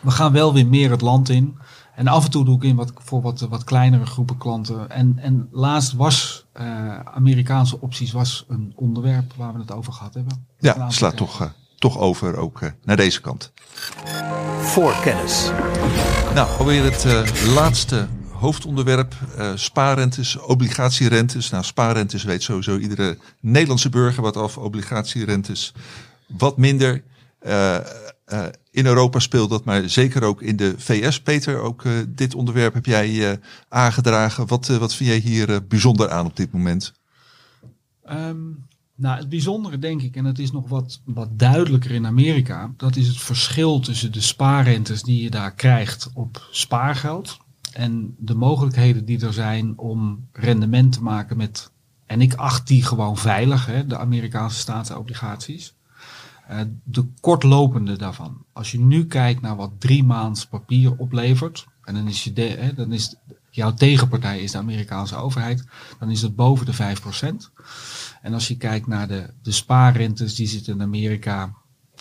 we 0.00 0.10
gaan 0.10 0.32
wel 0.32 0.52
weer 0.54 0.66
meer 0.66 0.90
het 0.90 1.00
land 1.00 1.28
in. 1.28 1.58
En 1.94 2.06
af 2.06 2.24
en 2.24 2.30
toe 2.30 2.44
doe 2.44 2.56
ik 2.56 2.62
in 2.62 2.76
wat, 2.76 2.92
voor 2.96 3.22
wat, 3.22 3.40
wat 3.40 3.64
kleinere 3.64 4.06
groepen 4.06 4.36
klanten. 4.38 4.90
En, 4.90 5.18
en 5.18 5.48
laatst 5.52 5.92
was 5.92 6.46
eh, 6.52 6.98
Amerikaanse 7.00 7.80
opties 7.80 8.12
was 8.12 8.44
een 8.48 8.72
onderwerp 8.76 9.32
waar 9.36 9.52
we 9.52 9.58
het 9.58 9.72
over 9.72 9.92
gehad 9.92 10.14
hebben. 10.14 10.46
Ja, 10.58 10.90
slaat 10.90 11.16
toch, 11.16 11.40
eh, 11.40 11.48
toch 11.78 11.98
over 11.98 12.36
ook 12.36 12.60
eh, 12.62 12.70
naar 12.84 12.96
deze 12.96 13.20
kant. 13.20 13.52
Voorkennis. 14.58 15.50
Nou, 16.34 16.58
alweer 16.58 16.84
het 16.84 17.46
laatste 17.54 18.08
hoofdonderwerp. 18.38 19.14
eh 19.36 19.50
spaarrentes, 19.54 20.36
obligatierentes. 20.36 21.50
Nou, 21.50 21.64
spaarrentes 21.64 22.24
weet 22.24 22.42
sowieso 22.42 22.78
iedere 22.78 23.18
Nederlandse 23.40 23.88
burger 23.88 24.22
wat 24.22 24.36
af. 24.36 24.58
Obligatierentes 24.58 25.72
wat 26.26 26.56
minder. 26.56 27.02
Eh, 27.38 27.76
eh, 28.24 28.46
in 28.70 28.86
Europa 28.86 29.18
speelt 29.18 29.50
dat, 29.50 29.64
maar 29.64 29.88
zeker 29.88 30.22
ook 30.22 30.42
in 30.42 30.56
de 30.56 30.74
VS. 30.76 31.20
Peter, 31.20 31.58
ook 31.60 31.82
dit 32.08 32.34
onderwerp 32.34 32.74
heb 32.74 32.86
jij 32.86 33.40
aangedragen. 33.68 34.46
Wat, 34.46 34.66
wat 34.66 34.94
vind 34.94 35.10
jij 35.10 35.18
hier 35.18 35.66
bijzonder 35.66 36.10
aan 36.10 36.26
op 36.26 36.36
dit 36.36 36.52
moment? 36.52 36.92
Ehm, 38.04 38.36
nou, 38.94 39.18
het 39.18 39.28
bijzondere 39.28 39.78
denk 39.78 40.02
ik, 40.02 40.16
en 40.16 40.24
het 40.24 40.38
is 40.38 40.52
nog 40.52 40.68
wat, 40.68 41.00
wat 41.04 41.28
duidelijker 41.38 41.90
in 41.90 42.06
Amerika, 42.06 42.72
dat 42.76 42.96
is 42.96 43.08
het 43.08 43.18
verschil 43.18 43.80
tussen 43.80 44.12
de 44.12 44.20
spaarrentes 44.20 45.02
die 45.02 45.22
je 45.22 45.30
daar 45.30 45.54
krijgt 45.54 46.10
op 46.14 46.48
spaargeld 46.50 47.38
en 47.72 48.14
de 48.18 48.34
mogelijkheden 48.34 49.04
die 49.04 49.26
er 49.26 49.32
zijn 49.32 49.78
om 49.78 50.28
rendement 50.32 50.92
te 50.92 51.02
maken 51.02 51.36
met, 51.36 51.70
en 52.06 52.20
ik 52.20 52.34
acht 52.34 52.66
die 52.66 52.82
gewoon 52.82 53.16
veilig, 53.16 53.66
hè, 53.66 53.86
de 53.86 53.98
Amerikaanse 53.98 54.58
staatsobligaties. 54.58 55.76
Uh, 56.50 56.60
de 56.84 57.06
kortlopende 57.20 57.96
daarvan. 57.96 58.44
Als 58.52 58.70
je 58.72 58.80
nu 58.80 59.06
kijkt 59.06 59.40
naar 59.40 59.56
wat 59.56 59.72
drie 59.78 60.04
maands 60.04 60.46
papier 60.46 60.96
oplevert, 60.96 61.66
en 61.82 61.94
dan 61.94 62.08
is, 62.08 62.24
je 62.24 62.40
hè, 62.40 62.74
dan 62.74 62.92
is 62.92 63.16
jouw 63.50 63.74
tegenpartij 63.74 64.40
is 64.40 64.52
de 64.52 64.58
Amerikaanse 64.58 65.16
overheid, 65.16 65.64
dan 65.98 66.10
is 66.10 66.22
het 66.22 66.36
boven 66.36 66.66
de 66.66 66.74
5%. 66.74 66.76
En 68.22 68.34
als 68.34 68.48
je 68.48 68.56
kijkt 68.56 68.86
naar 68.86 69.08
de, 69.08 69.30
de 69.42 69.52
spaarrentes, 69.52 70.34
die 70.34 70.46
zitten 70.46 70.74
in 70.74 70.82
Amerika 70.82 71.52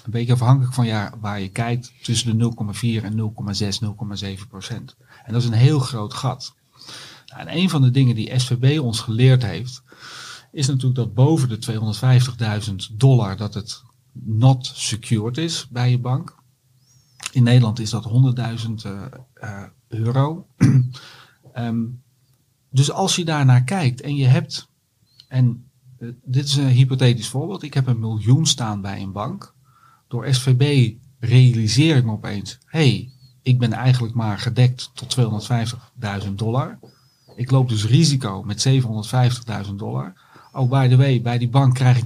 een 0.03 0.11
beetje 0.11 0.33
afhankelijk 0.33 0.73
van 0.73 0.85
ja, 0.85 1.13
waar 1.19 1.41
je 1.41 1.49
kijkt, 1.49 1.93
tussen 2.01 2.37
de 2.37 2.53
0,4 2.99 3.03
en 3.03 3.13
0,6, 3.13 4.37
0,7 4.37 4.47
procent. 4.49 4.95
En 5.27 5.33
dat 5.33 5.41
is 5.41 5.47
een 5.47 5.53
heel 5.53 5.79
groot 5.79 6.13
gat. 6.13 6.55
Nou, 7.25 7.41
en 7.41 7.57
een 7.57 7.69
van 7.69 7.81
de 7.81 7.91
dingen 7.91 8.15
die 8.15 8.39
SVB 8.39 8.79
ons 8.79 8.99
geleerd 8.99 9.43
heeft, 9.43 9.83
is 10.51 10.67
natuurlijk 10.67 10.95
dat 10.95 11.13
boven 11.13 11.49
de 11.49 11.59
250.000 12.91 12.95
dollar 12.97 13.37
dat 13.37 13.53
het 13.53 13.83
not 14.11 14.71
secured 14.73 15.37
is 15.37 15.67
bij 15.69 15.89
je 15.89 15.99
bank. 15.99 16.35
In 17.31 17.43
Nederland 17.43 17.79
is 17.79 17.89
dat 17.89 18.09
100.000 18.65 18.69
uh, 18.85 19.05
uh, 19.43 19.63
euro. 19.87 20.47
um, 21.55 22.01
dus 22.69 22.91
als 22.91 23.15
je 23.15 23.25
daarnaar 23.25 23.63
kijkt 23.63 24.01
en 24.01 24.15
je 24.15 24.25
hebt, 24.25 24.69
en 25.27 25.69
uh, 25.99 26.11
dit 26.23 26.45
is 26.45 26.55
een 26.55 26.67
hypothetisch 26.67 27.27
voorbeeld, 27.27 27.63
ik 27.63 27.73
heb 27.73 27.87
een 27.87 27.99
miljoen 27.99 28.45
staan 28.45 28.81
bij 28.81 29.01
een 29.01 29.11
bank. 29.11 29.55
Door 30.07 30.33
SVB 30.33 30.95
realiseer 31.19 31.95
ik 31.95 32.05
me 32.05 32.11
opeens, 32.11 32.57
hey, 32.65 33.11
ik 33.47 33.59
ben 33.59 33.73
eigenlijk 33.73 34.13
maar 34.13 34.39
gedekt 34.39 34.89
tot 34.93 35.17
250.000 36.25 36.33
dollar. 36.33 36.79
Ik 37.35 37.51
loop 37.51 37.69
dus 37.69 37.85
risico 37.85 38.43
met 38.43 38.67
750.000 39.67 39.73
dollar. 39.75 40.13
Oh, 40.51 40.69
by 40.69 40.87
the 40.87 40.97
way, 40.97 41.21
bij 41.21 41.37
die 41.37 41.49
bank 41.49 41.75
krijg 41.75 41.97
ik 41.97 42.03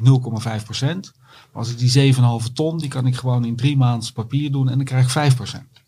0,5 0.60 0.64
procent. 0.64 1.14
Als 1.52 1.70
ik 1.70 1.78
die 1.78 2.14
7,5 2.14 2.54
ton, 2.54 2.78
die 2.78 2.90
kan 2.90 3.06
ik 3.08 3.16
gewoon 3.16 3.46
in 3.46 3.56
drie 3.56 3.78
maanden 3.78 4.14
papier 4.14 4.52
doen 4.52 4.70
en 4.70 4.76
dan 4.76 4.86
krijg 4.86 5.04
ik 5.04 5.10
5 5.10 5.36
procent. 5.36 5.82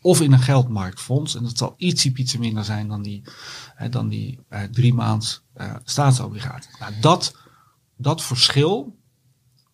Of 0.00 0.20
in 0.20 0.32
een 0.32 0.38
geldmarktfonds, 0.38 1.34
en 1.34 1.42
dat 1.42 1.58
zal 1.58 1.74
ietsie 1.76 2.16
ietsje 2.16 2.38
minder 2.38 2.64
zijn 2.64 2.88
dan 2.88 3.02
die, 3.02 3.22
hè, 3.74 3.88
dan 3.88 4.08
die 4.08 4.38
uh, 4.50 4.62
drie 4.62 4.94
maands 4.94 5.42
uh, 5.56 5.74
staatsobligaties. 5.84 6.78
Nou, 6.78 6.92
dat, 7.00 7.36
dat 7.96 8.22
verschil, 8.22 8.96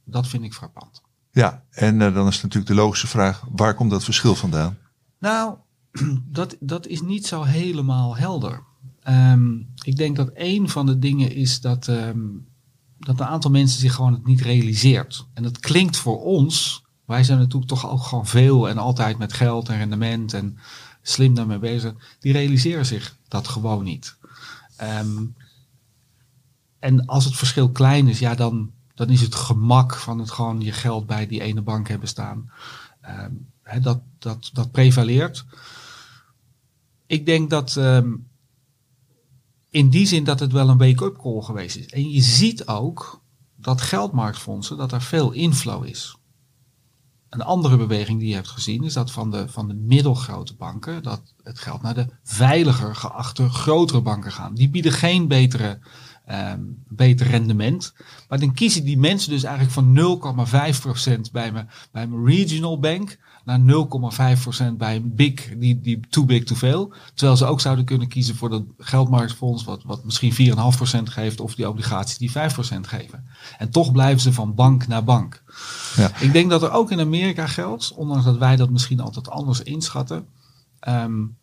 dat 0.04 0.26
vind 0.28 0.44
ik 0.44 0.54
frappant. 0.54 1.01
Ja, 1.32 1.62
en 1.70 2.00
uh, 2.00 2.14
dan 2.14 2.26
is 2.26 2.42
natuurlijk 2.42 2.72
de 2.72 2.80
logische 2.80 3.06
vraag, 3.06 3.44
waar 3.50 3.74
komt 3.74 3.90
dat 3.90 4.04
verschil 4.04 4.34
vandaan? 4.34 4.78
Nou, 5.18 5.56
dat, 6.24 6.56
dat 6.60 6.86
is 6.86 7.02
niet 7.02 7.26
zo 7.26 7.42
helemaal 7.42 8.16
helder. 8.16 8.62
Um, 9.08 9.68
ik 9.82 9.96
denk 9.96 10.16
dat 10.16 10.30
een 10.34 10.68
van 10.68 10.86
de 10.86 10.98
dingen 10.98 11.34
is 11.34 11.60
dat, 11.60 11.86
um, 11.86 12.46
dat 12.98 13.20
een 13.20 13.26
aantal 13.26 13.50
mensen 13.50 13.80
zich 13.80 13.94
gewoon 13.94 14.12
het 14.12 14.26
niet 14.26 14.40
realiseert. 14.40 15.26
En 15.34 15.42
dat 15.42 15.60
klinkt 15.60 15.96
voor 15.96 16.22
ons, 16.22 16.84
wij 17.04 17.24
zijn 17.24 17.38
natuurlijk 17.38 17.70
toch 17.70 17.90
ook 17.90 18.02
gewoon 18.02 18.26
veel 18.26 18.68
en 18.68 18.78
altijd 18.78 19.18
met 19.18 19.32
geld 19.32 19.68
en 19.68 19.78
rendement 19.78 20.34
en 20.34 20.58
slim 21.02 21.34
daarmee 21.34 21.58
bezig. 21.58 21.94
Die 22.18 22.32
realiseren 22.32 22.86
zich 22.86 23.16
dat 23.28 23.48
gewoon 23.48 23.84
niet. 23.84 24.16
Um, 25.00 25.34
en 26.78 27.06
als 27.06 27.24
het 27.24 27.36
verschil 27.36 27.70
klein 27.70 28.08
is, 28.08 28.18
ja, 28.18 28.34
dan, 28.34 28.70
dan 28.94 29.08
is 29.08 29.20
het 29.20 29.34
gemak 29.34 29.96
van 29.96 30.18
het 30.18 30.30
gewoon 30.30 30.60
je 30.60 30.72
geld 30.72 31.06
bij 31.06 31.26
die 31.26 31.40
ene 31.40 31.62
bank 31.62 31.88
hebben 31.88 32.08
staan. 32.08 32.50
He, 33.62 33.80
dat, 33.80 34.00
dat, 34.18 34.50
dat 34.52 34.70
prevaleert. 34.70 35.44
Ik 37.06 37.26
denk 37.26 37.50
dat 37.50 37.76
um, 37.76 38.28
in 39.70 39.90
die 39.90 40.06
zin 40.06 40.24
dat 40.24 40.40
het 40.40 40.52
wel 40.52 40.68
een 40.68 40.78
wake-up 40.78 41.18
call 41.18 41.42
geweest 41.42 41.76
is. 41.76 41.86
En 41.86 42.10
je 42.10 42.22
ziet 42.22 42.66
ook 42.66 43.22
dat 43.56 43.80
geldmarktfondsen, 43.80 44.76
dat 44.76 44.92
er 44.92 45.02
veel 45.02 45.32
inflow 45.32 45.84
is. 45.84 46.16
Een 47.28 47.42
andere 47.42 47.76
beweging 47.76 48.18
die 48.18 48.28
je 48.28 48.34
hebt 48.34 48.48
gezien 48.48 48.84
is 48.84 48.92
dat 48.92 49.10
van 49.10 49.30
de, 49.30 49.48
van 49.48 49.68
de 49.68 49.74
middelgrote 49.74 50.54
banken, 50.54 51.02
dat 51.02 51.34
het 51.42 51.58
geld 51.58 51.82
naar 51.82 51.94
de 51.94 52.06
veiliger 52.22 52.96
geachte 52.96 53.48
grotere 53.48 54.00
banken 54.00 54.32
gaan. 54.32 54.54
Die 54.54 54.70
bieden 54.70 54.92
geen 54.92 55.28
betere 55.28 55.78
um, 56.30 56.82
beter 56.88 57.26
rendement. 57.26 57.94
Maar 58.28 58.38
dan 58.38 58.54
kiezen 58.54 58.84
die 58.84 58.98
mensen 58.98 59.30
dus 59.30 59.42
eigenlijk 59.42 59.74
van 59.74 60.18
0,5% 61.26 61.30
bij 61.32 61.52
mijn, 61.52 61.70
bij 61.92 62.06
mijn 62.06 62.24
regional 62.24 62.78
bank 62.78 63.18
naar 63.44 63.60
0,5% 63.60 64.76
bij 64.76 64.96
een 64.96 65.14
big, 65.14 65.58
die, 65.58 65.80
die 65.80 66.00
too 66.10 66.24
big 66.24 66.44
to 66.44 66.54
fail. 66.54 66.92
Terwijl 67.14 67.36
ze 67.36 67.44
ook 67.44 67.60
zouden 67.60 67.84
kunnen 67.84 68.08
kiezen 68.08 68.36
voor 68.36 68.50
dat 68.50 68.62
geldmarktfonds, 68.78 69.64
wat, 69.64 69.82
wat 69.82 70.04
misschien 70.04 70.56
4,5% 70.98 71.02
geeft, 71.02 71.40
of 71.40 71.54
die 71.54 71.68
obligaties 71.68 72.18
die 72.18 72.32
5% 72.32 72.34
geven. 72.80 73.24
En 73.58 73.70
toch 73.70 73.92
blijven 73.92 74.20
ze 74.20 74.32
van 74.32 74.54
bank 74.54 74.86
naar 74.86 75.04
bank. 75.04 75.42
Ja. 75.96 76.10
Ik 76.20 76.32
denk 76.32 76.50
dat 76.50 76.62
er 76.62 76.70
ook 76.70 76.90
in 76.90 77.00
Amerika 77.00 77.46
geldt, 77.46 77.92
ondanks 77.92 78.24
dat 78.24 78.38
wij 78.38 78.56
dat 78.56 78.70
misschien 78.70 79.00
altijd 79.00 79.28
anders 79.28 79.62
inschatten, 79.62 80.26
um, 80.88 81.36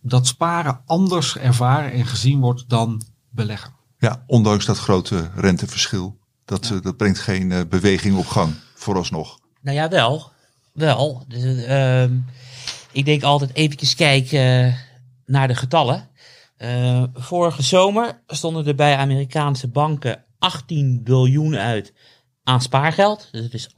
dat 0.00 0.26
sparen 0.26 0.80
anders 0.86 1.36
ervaren 1.36 1.92
en 1.92 2.06
gezien 2.06 2.40
wordt 2.40 2.68
dan 2.68 3.02
beleggen. 3.30 3.75
Ja, 3.98 4.24
ondanks 4.26 4.64
dat 4.64 4.78
grote 4.78 5.30
renteverschil. 5.34 6.18
Dat, 6.44 6.66
ja. 6.66 6.80
dat 6.80 6.96
brengt 6.96 7.18
geen 7.18 7.50
uh, 7.50 7.60
beweging 7.68 8.16
op 8.16 8.26
gang, 8.26 8.54
vooralsnog. 8.74 9.38
Nou 9.60 9.76
ja, 9.76 9.88
wel. 9.88 10.30
Wel. 10.72 11.24
Dus, 11.28 11.42
uh, 11.42 12.02
ik 12.92 13.04
denk 13.04 13.22
altijd 13.22 13.54
even 13.54 13.96
kijken 13.96 14.66
uh, 14.66 14.74
naar 15.26 15.48
de 15.48 15.54
getallen. 15.54 16.08
Uh, 16.58 17.02
vorige 17.14 17.62
zomer 17.62 18.22
stonden 18.26 18.66
er 18.66 18.74
bij 18.74 18.96
Amerikaanse 18.96 19.68
banken 19.68 20.24
18 20.38 21.00
biljoen 21.04 21.56
uit 21.56 21.92
aan 22.42 22.60
spaargeld. 22.60 23.28
Dus 23.32 23.42
het 23.42 23.54
is 23.54 23.68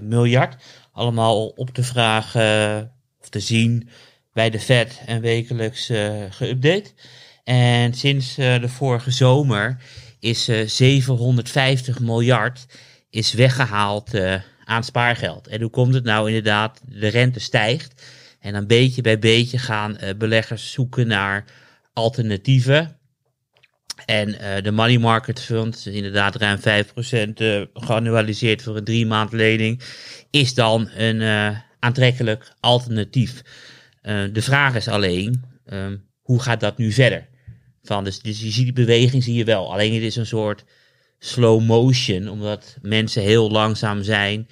18.000 0.00 0.02
miljard. 0.02 0.62
Allemaal 0.92 1.46
op 1.46 1.74
de 1.74 1.82
vraag 1.82 2.34
of 3.20 3.28
te 3.28 3.40
zien 3.40 3.88
bij 4.32 4.50
de 4.50 4.60
Fed 4.60 5.02
en 5.06 5.20
wekelijks 5.20 5.92
geüpdate. 6.30 6.94
En 7.50 7.94
sinds 7.94 8.38
uh, 8.38 8.60
de 8.60 8.68
vorige 8.68 9.10
zomer 9.10 9.76
is 10.20 10.48
uh, 10.48 10.66
750 10.66 12.00
miljard 12.00 12.66
is 13.08 13.32
weggehaald 13.32 14.14
uh, 14.14 14.34
aan 14.64 14.84
spaargeld. 14.84 15.48
En 15.48 15.60
hoe 15.60 15.70
komt 15.70 15.94
het 15.94 16.04
nou 16.04 16.26
inderdaad? 16.26 16.80
De 16.88 17.08
rente 17.08 17.40
stijgt. 17.40 18.02
En 18.40 18.52
dan 18.52 18.66
beetje 18.66 19.02
bij 19.02 19.18
beetje 19.18 19.58
gaan 19.58 19.96
uh, 20.00 20.10
beleggers 20.18 20.72
zoeken 20.72 21.06
naar 21.06 21.44
alternatieven. 21.92 22.96
En 24.06 24.62
de 24.62 24.70
money 24.70 24.98
market 24.98 25.40
fund, 25.40 25.86
inderdaad 25.86 26.36
ruim 26.36 26.58
5% 26.58 26.60
geannualiseerd 27.74 28.62
voor 28.62 28.76
een 28.76 28.84
drie 28.84 29.06
maand 29.06 29.32
lening, 29.32 29.82
is 30.30 30.54
dan 30.54 30.90
een 30.96 31.54
aantrekkelijk 31.78 32.52
alternatief. 32.60 33.42
de 34.32 34.42
vraag 34.42 34.74
is 34.74 34.88
alleen, 34.88 35.44
um, 35.72 36.04
hoe 36.22 36.42
gaat 36.42 36.60
dat 36.60 36.78
nu 36.78 36.92
verder? 36.92 37.29
Van, 37.82 38.04
dus, 38.04 38.20
dus 38.20 38.40
je 38.40 38.50
ziet 38.50 38.64
die 38.64 38.72
beweging 38.72 39.22
zie 39.22 39.34
je 39.34 39.44
wel. 39.44 39.72
Alleen 39.72 39.94
het 39.94 40.02
is 40.02 40.16
een 40.16 40.26
soort 40.26 40.64
slow 41.18 41.62
motion, 41.62 42.28
omdat 42.28 42.76
mensen 42.82 43.22
heel 43.22 43.50
langzaam 43.50 44.02
zijn 44.02 44.48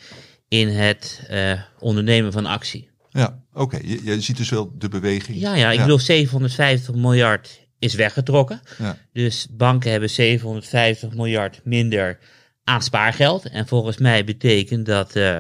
in 0.49 0.69
het 0.69 1.27
uh, 1.31 1.61
ondernemen 1.79 2.33
van 2.33 2.47
actie. 2.47 2.91
Ja, 3.11 3.43
oké. 3.53 3.63
Okay. 3.63 3.81
Je, 3.85 4.05
je, 4.05 4.21
ziet 4.21 4.37
dus 4.37 4.51
wel 4.51 4.73
de 4.79 4.89
beweging. 4.89 5.39
Ja, 5.39 5.55
ja 5.55 5.71
ik 5.71 5.77
ja. 5.77 5.83
bedoel 5.83 5.99
750 5.99 6.95
miljard 6.95 7.67
is 7.79 7.95
weggetrokken. 7.95 8.61
Ja. 8.79 8.99
Dus 9.13 9.47
banken 9.51 9.91
hebben 9.91 10.11
750 10.11 11.15
miljard 11.15 11.61
minder 11.65 12.19
aan 12.65 12.83
spaargeld. 12.83 13.49
En 13.49 13.67
volgens 13.67 13.97
mij 13.97 14.25
betekent 14.25 14.87
dat, 14.87 15.17
uh, 15.17 15.39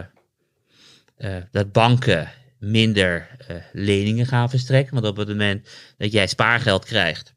uh, 1.19 1.37
dat 1.51 1.73
banken 1.73 2.31
minder 2.59 3.37
leningen 3.73 4.27
gaan 4.27 4.51
verstrekken. 4.51 4.95
Want 4.95 5.07
op 5.07 5.17
het 5.17 5.29
moment 5.29 5.69
dat 5.97 6.13
jij 6.13 6.27
spaargeld 6.27 6.85
krijgt, 6.85 7.35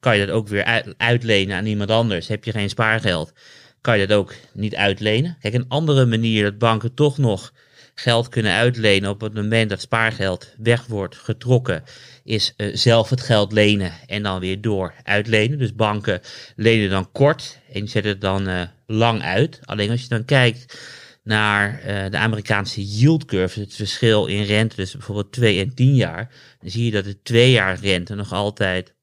kan 0.00 0.18
je 0.18 0.26
dat 0.26 0.34
ook 0.34 0.48
weer 0.48 0.94
uitlenen 0.96 1.56
aan 1.56 1.66
iemand 1.66 1.90
anders. 1.90 2.28
Heb 2.28 2.44
je 2.44 2.52
geen 2.52 2.68
spaargeld, 2.68 3.32
kan 3.80 3.98
je 3.98 4.06
dat 4.06 4.18
ook 4.18 4.34
niet 4.52 4.74
uitlenen. 4.74 5.36
Kijk, 5.40 5.54
een 5.54 5.68
andere 5.68 6.06
manier 6.06 6.42
dat 6.42 6.58
banken 6.58 6.94
toch 6.94 7.18
nog 7.18 7.52
geld 7.94 8.28
kunnen 8.28 8.52
uitlenen 8.52 9.10
op 9.10 9.20
het 9.20 9.34
moment 9.34 9.70
dat 9.70 9.80
spaargeld 9.80 10.54
weg 10.58 10.86
wordt 10.86 11.16
getrokken, 11.16 11.82
is 12.24 12.54
uh, 12.56 12.76
zelf 12.76 13.10
het 13.10 13.20
geld 13.20 13.52
lenen 13.52 13.92
en 14.06 14.22
dan 14.22 14.40
weer 14.40 14.60
door 14.60 14.94
uitlenen. 15.02 15.58
Dus 15.58 15.74
banken 15.74 16.20
lenen 16.56 16.90
dan 16.90 17.12
kort 17.12 17.58
en 17.72 17.88
zetten 17.88 18.12
het 18.12 18.20
dan 18.20 18.48
uh, 18.48 18.62
lang 18.86 19.22
uit. 19.22 19.60
Alleen 19.64 19.90
als 19.90 20.02
je 20.02 20.08
dan 20.08 20.24
kijkt 20.24 20.78
naar 21.22 21.80
uh, 21.86 22.10
de 22.10 22.18
Amerikaanse 22.18 22.84
yield 22.84 23.24
curve, 23.24 23.60
het 23.60 23.74
verschil 23.74 24.26
in 24.26 24.42
rente, 24.42 24.76
dus 24.76 24.92
bijvoorbeeld 24.92 25.32
2 25.32 25.60
en 25.60 25.74
10 25.74 25.94
jaar, 25.94 26.34
dan 26.60 26.70
zie 26.70 26.84
je 26.84 26.90
dat 26.90 27.04
de 27.04 27.22
2 27.22 27.50
jaar 27.50 27.78
rente 27.80 28.14
nog 28.14 28.32
altijd 28.32 28.94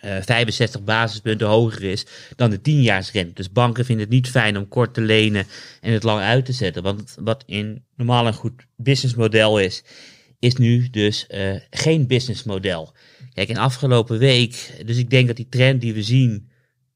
eh 0.00 0.22
65 0.22 0.82
basispunten 0.84 1.46
hoger 1.46 1.82
is 1.82 2.06
dan 2.36 2.50
de 2.50 2.58
10-jaarsrente. 2.58 3.32
Dus 3.32 3.52
banken 3.52 3.84
vinden 3.84 4.04
het 4.04 4.14
niet 4.14 4.30
fijn 4.30 4.56
om 4.56 4.68
kort 4.68 4.94
te 4.94 5.00
lenen 5.00 5.46
en 5.80 5.92
het 5.92 6.02
lang 6.02 6.20
uit 6.20 6.44
te 6.44 6.52
zetten. 6.52 6.82
Want 6.82 7.16
wat 7.20 7.42
in 7.46 7.84
normaal 7.96 8.26
een 8.26 8.34
goed 8.34 8.66
businessmodel 8.76 9.58
is, 9.58 9.82
is 10.38 10.54
nu 10.56 10.88
dus 10.90 11.26
eh, 11.26 11.54
geen 11.70 12.06
businessmodel. 12.06 12.94
Kijk, 13.32 13.48
in 13.48 13.58
afgelopen 13.58 14.18
week, 14.18 14.82
dus 14.86 14.96
ik 14.96 15.10
denk 15.10 15.26
dat 15.26 15.36
die 15.36 15.48
trend 15.48 15.80
die 15.80 15.94
we 15.94 16.02
zien 16.02 16.48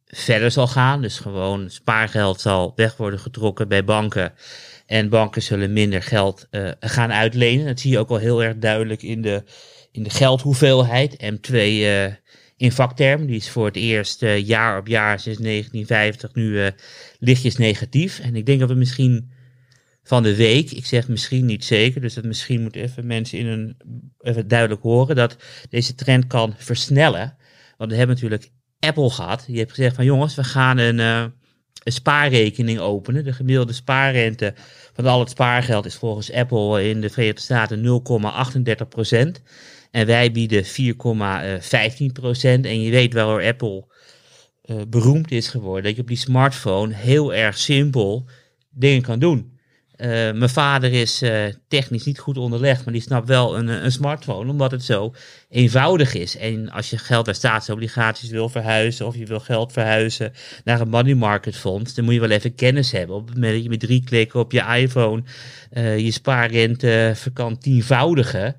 verder 0.06 0.50
zal 0.50 0.66
gaan. 0.66 1.02
Dus 1.02 1.18
gewoon 1.18 1.70
spaargeld 1.70 2.40
zal 2.40 2.72
weg 2.76 2.96
worden 2.96 3.18
getrokken 3.18 3.68
bij 3.68 3.84
banken. 3.84 4.32
En 4.86 5.08
banken 5.08 5.42
zullen 5.42 5.72
minder 5.72 6.02
geld 6.02 6.46
eh, 6.50 6.70
gaan 6.80 7.12
uitlenen. 7.12 7.66
Dat 7.66 7.80
zie 7.80 7.90
je 7.90 7.98
ook 7.98 8.08
al 8.08 8.16
heel 8.16 8.42
erg 8.42 8.56
duidelijk 8.56 9.02
in 9.02 9.22
de, 9.22 9.44
in 9.92 10.02
de 10.02 10.10
geldhoeveelheid. 10.10 11.16
M2 11.22 11.54
eh, 11.54 12.04
in 12.58 12.72
vakterm, 12.72 13.26
die 13.26 13.36
is 13.36 13.50
voor 13.50 13.66
het 13.66 13.76
eerst 13.76 14.22
eh, 14.22 14.46
jaar 14.46 14.78
op 14.78 14.86
jaar 14.86 15.20
sinds 15.20 15.38
1950 15.38 16.34
nu 16.34 16.62
eh, 16.62 16.70
lichtjes 17.18 17.56
negatief. 17.56 18.18
En 18.18 18.36
ik 18.36 18.46
denk 18.46 18.60
dat 18.60 18.68
we 18.68 18.74
misschien 18.74 19.30
van 20.02 20.22
de 20.22 20.36
week, 20.36 20.70
ik 20.70 20.86
zeg 20.86 21.08
misschien 21.08 21.46
niet 21.46 21.64
zeker, 21.64 22.00
dus 22.00 22.14
dat 22.14 22.24
misschien 22.24 22.62
moeten 22.62 22.82
even 22.82 23.06
mensen 23.06 23.38
in 23.38 23.46
een, 23.46 23.76
even 24.20 24.48
duidelijk 24.48 24.82
horen, 24.82 25.16
dat 25.16 25.36
deze 25.68 25.94
trend 25.94 26.26
kan 26.26 26.54
versnellen. 26.56 27.36
Want 27.76 27.90
we 27.90 27.96
hebben 27.96 28.14
natuurlijk 28.14 28.50
Apple 28.78 29.10
gehad. 29.10 29.44
Die 29.46 29.56
heeft 29.56 29.70
gezegd 29.70 29.94
van 29.94 30.04
jongens, 30.04 30.34
we 30.34 30.44
gaan 30.44 30.78
een, 30.78 31.00
eh, 31.00 31.24
een 31.84 31.92
spaarrekening 31.92 32.78
openen. 32.78 33.24
De 33.24 33.32
gemiddelde 33.32 33.72
spaarrente 33.72 34.54
van 34.92 35.06
al 35.06 35.20
het 35.20 35.30
spaargeld 35.30 35.86
is 35.86 35.94
volgens 35.94 36.32
Apple 36.32 36.88
in 36.88 37.00
de 37.00 37.10
Verenigde 37.10 37.40
Staten 37.40 37.80
0,38 37.80 38.88
procent. 38.88 39.42
En 39.90 40.06
wij 40.06 40.32
bieden 40.32 40.64
4,15 40.64 40.70
procent. 42.12 42.64
En 42.64 42.80
je 42.82 42.90
weet 42.90 43.14
waarom 43.14 43.40
Apple 43.40 43.84
eh, 44.68 44.76
beroemd 44.88 45.30
is 45.30 45.48
geworden. 45.48 45.84
Dat 45.84 45.94
je 45.94 46.00
op 46.00 46.08
die 46.08 46.16
smartphone 46.16 46.94
heel 46.94 47.34
erg 47.34 47.58
simpel 47.58 48.26
dingen 48.70 49.02
kan 49.02 49.18
doen. 49.18 49.56
Eh, 49.96 50.08
mijn 50.08 50.48
vader 50.48 50.92
is 50.92 51.22
eh, 51.22 51.44
technisch 51.68 52.04
niet 52.04 52.18
goed 52.18 52.36
onderlegd, 52.38 52.84
maar 52.84 52.92
die 52.92 53.02
snapt 53.02 53.28
wel 53.28 53.58
een, 53.58 53.68
een 53.68 53.92
smartphone, 53.92 54.50
omdat 54.50 54.70
het 54.70 54.84
zo 54.84 55.14
eenvoudig 55.48 56.14
is. 56.14 56.36
En 56.36 56.70
als 56.70 56.90
je 56.90 56.98
geld 56.98 57.26
naar 57.26 57.34
staatsobligaties 57.34 58.30
wil 58.30 58.48
verhuizen, 58.48 59.06
of 59.06 59.16
je 59.16 59.26
wil 59.26 59.40
geld 59.40 59.72
verhuizen 59.72 60.32
naar 60.64 60.80
een 60.80 60.88
money 60.88 61.14
market 61.14 61.56
fonds, 61.56 61.94
dan 61.94 62.04
moet 62.04 62.14
je 62.14 62.20
wel 62.20 62.30
even 62.30 62.54
kennis 62.54 62.92
hebben. 62.92 63.16
Op 63.16 63.26
het 63.26 63.34
moment 63.34 63.52
dat 63.52 63.62
je 63.62 63.68
met 63.68 63.80
drie 63.80 64.04
klikken 64.04 64.40
op 64.40 64.52
je 64.52 64.64
iPhone 64.76 65.22
je 65.96 66.10
spaarrente 66.10 67.14
kan 67.32 67.58
tienvoudigen, 67.58 68.56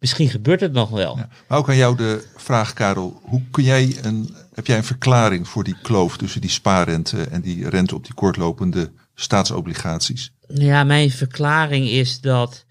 misschien 0.00 0.28
gebeurt 0.28 0.60
het 0.60 0.72
nog 0.72 0.90
wel. 0.90 1.16
Ja. 1.16 1.28
Maar 1.48 1.58
ook 1.58 1.68
aan 1.68 1.76
jou 1.76 1.96
de 1.96 2.26
vraag, 2.36 2.72
Karel. 2.72 3.20
Hoe 3.22 3.42
kun 3.50 3.64
jij 3.64 3.96
een, 4.02 4.34
heb 4.54 4.66
jij 4.66 4.76
een 4.76 4.84
verklaring 4.84 5.48
voor 5.48 5.64
die 5.64 5.76
kloof 5.82 6.16
tussen 6.16 6.40
die 6.40 6.50
spaarrente 6.50 7.22
en 7.22 7.40
die 7.40 7.68
rente 7.68 7.94
op 7.94 8.04
die 8.04 8.14
kortlopende 8.14 8.92
staatsobligaties? 9.14 10.32
Ja, 10.48 10.84
mijn 10.84 11.10
verklaring 11.10 11.88
is 11.88 12.20
dat 12.20 12.64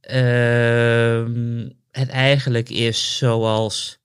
ehm, 0.00 1.68
het 1.90 2.08
eigenlijk 2.08 2.68
is 2.68 3.16
zoals 3.16 3.98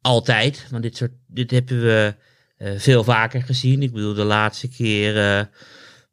altijd. 0.00 0.66
Want 0.70 0.82
dit, 0.82 0.96
soort, 0.96 1.12
dit 1.26 1.50
hebben 1.50 1.82
we 1.82 2.14
eh, 2.56 2.72
veel 2.76 3.04
vaker 3.04 3.42
gezien. 3.42 3.82
Ik 3.82 3.92
bedoel, 3.92 4.14
de 4.14 4.24
laatste 4.24 4.68
keer 4.68 5.48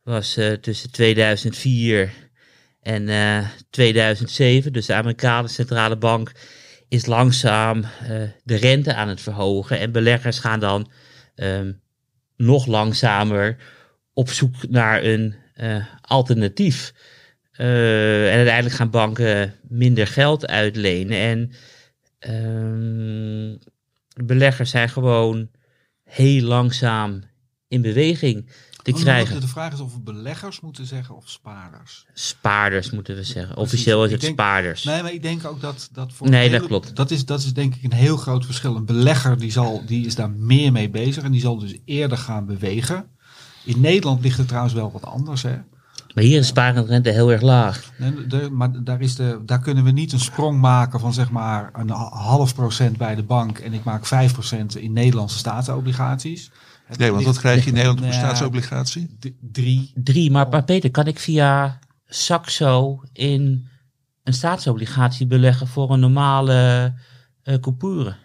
was 0.05 0.37
eh, 0.37 0.53
tussen 0.53 0.91
2004 0.91 2.13
en 2.85 3.09
eh, 3.09 3.45
2007. 3.69 4.73
Dus 4.73 4.85
de 4.85 4.93
Amerikaanse 4.93 5.53
centrale 5.53 5.97
bank 5.97 6.31
is 6.87 7.05
langzaam 7.05 7.83
eh, 7.83 8.21
de 8.43 8.55
rente 8.55 8.93
aan 8.93 9.07
het 9.07 9.21
verhogen. 9.21 9.79
En 9.79 9.91
beleggers 9.91 10.39
gaan 10.39 10.59
dan 10.59 10.91
ehm, 11.35 11.71
nog 12.37 12.65
langzamer 12.65 13.57
op 14.13 14.29
zoek 14.29 14.69
naar 14.69 15.03
een 15.03 15.35
eh, 15.53 15.85
alternatief. 16.01 16.93
Eh, 17.51 18.27
en 18.27 18.35
uiteindelijk 18.35 18.75
gaan 18.75 18.89
banken 18.89 19.53
minder 19.67 20.07
geld 20.07 20.47
uitlenen. 20.47 21.17
En 21.17 21.51
ehm, 22.19 23.55
beleggers 24.25 24.69
zijn 24.69 24.89
gewoon 24.89 25.49
heel 26.03 26.41
langzaam 26.41 27.23
in 27.67 27.81
beweging 27.81 28.49
te 28.93 28.99
Oh, 28.99 28.99
krijgen. 28.99 29.41
De 29.41 29.47
vraag 29.47 29.73
is 29.73 29.79
of 29.79 29.93
we 29.93 29.99
beleggers 29.99 30.59
moeten 30.59 30.85
zeggen 30.85 31.15
of 31.15 31.29
spaarders. 31.29 32.05
Spaarders 32.13 32.89
moeten 32.91 33.15
we 33.15 33.23
zeggen. 33.23 33.57
Officieel 33.57 34.05
is 34.05 34.11
het 34.11 34.21
denk- 34.21 34.33
spaarders. 34.33 34.83
Nee, 34.83 35.01
maar 35.01 35.13
ik 35.13 35.21
denk 35.21 35.45
ook 35.45 35.61
dat 35.61 35.89
dat 35.91 36.13
voor 36.13 36.29
Nee, 36.29 36.49
dat 36.49 36.65
klopt. 36.65 36.95
Dat 36.95 37.11
is, 37.11 37.25
dat 37.25 37.39
is 37.39 37.53
denk 37.53 37.75
ik 37.75 37.83
een 37.83 37.93
heel 37.93 38.17
groot 38.17 38.45
verschil. 38.45 38.75
Een 38.75 38.85
belegger 38.85 39.37
die, 39.37 39.51
zal, 39.51 39.83
die 39.85 40.05
is 40.05 40.15
daar 40.15 40.29
meer 40.29 40.71
mee 40.71 40.89
bezig 40.89 41.23
en 41.23 41.31
die 41.31 41.41
zal 41.41 41.57
dus 41.59 41.75
eerder 41.85 42.17
gaan 42.17 42.45
bewegen. 42.45 43.05
In 43.63 43.81
Nederland 43.81 44.21
ligt 44.21 44.37
het 44.37 44.47
trouwens 44.47 44.73
wel 44.73 44.91
wat 44.91 45.05
anders. 45.05 45.41
Hè? 45.41 45.55
Maar 46.13 46.23
hier 46.23 46.39
is 46.39 46.47
spaarrente 46.47 47.09
heel 47.09 47.31
erg 47.31 47.41
laag. 47.41 47.91
Nee, 47.97 48.27
de- 48.27 48.49
maar 48.51 48.83
daar, 48.83 49.01
is 49.01 49.15
de, 49.15 49.39
daar 49.45 49.59
kunnen 49.59 49.83
we 49.83 49.91
niet 49.91 50.11
een 50.11 50.19
sprong 50.19 50.59
maken 50.59 50.99
van 50.99 51.13
zeg 51.13 51.29
maar 51.29 51.69
een 51.73 51.89
ha- 51.89 52.09
half 52.17 52.55
procent 52.55 52.97
bij 52.97 53.15
de 53.15 53.23
bank 53.23 53.57
en 53.59 53.73
ik 53.73 53.83
maak 53.83 54.05
5% 54.05 54.75
in 54.77 54.93
Nederlandse 54.93 55.37
staatsobligaties. 55.37 56.51
Nee, 56.97 57.11
want 57.11 57.25
wat 57.25 57.37
krijg 57.39 57.61
je 57.61 57.67
in 57.67 57.73
Nederland 57.73 57.99
voor 57.99 58.07
Nou, 58.09 58.19
staatsobligatie? 58.19 59.17
Drie. 59.41 59.91
Drie, 59.95 60.31
maar, 60.31 60.49
maar 60.49 60.63
Peter, 60.63 60.91
kan 60.91 61.07
ik 61.07 61.19
via 61.19 61.79
Saxo 62.07 63.01
in 63.13 63.67
een 64.23 64.33
staatsobligatie 64.33 65.27
beleggen 65.27 65.67
voor 65.67 65.91
een 65.91 65.99
normale 65.99 66.93
eh 67.43 67.59
coupure? 67.59 68.15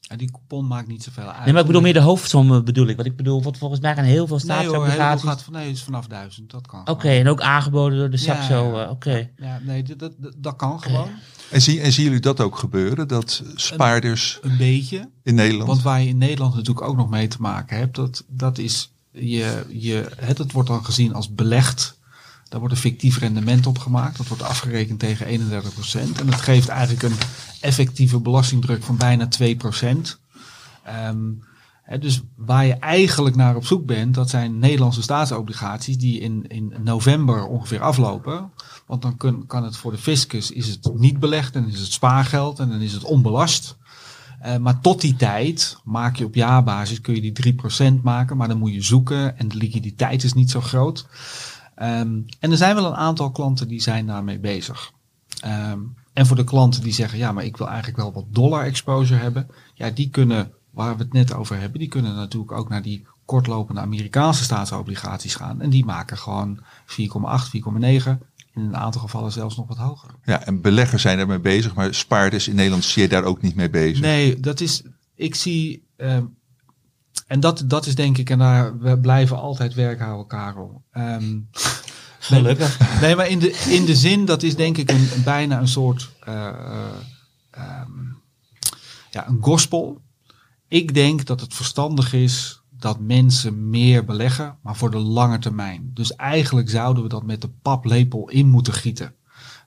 Ja, 0.00 0.16
die 0.16 0.30
coupon 0.30 0.66
maakt 0.66 0.88
niet 0.88 1.02
zoveel 1.02 1.24
uit. 1.32 1.44
Nee, 1.44 1.52
maar 1.52 1.60
ik 1.60 1.66
bedoel 1.66 1.82
meer 1.82 1.92
de 1.92 2.00
hoofdsom 2.00 2.64
bedoel 2.64 2.86
ik. 2.86 2.96
Want 2.96 3.08
ik 3.08 3.16
bedoel, 3.16 3.42
want 3.42 3.58
volgens 3.58 3.80
mij 3.80 3.94
gaan 3.94 4.04
heel 4.04 4.26
veel 4.26 4.40
Nee 4.44 4.56
hoor, 4.56 4.64
staatsobligaties... 4.64 5.22
gaat 5.24 5.42
van, 5.42 5.52
nee, 5.52 5.66
het 5.66 5.76
is 5.76 5.82
vanaf 5.82 6.06
duizend. 6.06 6.50
Dat 6.50 6.66
kan. 6.66 6.88
Oké, 6.88 7.08
en 7.08 7.28
ook 7.28 7.40
aangeboden 7.40 7.98
door 7.98 8.10
de 8.10 8.16
Ja, 8.16 8.22
Saxo. 8.22 8.76
ja. 8.76 8.84
eh, 8.84 8.90
Oké. 8.90 9.30
Ja, 9.36 9.58
nee, 9.62 9.82
dat, 9.82 9.98
dat, 9.98 10.12
dat- 10.18 10.34
dat 10.36 10.56
kan 10.56 10.80
gewoon. 10.82 11.08
En, 11.50 11.62
zie, 11.62 11.80
en 11.80 11.92
zien 11.92 12.04
jullie 12.04 12.20
dat 12.20 12.40
ook 12.40 12.56
gebeuren? 12.56 13.08
Dat 13.08 13.42
spaarders 13.54 14.38
Een 14.42 14.56
beetje. 14.56 15.08
in 15.22 15.34
Nederland... 15.34 15.68
Want 15.68 15.82
waar 15.82 16.02
je 16.02 16.08
in 16.08 16.18
Nederland 16.18 16.54
natuurlijk 16.54 16.86
ook 16.86 16.96
nog 16.96 17.10
mee 17.10 17.28
te 17.28 17.40
maken 17.40 17.78
hebt, 17.78 17.96
dat, 17.96 18.24
dat 18.28 18.58
is, 18.58 18.92
je, 19.10 19.64
je, 19.68 20.10
het, 20.16 20.38
het 20.38 20.52
wordt 20.52 20.68
dan 20.68 20.84
gezien 20.84 21.14
als 21.14 21.34
belegd. 21.34 21.98
Daar 22.48 22.60
wordt 22.60 22.74
een 22.74 22.80
fictief 22.80 23.18
rendement 23.18 23.66
op 23.66 23.78
gemaakt. 23.78 24.16
Dat 24.16 24.28
wordt 24.28 24.42
afgerekend 24.42 24.98
tegen 24.98 25.26
31%. 25.26 26.18
En 26.18 26.26
dat 26.26 26.40
geeft 26.40 26.68
eigenlijk 26.68 27.02
een 27.02 27.18
effectieve 27.60 28.20
belastingdruk 28.20 28.82
van 28.82 28.96
bijna 28.96 29.28
2%. 29.28 30.18
Ehm, 30.84 31.18
hè, 31.82 31.98
dus 31.98 32.20
waar 32.36 32.66
je 32.66 32.74
eigenlijk 32.74 33.36
naar 33.36 33.56
op 33.56 33.66
zoek 33.66 33.86
bent, 33.86 34.14
dat 34.14 34.30
zijn 34.30 34.58
Nederlandse 34.58 35.02
staatsobligaties 35.02 35.98
die 35.98 36.20
in, 36.20 36.44
in 36.48 36.74
november 36.82 37.46
ongeveer 37.46 37.80
aflopen. 37.80 38.50
Want 38.90 39.02
dan 39.02 39.16
kun, 39.16 39.46
kan 39.46 39.64
het 39.64 39.76
voor 39.76 39.92
de 39.92 39.98
fiscus 39.98 40.50
is 40.50 40.68
het 40.68 40.90
niet 40.94 41.18
belegd 41.18 41.54
en 41.54 41.68
is 41.68 41.80
het 41.80 41.92
spaargeld 41.92 42.58
en 42.58 42.68
dan 42.68 42.80
is 42.80 42.92
het 42.92 43.04
onbelast. 43.04 43.76
Eh, 44.40 44.56
maar 44.56 44.80
tot 44.80 45.00
die 45.00 45.16
tijd 45.16 45.76
maak 45.84 46.16
je 46.16 46.24
op 46.24 46.34
jaarbasis 46.34 47.00
kun 47.00 47.14
je 47.14 47.20
die 47.20 47.32
3% 47.32 48.02
maken, 48.02 48.36
maar 48.36 48.48
dan 48.48 48.58
moet 48.58 48.72
je 48.72 48.82
zoeken 48.82 49.38
en 49.38 49.48
de 49.48 49.56
liquiditeit 49.56 50.24
is 50.24 50.32
niet 50.32 50.50
zo 50.50 50.60
groot. 50.60 51.06
Ehm, 51.74 52.20
en 52.40 52.50
er 52.50 52.56
zijn 52.56 52.74
wel 52.74 52.86
een 52.86 52.94
aantal 52.94 53.30
klanten 53.30 53.68
die 53.68 53.80
zijn 53.80 54.06
daarmee 54.06 54.38
bezig. 54.38 54.92
Ehm, 55.40 55.80
en 56.12 56.26
voor 56.26 56.36
de 56.36 56.44
klanten 56.44 56.82
die 56.82 56.92
zeggen, 56.92 57.18
ja, 57.18 57.32
maar 57.32 57.44
ik 57.44 57.56
wil 57.56 57.68
eigenlijk 57.68 57.96
wel 57.96 58.12
wat 58.12 58.26
dollar 58.28 58.64
exposure 58.64 59.20
hebben, 59.20 59.48
ja, 59.74 59.90
die 59.90 60.10
kunnen, 60.10 60.52
waar 60.70 60.96
we 60.96 61.02
het 61.02 61.12
net 61.12 61.34
over 61.34 61.58
hebben, 61.58 61.78
die 61.78 61.88
kunnen 61.88 62.14
natuurlijk 62.14 62.52
ook 62.52 62.68
naar 62.68 62.82
die 62.82 63.06
kortlopende 63.24 63.80
Amerikaanse 63.80 64.42
staatsobligaties 64.42 65.34
gaan. 65.34 65.60
En 65.60 65.70
die 65.70 65.84
maken 65.84 66.18
gewoon 66.18 66.60
4,8, 66.86 67.48
4,9. 67.48 68.18
In 68.54 68.62
een 68.62 68.76
aantal 68.76 69.00
gevallen 69.00 69.32
zelfs 69.32 69.56
nog 69.56 69.66
wat 69.68 69.76
hoger. 69.76 70.10
Ja, 70.24 70.44
en 70.44 70.60
beleggers 70.60 71.02
zijn 71.02 71.16
daarmee 71.16 71.38
bezig, 71.40 71.74
maar 71.74 71.94
spaarders 71.94 72.48
in 72.48 72.54
Nederland 72.54 72.84
zie 72.84 73.02
je 73.02 73.08
daar 73.08 73.24
ook 73.24 73.42
niet 73.42 73.54
mee 73.54 73.70
bezig. 73.70 74.00
Nee, 74.00 74.40
dat 74.40 74.60
is. 74.60 74.82
Ik 75.14 75.34
zie. 75.34 75.86
ehm, 75.96 76.24
en 77.26 77.40
dat, 77.40 77.62
dat 77.66 77.86
is 77.86 77.94
denk 77.94 78.18
ik, 78.18 78.30
en 78.30 78.38
daar 78.38 78.78
we 78.78 78.98
blijven 78.98 79.36
altijd 79.38 79.74
werk 79.74 80.00
houden, 80.00 80.26
Karel. 80.26 80.82
Ehm, 80.92 81.38
Gelukkig. 82.18 83.00
nee, 83.00 83.16
maar 83.16 83.28
in 83.28 83.38
de, 83.38 83.50
in 83.68 83.84
de 83.84 83.94
zin, 83.96 84.24
dat 84.24 84.42
is 84.42 84.56
denk 84.56 84.76
ik 84.76 84.90
een, 84.90 85.08
een 85.14 85.22
bijna 85.22 85.58
een 85.60 85.68
soort. 85.68 86.10
eh, 86.20 86.46
eh, 86.48 86.84
ehm, 87.50 87.90
ja, 89.10 89.28
een 89.28 89.38
gospel. 89.40 90.00
Ik 90.68 90.94
denk 90.94 91.24
dat 91.26 91.40
het 91.40 91.54
verstandig 91.54 92.12
is 92.12 92.59
dat 92.80 93.00
mensen 93.00 93.70
meer 93.70 94.04
beleggen, 94.04 94.56
maar 94.62 94.76
voor 94.76 94.90
de 94.90 94.98
lange 94.98 95.38
termijn. 95.38 95.90
Dus 95.94 96.14
eigenlijk 96.16 96.70
zouden 96.70 97.02
we 97.02 97.08
dat 97.08 97.24
met 97.24 97.40
de 97.40 97.50
paplepel 97.62 98.28
in 98.28 98.48
moeten 98.48 98.72
gieten. 98.72 99.14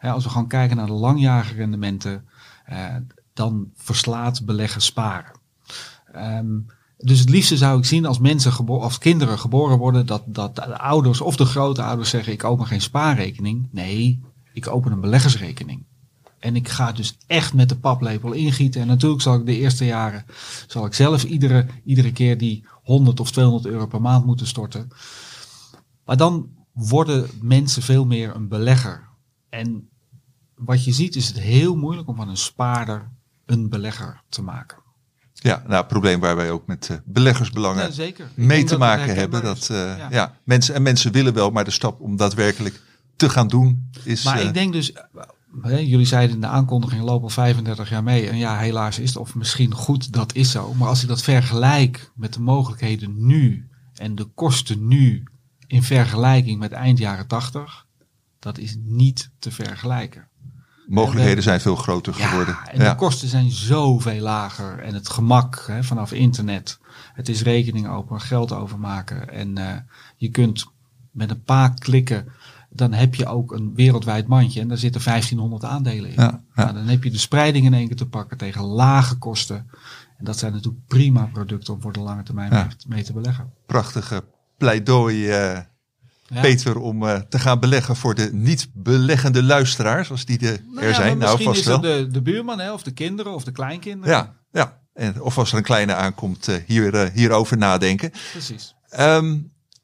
Als 0.02 0.24
we 0.24 0.30
gewoon 0.30 0.48
kijken 0.48 0.78
naar 0.78 0.86
de 0.86 0.94
langjarige 0.94 1.54
rendementen, 1.54 2.26
eh, 2.66 2.96
dan 3.34 3.72
verslaat 3.76 4.46
beleggen 4.46 4.82
sparen. 4.82 5.32
Ehm, 6.12 6.60
dus 6.98 7.20
het 7.20 7.30
liefste 7.30 7.58
zou 7.58 7.78
ik 7.78 7.86
zien 7.86 8.06
als 8.06 8.20
mensen 8.20 8.52
gebo- 8.54 8.90
kinderen 9.00 9.40
geboren 9.40 9.78
worden, 9.78 10.06
dat, 10.06 10.24
dat 10.26 10.56
de 10.56 10.78
ouders 10.78 11.22
of 11.22 11.36
de 11.36 11.46
grootouders 11.46 12.10
zeggen: 12.10 12.34
ik 12.34 12.44
open 12.44 12.68
geen 12.68 12.82
spaarrekening. 12.82 13.68
Nee, 13.72 14.22
ik 14.54 14.68
open 14.68 14.92
een 14.92 15.02
beleggersrekening. 15.02 15.84
En 16.40 16.56
ik 16.56 16.70
ga 16.70 16.92
dus 16.92 17.18
echt 17.28 17.54
met 17.54 17.70
de 17.70 17.78
paplepel 17.78 18.32
ingieten. 18.32 18.82
En 18.82 18.88
natuurlijk 18.88 19.22
zal 19.22 19.36
ik 19.36 19.46
de 19.46 19.58
eerste 19.58 19.86
jaren, 19.86 20.26
zal 20.68 20.86
ik 20.86 20.94
zelf 20.94 21.24
iedere, 21.24 21.66
iedere 21.86 22.12
keer 22.12 22.38
die 22.38 22.66
100 22.84 23.20
of 23.20 23.32
200 23.32 23.66
euro 23.66 23.88
per 23.88 24.02
maand 24.02 24.26
moeten 24.26 24.48
storten. 24.48 24.88
Maar 26.06 26.18
dan 26.18 26.50
worden 26.72 27.30
mensen 27.42 27.82
veel 27.82 28.06
meer 28.06 28.36
een 28.36 28.48
belegger. 28.48 29.10
En 29.50 29.90
wat 30.56 30.84
je 30.84 30.94
ziet 30.94 31.16
is 31.16 31.28
het 31.28 31.40
heel 31.40 31.76
moeilijk 31.76 32.08
om 32.08 32.16
van 32.16 32.30
een 32.30 32.38
spaarder 32.38 33.12
een 33.46 33.70
belegger 33.70 34.22
te 34.30 34.42
maken. 34.42 34.82
Ja, 35.34 35.64
nou, 35.68 35.86
probleem 35.86 36.20
waar 36.20 36.36
wij 36.36 36.52
ook 36.52 36.68
met 36.68 36.90
uh, 36.92 36.98
beleggersbelangen 37.06 37.84
Ja, 37.84 37.92
zeker. 37.92 38.32
Mee 38.36 38.64
te 38.64 38.78
maken 38.78 39.16
hebben. 39.16 39.44
Dat, 39.44 39.70
eh, 39.70 39.98
Ja. 39.98 40.08
ja. 40.12 40.38
mensen, 40.44 40.76
en 40.76 40.82
mensen 40.82 41.12
willen 41.12 41.34
wel, 41.34 41.50
maar 41.50 41.64
de 41.64 41.72
stap 41.72 42.02
om 42.02 42.16
daadwerkelijk 42.16 42.82
te 43.16 43.30
gaan 43.30 43.48
doen 43.48 43.90
is... 44.04 44.24
Maar 44.24 44.40
eh, 44.40 44.46
ik 44.46 44.54
denk 44.54 44.74
dus, 44.74 44.92
eh, 44.92 45.04
jullie 45.62 46.06
zeiden 46.06 46.36
in 46.36 46.42
de 46.42 46.48
aankondiging 46.48 47.04
lopen 47.04 47.24
al 47.24 47.30
35 47.30 47.90
jaar 47.90 48.04
mee. 48.04 48.30
En 48.30 48.38
ja, 48.38 48.58
helaas 48.58 49.00
is 49.00 49.10
het, 49.10 49.18
of 49.18 49.36
misschien 49.36 49.74
goed, 49.74 50.14
dat 50.14 50.36
is 50.36 50.52
zo. 50.52 50.74
Maar 50.74 50.88
als 50.88 51.02
ik 51.02 51.08
dat 51.08 51.22
vergelijk 51.22 52.12
met 52.16 52.34
de 52.34 52.42
mogelijkheden 52.42 53.26
nu 53.26 53.68
en 53.94 54.16
de 54.16 54.24
kosten 54.24 54.88
nu 54.88 55.24
in 55.68 55.84
vergelijking 55.84 56.60
met 56.60 56.72
eind 56.72 56.98
jaren 56.98 57.28
80, 57.28 57.86
dat 58.40 58.58
is 58.58 58.76
niet 58.80 59.32
te 59.40 59.52
vergelijken. 59.52 60.28
mogelijkheden 60.88 61.44
zijn 61.44 61.62
veel 61.62 61.76
groter 61.76 62.14
geworden. 62.14 62.58
Ja, 62.66 62.72
en 62.72 62.80
de 62.90 62.96
kosten 62.96 63.28
zijn 63.28 63.52
zoveel 63.52 64.22
lager. 64.22 64.80
En 64.80 64.94
het 64.94 65.10
gemak 65.10 65.64
hè, 65.68 65.84
vanaf 65.84 66.12
internet. 66.12 66.80
Het 67.14 67.30
is 67.30 67.42
rekening 67.42 67.88
open, 67.88 68.22
geld 68.22 68.52
overmaken. 68.52 69.30
En 69.30 69.58
eh, 69.58 69.78
je 70.18 70.30
kunt 70.30 70.66
met 71.12 71.30
een 71.30 71.44
paar 71.44 71.74
klikken, 71.74 72.28
dan 72.76 72.94
heb 72.94 73.16
je 73.16 73.26
ook 73.26 73.52
een 73.52 73.72
wereldwijd 73.76 74.28
mandje. 74.28 74.62
En 74.62 74.68
daar 74.68 74.78
zitten 74.78 75.02
1500 75.04 75.64
aandelen 75.64 76.10
in. 76.10 76.16
Ja, 76.16 76.42
ja. 76.56 76.64
Nou, 76.64 76.74
dan 76.74 76.88
heb 76.88 77.04
je 77.04 77.12
de 77.12 77.18
spreiding 77.18 77.66
in 77.66 77.74
één 77.74 77.88
keer 77.88 77.96
te 77.96 78.08
pakken 78.08 78.38
tegen 78.38 78.64
lage 78.64 79.16
kosten. 79.18 79.68
En 80.18 80.26
dat 80.26 80.38
zijn 80.38 80.54
natuurlijk 80.54 80.88
prima 80.88 81.30
producten 81.34 81.74
om 81.74 81.82
voor 81.82 81.94
de 81.94 82.00
lange 82.00 82.24
termijn 82.24 82.52
Ja. 82.52 82.68
mee, 82.88 83.04
te 83.04 83.14
beleggen. 83.14 83.54
Prachtige 83.66 84.24
pleidooi, 84.58 85.18
Ja. 86.28 86.42
Peter, 86.42 86.78
om 86.80 87.08
eh, 87.08 87.16
te 87.20 87.40
gaan 87.40 87.60
beleggen 87.60 87.96
voor 87.96 88.16
de 88.16 88.30
niet 88.34 88.70
beleggende 88.74 89.44
luisteraars, 89.44 90.12
als 90.12 90.26
die 90.26 90.40
er, 90.40 90.60
Nou 90.74 90.86
er 90.86 90.94
zijn. 90.96 91.18
Nou, 91.18 91.20
misschien 91.20 91.46
vast 91.46 91.60
is 91.60 91.66
wel. 91.66 91.82
het 91.82 91.84
de, 92.06 92.08
de 92.12 92.22
buurman, 92.22 92.60
hè, 92.60 92.74
of 92.74 92.84
de 92.84 92.92
kinderen, 92.92 93.34
of 93.34 93.44
de 93.44 93.52
kleinkinderen. 93.52 94.16
Ja, 94.16 94.34
ja. 94.52 94.82
En, 94.94 95.22
of 95.22 95.38
als 95.38 95.52
er 95.52 95.58
een 95.58 95.64
kleine 95.64 95.94
aankomt, 95.94 96.48
eh, 96.48 96.56
hier, 96.66 97.12
hierover 97.14 97.58
nadenken. 97.58 98.12
Precies. 98.32 98.76
Ehm, 98.90 99.38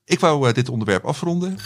ik 0.06 0.20
wou 0.20 0.54
dit 0.54 0.70
onderwerp 0.70 1.06
afronden. 1.06 1.58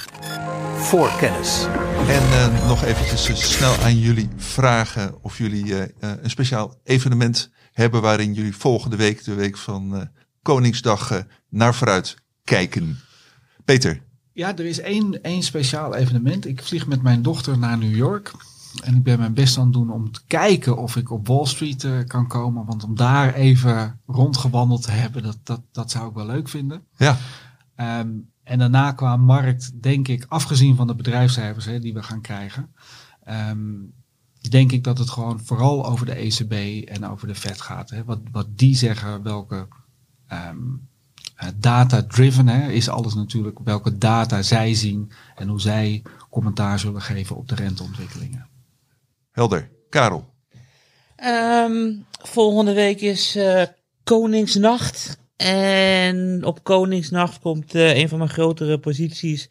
Voorkennis. 0.84 1.66
En 2.08 2.22
eh, 2.32 2.68
nog 2.68 2.84
eventjes 2.84 3.30
eh, 3.30 3.36
snel 3.36 3.76
aan 3.76 4.00
jullie 4.00 4.30
vragen 4.36 5.24
of 5.24 5.38
jullie 5.38 5.76
eh, 5.76 6.12
een 6.22 6.30
speciaal 6.30 6.76
evenement 6.84 7.50
hebben 7.72 8.02
waarin 8.02 8.34
jullie 8.34 8.56
volgende 8.56 8.96
week, 8.96 9.24
de 9.24 9.34
week 9.34 9.58
van 9.58 9.96
eh, 9.96 10.02
Koningsdag, 10.42 11.12
eh, 11.12 11.20
naar 11.50 11.76
vooruit 11.76 12.16
kijken. 12.44 13.00
Peter, 13.66 14.02
Ja, 14.34 14.58
er 14.58 14.66
is 14.66 14.80
één, 14.80 15.22
één 15.22 15.44
speciaal 15.44 15.96
evenement. 15.96 16.48
Ik 16.48 16.64
vlieg 16.64 16.88
met 16.88 17.02
mijn 17.02 17.22
dochter 17.22 17.58
naar 17.58 17.78
New 17.78 17.96
York. 17.96 18.32
En 18.84 18.96
ik 18.96 19.04
ben 19.04 19.20
mijn 19.20 19.34
best 19.34 19.58
aan 19.58 19.64
het 19.64 19.74
doen 19.74 19.92
om 19.92 20.12
te 20.12 20.22
kijken 20.28 20.78
of 20.78 20.96
ik 20.96 21.12
op 21.12 21.28
Wall 21.28 21.46
Street 21.46 21.84
eh, 21.84 21.92
kan 22.08 22.28
komen. 22.28 22.66
Want 22.66 22.84
om 22.84 22.96
daar 22.96 23.34
even 23.34 24.00
rondgewandeld 24.06 24.82
te 24.82 24.92
hebben, 24.92 25.24
dat, 25.24 25.38
dat, 25.44 25.62
dat 25.72 25.92
zou 25.92 26.10
ik 26.10 26.16
wel 26.16 26.26
leuk 26.26 26.50
vinden. 26.50 26.84
ja, 26.98 27.18
Ehm, 27.76 28.10
en 28.44 28.60
daarna 28.60 28.92
qua 28.92 29.18
markt, 29.18 29.82
denk 29.82 30.08
ik, 30.08 30.26
afgezien 30.28 30.76
van 30.76 30.88
de 30.88 30.96
bedrijfscijfers 30.96 31.66
hè, 31.66 31.80
die 31.80 31.94
we 31.94 32.04
gaan 32.04 32.22
krijgen, 32.22 32.76
ehm, 33.24 33.60
denk 34.50 34.72
ik 34.72 34.84
dat 34.84 34.98
het 34.98 35.10
gewoon 35.10 35.40
vooral 35.44 35.86
over 35.86 36.06
de 36.06 36.16
ECB 36.16 36.88
en 36.88 37.06
over 37.06 37.28
de 37.28 37.36
Fed 37.36 37.62
gaat. 37.62 37.90
Hè. 37.90 38.04
Wat, 38.04 38.20
wat 38.32 38.58
die 38.58 38.76
zeggen, 38.76 39.24
welke 39.24 39.68
ehm, 40.28 40.58
eh, 41.36 41.48
data-driven 41.56 42.48
hè, 42.48 42.72
is 42.72 42.90
alles 42.90 43.14
natuurlijk, 43.14 43.60
welke 43.64 43.98
data 43.98 44.42
zij 44.42 44.74
zien 44.74 45.12
en 45.36 45.48
hoe 45.48 45.62
zij 45.62 46.04
commentaar 46.30 46.80
zullen 46.80 47.02
geven 47.02 47.36
op 47.36 47.48
de 47.48 47.56
renteontwikkelingen. 47.56 48.48
helder. 49.32 49.72
Karel, 49.90 50.34
Ehm, 51.24 51.94
volgende 52.22 52.74
week 52.74 53.02
is 53.02 53.36
eh, 53.36 53.64
Koningsnacht. 54.04 55.18
En 55.36 56.44
op 56.44 56.64
Koningsnacht 56.64 57.40
komt 57.40 57.76
eh, 57.76 57.98
een 57.98 58.10
van 58.10 58.18
mijn 58.18 58.30
grotere 58.30 58.80
posities 58.80 59.50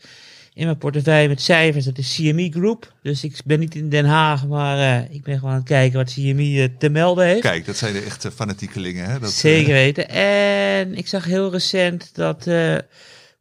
in 0.55 0.65
mijn 0.65 0.79
portefeuille 0.79 1.29
met 1.29 1.41
cijfers. 1.41 1.85
Dat 1.85 1.99
is 1.99 2.15
CME 2.15 2.51
Group. 2.51 2.93
Dus 3.03 3.25
ik 3.25 3.41
ben 3.45 3.59
niet 3.61 3.75
in 3.75 3.89
Den 3.89 4.05
Haag, 4.05 4.47
maar 4.47 4.79
eh, 4.79 5.15
ik 5.15 5.23
ben 5.23 5.35
gewoon 5.35 5.51
aan 5.51 5.57
het 5.57 5.69
kijken 5.69 5.99
wat 5.99 6.13
CME 6.13 6.63
eh, 6.63 6.79
te 6.79 6.89
melden 6.89 7.27
heeft. 7.27 7.41
kijk, 7.41 7.67
dat 7.67 7.77
zijn 7.77 7.93
de 7.93 8.01
echte 8.01 8.31
fanatiekelingen. 8.31 9.11
Hè? 9.11 9.19
Dat, 9.19 9.31
Zeker 9.31 9.73
weten. 9.73 10.09
En 10.09 10.95
ik 10.95 11.09
zag 11.09 11.25
heel 11.25 11.51
recent 11.51 12.11
dat 12.15 12.47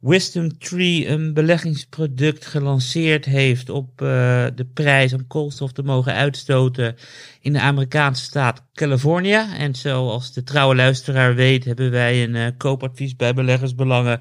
Wisdom 0.02 0.58
Tree 0.58 1.08
een 1.08 1.34
beleggingsproduct 1.34 2.46
gelanceerd 2.46 3.24
heeft 3.24 3.70
op 3.70 4.02
eh, 4.02 4.06
de 4.54 4.66
prijs 4.74 5.12
om 5.12 5.26
koolstof 5.26 5.72
te 5.72 5.82
mogen 5.82 6.14
uitstoten 6.14 6.96
in 7.40 7.52
de 7.52 7.60
Amerikaanse 7.60 8.24
staat 8.24 8.64
California. 8.72 9.56
En 9.56 9.74
zoals 9.74 10.32
de 10.32 10.42
trouwe 10.42 10.74
luisteraar 10.74 11.34
weet, 11.34 11.64
hebben 11.64 11.90
wij 11.90 12.22
een 12.22 12.34
eh, 12.34 12.46
koopadvies 12.56 13.16
bij 13.16 13.34
beleggersbelangen 13.34 14.20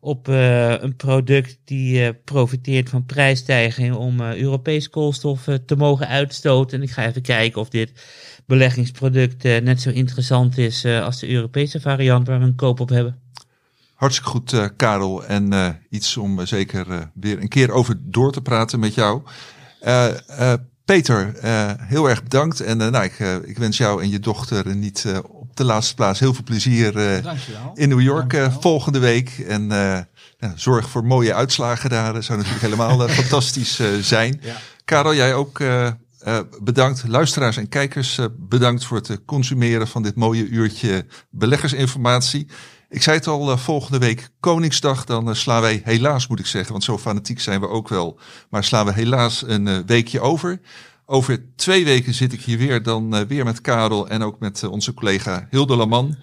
op 0.00 0.28
eh, 0.28 0.82
een 0.82 0.96
product 0.96 1.58
die 1.64 2.14
profiteert 2.14 2.88
van 2.88 3.06
prijsstijging 3.06 3.94
om 3.94 4.20
Europees 4.20 4.90
koolstof 4.90 5.48
te 5.66 5.76
mogen 5.76 6.08
uitstoten. 6.08 6.78
En 6.78 6.84
ik 6.84 6.90
ga 6.90 7.06
even 7.06 7.22
kijken 7.22 7.60
of 7.60 7.68
dit 7.68 7.92
beleggingsproduct 8.46 9.42
net 9.42 9.80
zo 9.80 9.90
interessant 9.90 10.58
is 10.58 10.84
als 10.84 11.20
de 11.20 11.30
Europese 11.30 11.80
variant 11.80 12.26
waar 12.26 12.38
we 12.38 12.44
een 12.44 12.54
koop 12.54 12.80
op 12.80 12.88
hebben. 12.88 13.28
Hartstikke 14.00 14.30
goed, 14.30 14.52
eh, 14.52 14.64
Karel. 14.76 15.24
En 15.24 15.52
eh, 15.52 15.68
iets 15.90 16.16
om 16.16 16.40
eh, 16.40 16.46
zeker 16.46 17.10
weer 17.14 17.40
een 17.40 17.48
keer 17.48 17.70
over 17.70 17.96
door 18.00 18.32
te 18.32 18.40
praten 18.40 18.80
met 18.80 18.94
jou. 18.94 19.22
Peter, 20.84 21.32
heel 21.78 22.08
erg 22.08 22.22
bedankt. 22.22 22.60
En 22.60 22.76
nou, 22.76 23.04
ik, 23.04 23.18
ik 23.44 23.58
wens 23.58 23.76
jou 23.76 24.02
en 24.02 24.10
je 24.10 24.18
dochter 24.18 24.76
niet 24.76 25.06
op 25.22 25.56
de 25.56 25.64
laatste 25.64 25.94
plaats 25.94 26.20
heel 26.20 26.34
veel 26.34 26.44
plezier 26.44 26.96
in 27.74 27.88
New 27.88 28.00
York 28.00 28.48
volgende 28.60 28.98
week. 28.98 29.44
En 29.48 29.70
zorg 30.54 30.88
voor 30.88 31.04
mooie 31.04 31.34
uitslagen 31.34 31.90
daar. 31.90 32.12
Dat 32.12 32.24
zou 32.24 32.38
natuurlijk 32.38 32.64
helemaal 32.64 33.08
fantastisch 33.22 33.80
zijn. 34.00 34.40
Ja. 34.42 34.56
Karel, 34.84 35.14
jij 35.14 35.34
ook 35.34 35.62
bedankt. 36.62 37.08
Luisteraars 37.08 37.56
en 37.56 37.68
kijkers, 37.68 38.18
bedankt 38.36 38.84
voor 38.84 38.96
het 38.96 39.20
consumeren 39.24 39.88
van 39.88 40.02
dit 40.02 40.14
mooie 40.14 40.46
uurtje 40.48 41.06
beleggersinformatie. 41.30 42.46
Ik 42.90 43.02
zei 43.02 43.16
het 43.16 43.26
al, 43.26 43.50
eh, 43.50 43.58
volgende 43.58 43.98
week 43.98 44.28
Koningsdag, 44.40 45.04
dan 45.04 45.28
eh, 45.28 45.34
slaan 45.34 45.60
wij 45.60 45.80
helaas, 45.84 46.26
moet 46.26 46.38
ik 46.38 46.46
zeggen, 46.46 46.72
want 46.72 46.84
zo 46.84 46.98
fanatiek 46.98 47.40
zijn 47.40 47.60
we 47.60 47.68
ook 47.68 47.88
wel, 47.88 48.18
maar 48.50 48.64
slaan 48.64 48.86
we 48.86 48.92
helaas 48.92 49.42
een 49.46 49.68
eh, 49.68 49.78
weekje 49.86 50.20
over. 50.20 50.60
Over 51.06 51.44
twee 51.56 51.84
weken 51.84 52.14
zit 52.14 52.32
ik 52.32 52.40
hier 52.40 52.58
weer, 52.58 52.82
dan 52.82 53.26
weer 53.26 53.44
met 53.44 53.60
Karel 53.60 54.08
en 54.08 54.22
ook 54.22 54.38
met 54.38 54.64
onze 54.64 54.94
collega 54.94 55.46
Hilde 55.50 55.76
Laman. 55.76 56.16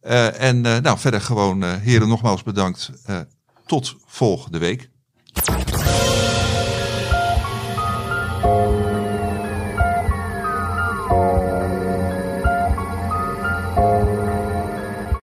Eh, 0.00 0.40
en 0.40 0.60
nou, 0.60 0.98
verder 0.98 1.20
gewoon, 1.20 1.64
heren, 1.64 2.08
nogmaals 2.08 2.42
bedankt. 2.42 2.90
Tot 3.66 3.96
volgende 4.06 4.58
week. 4.58 4.90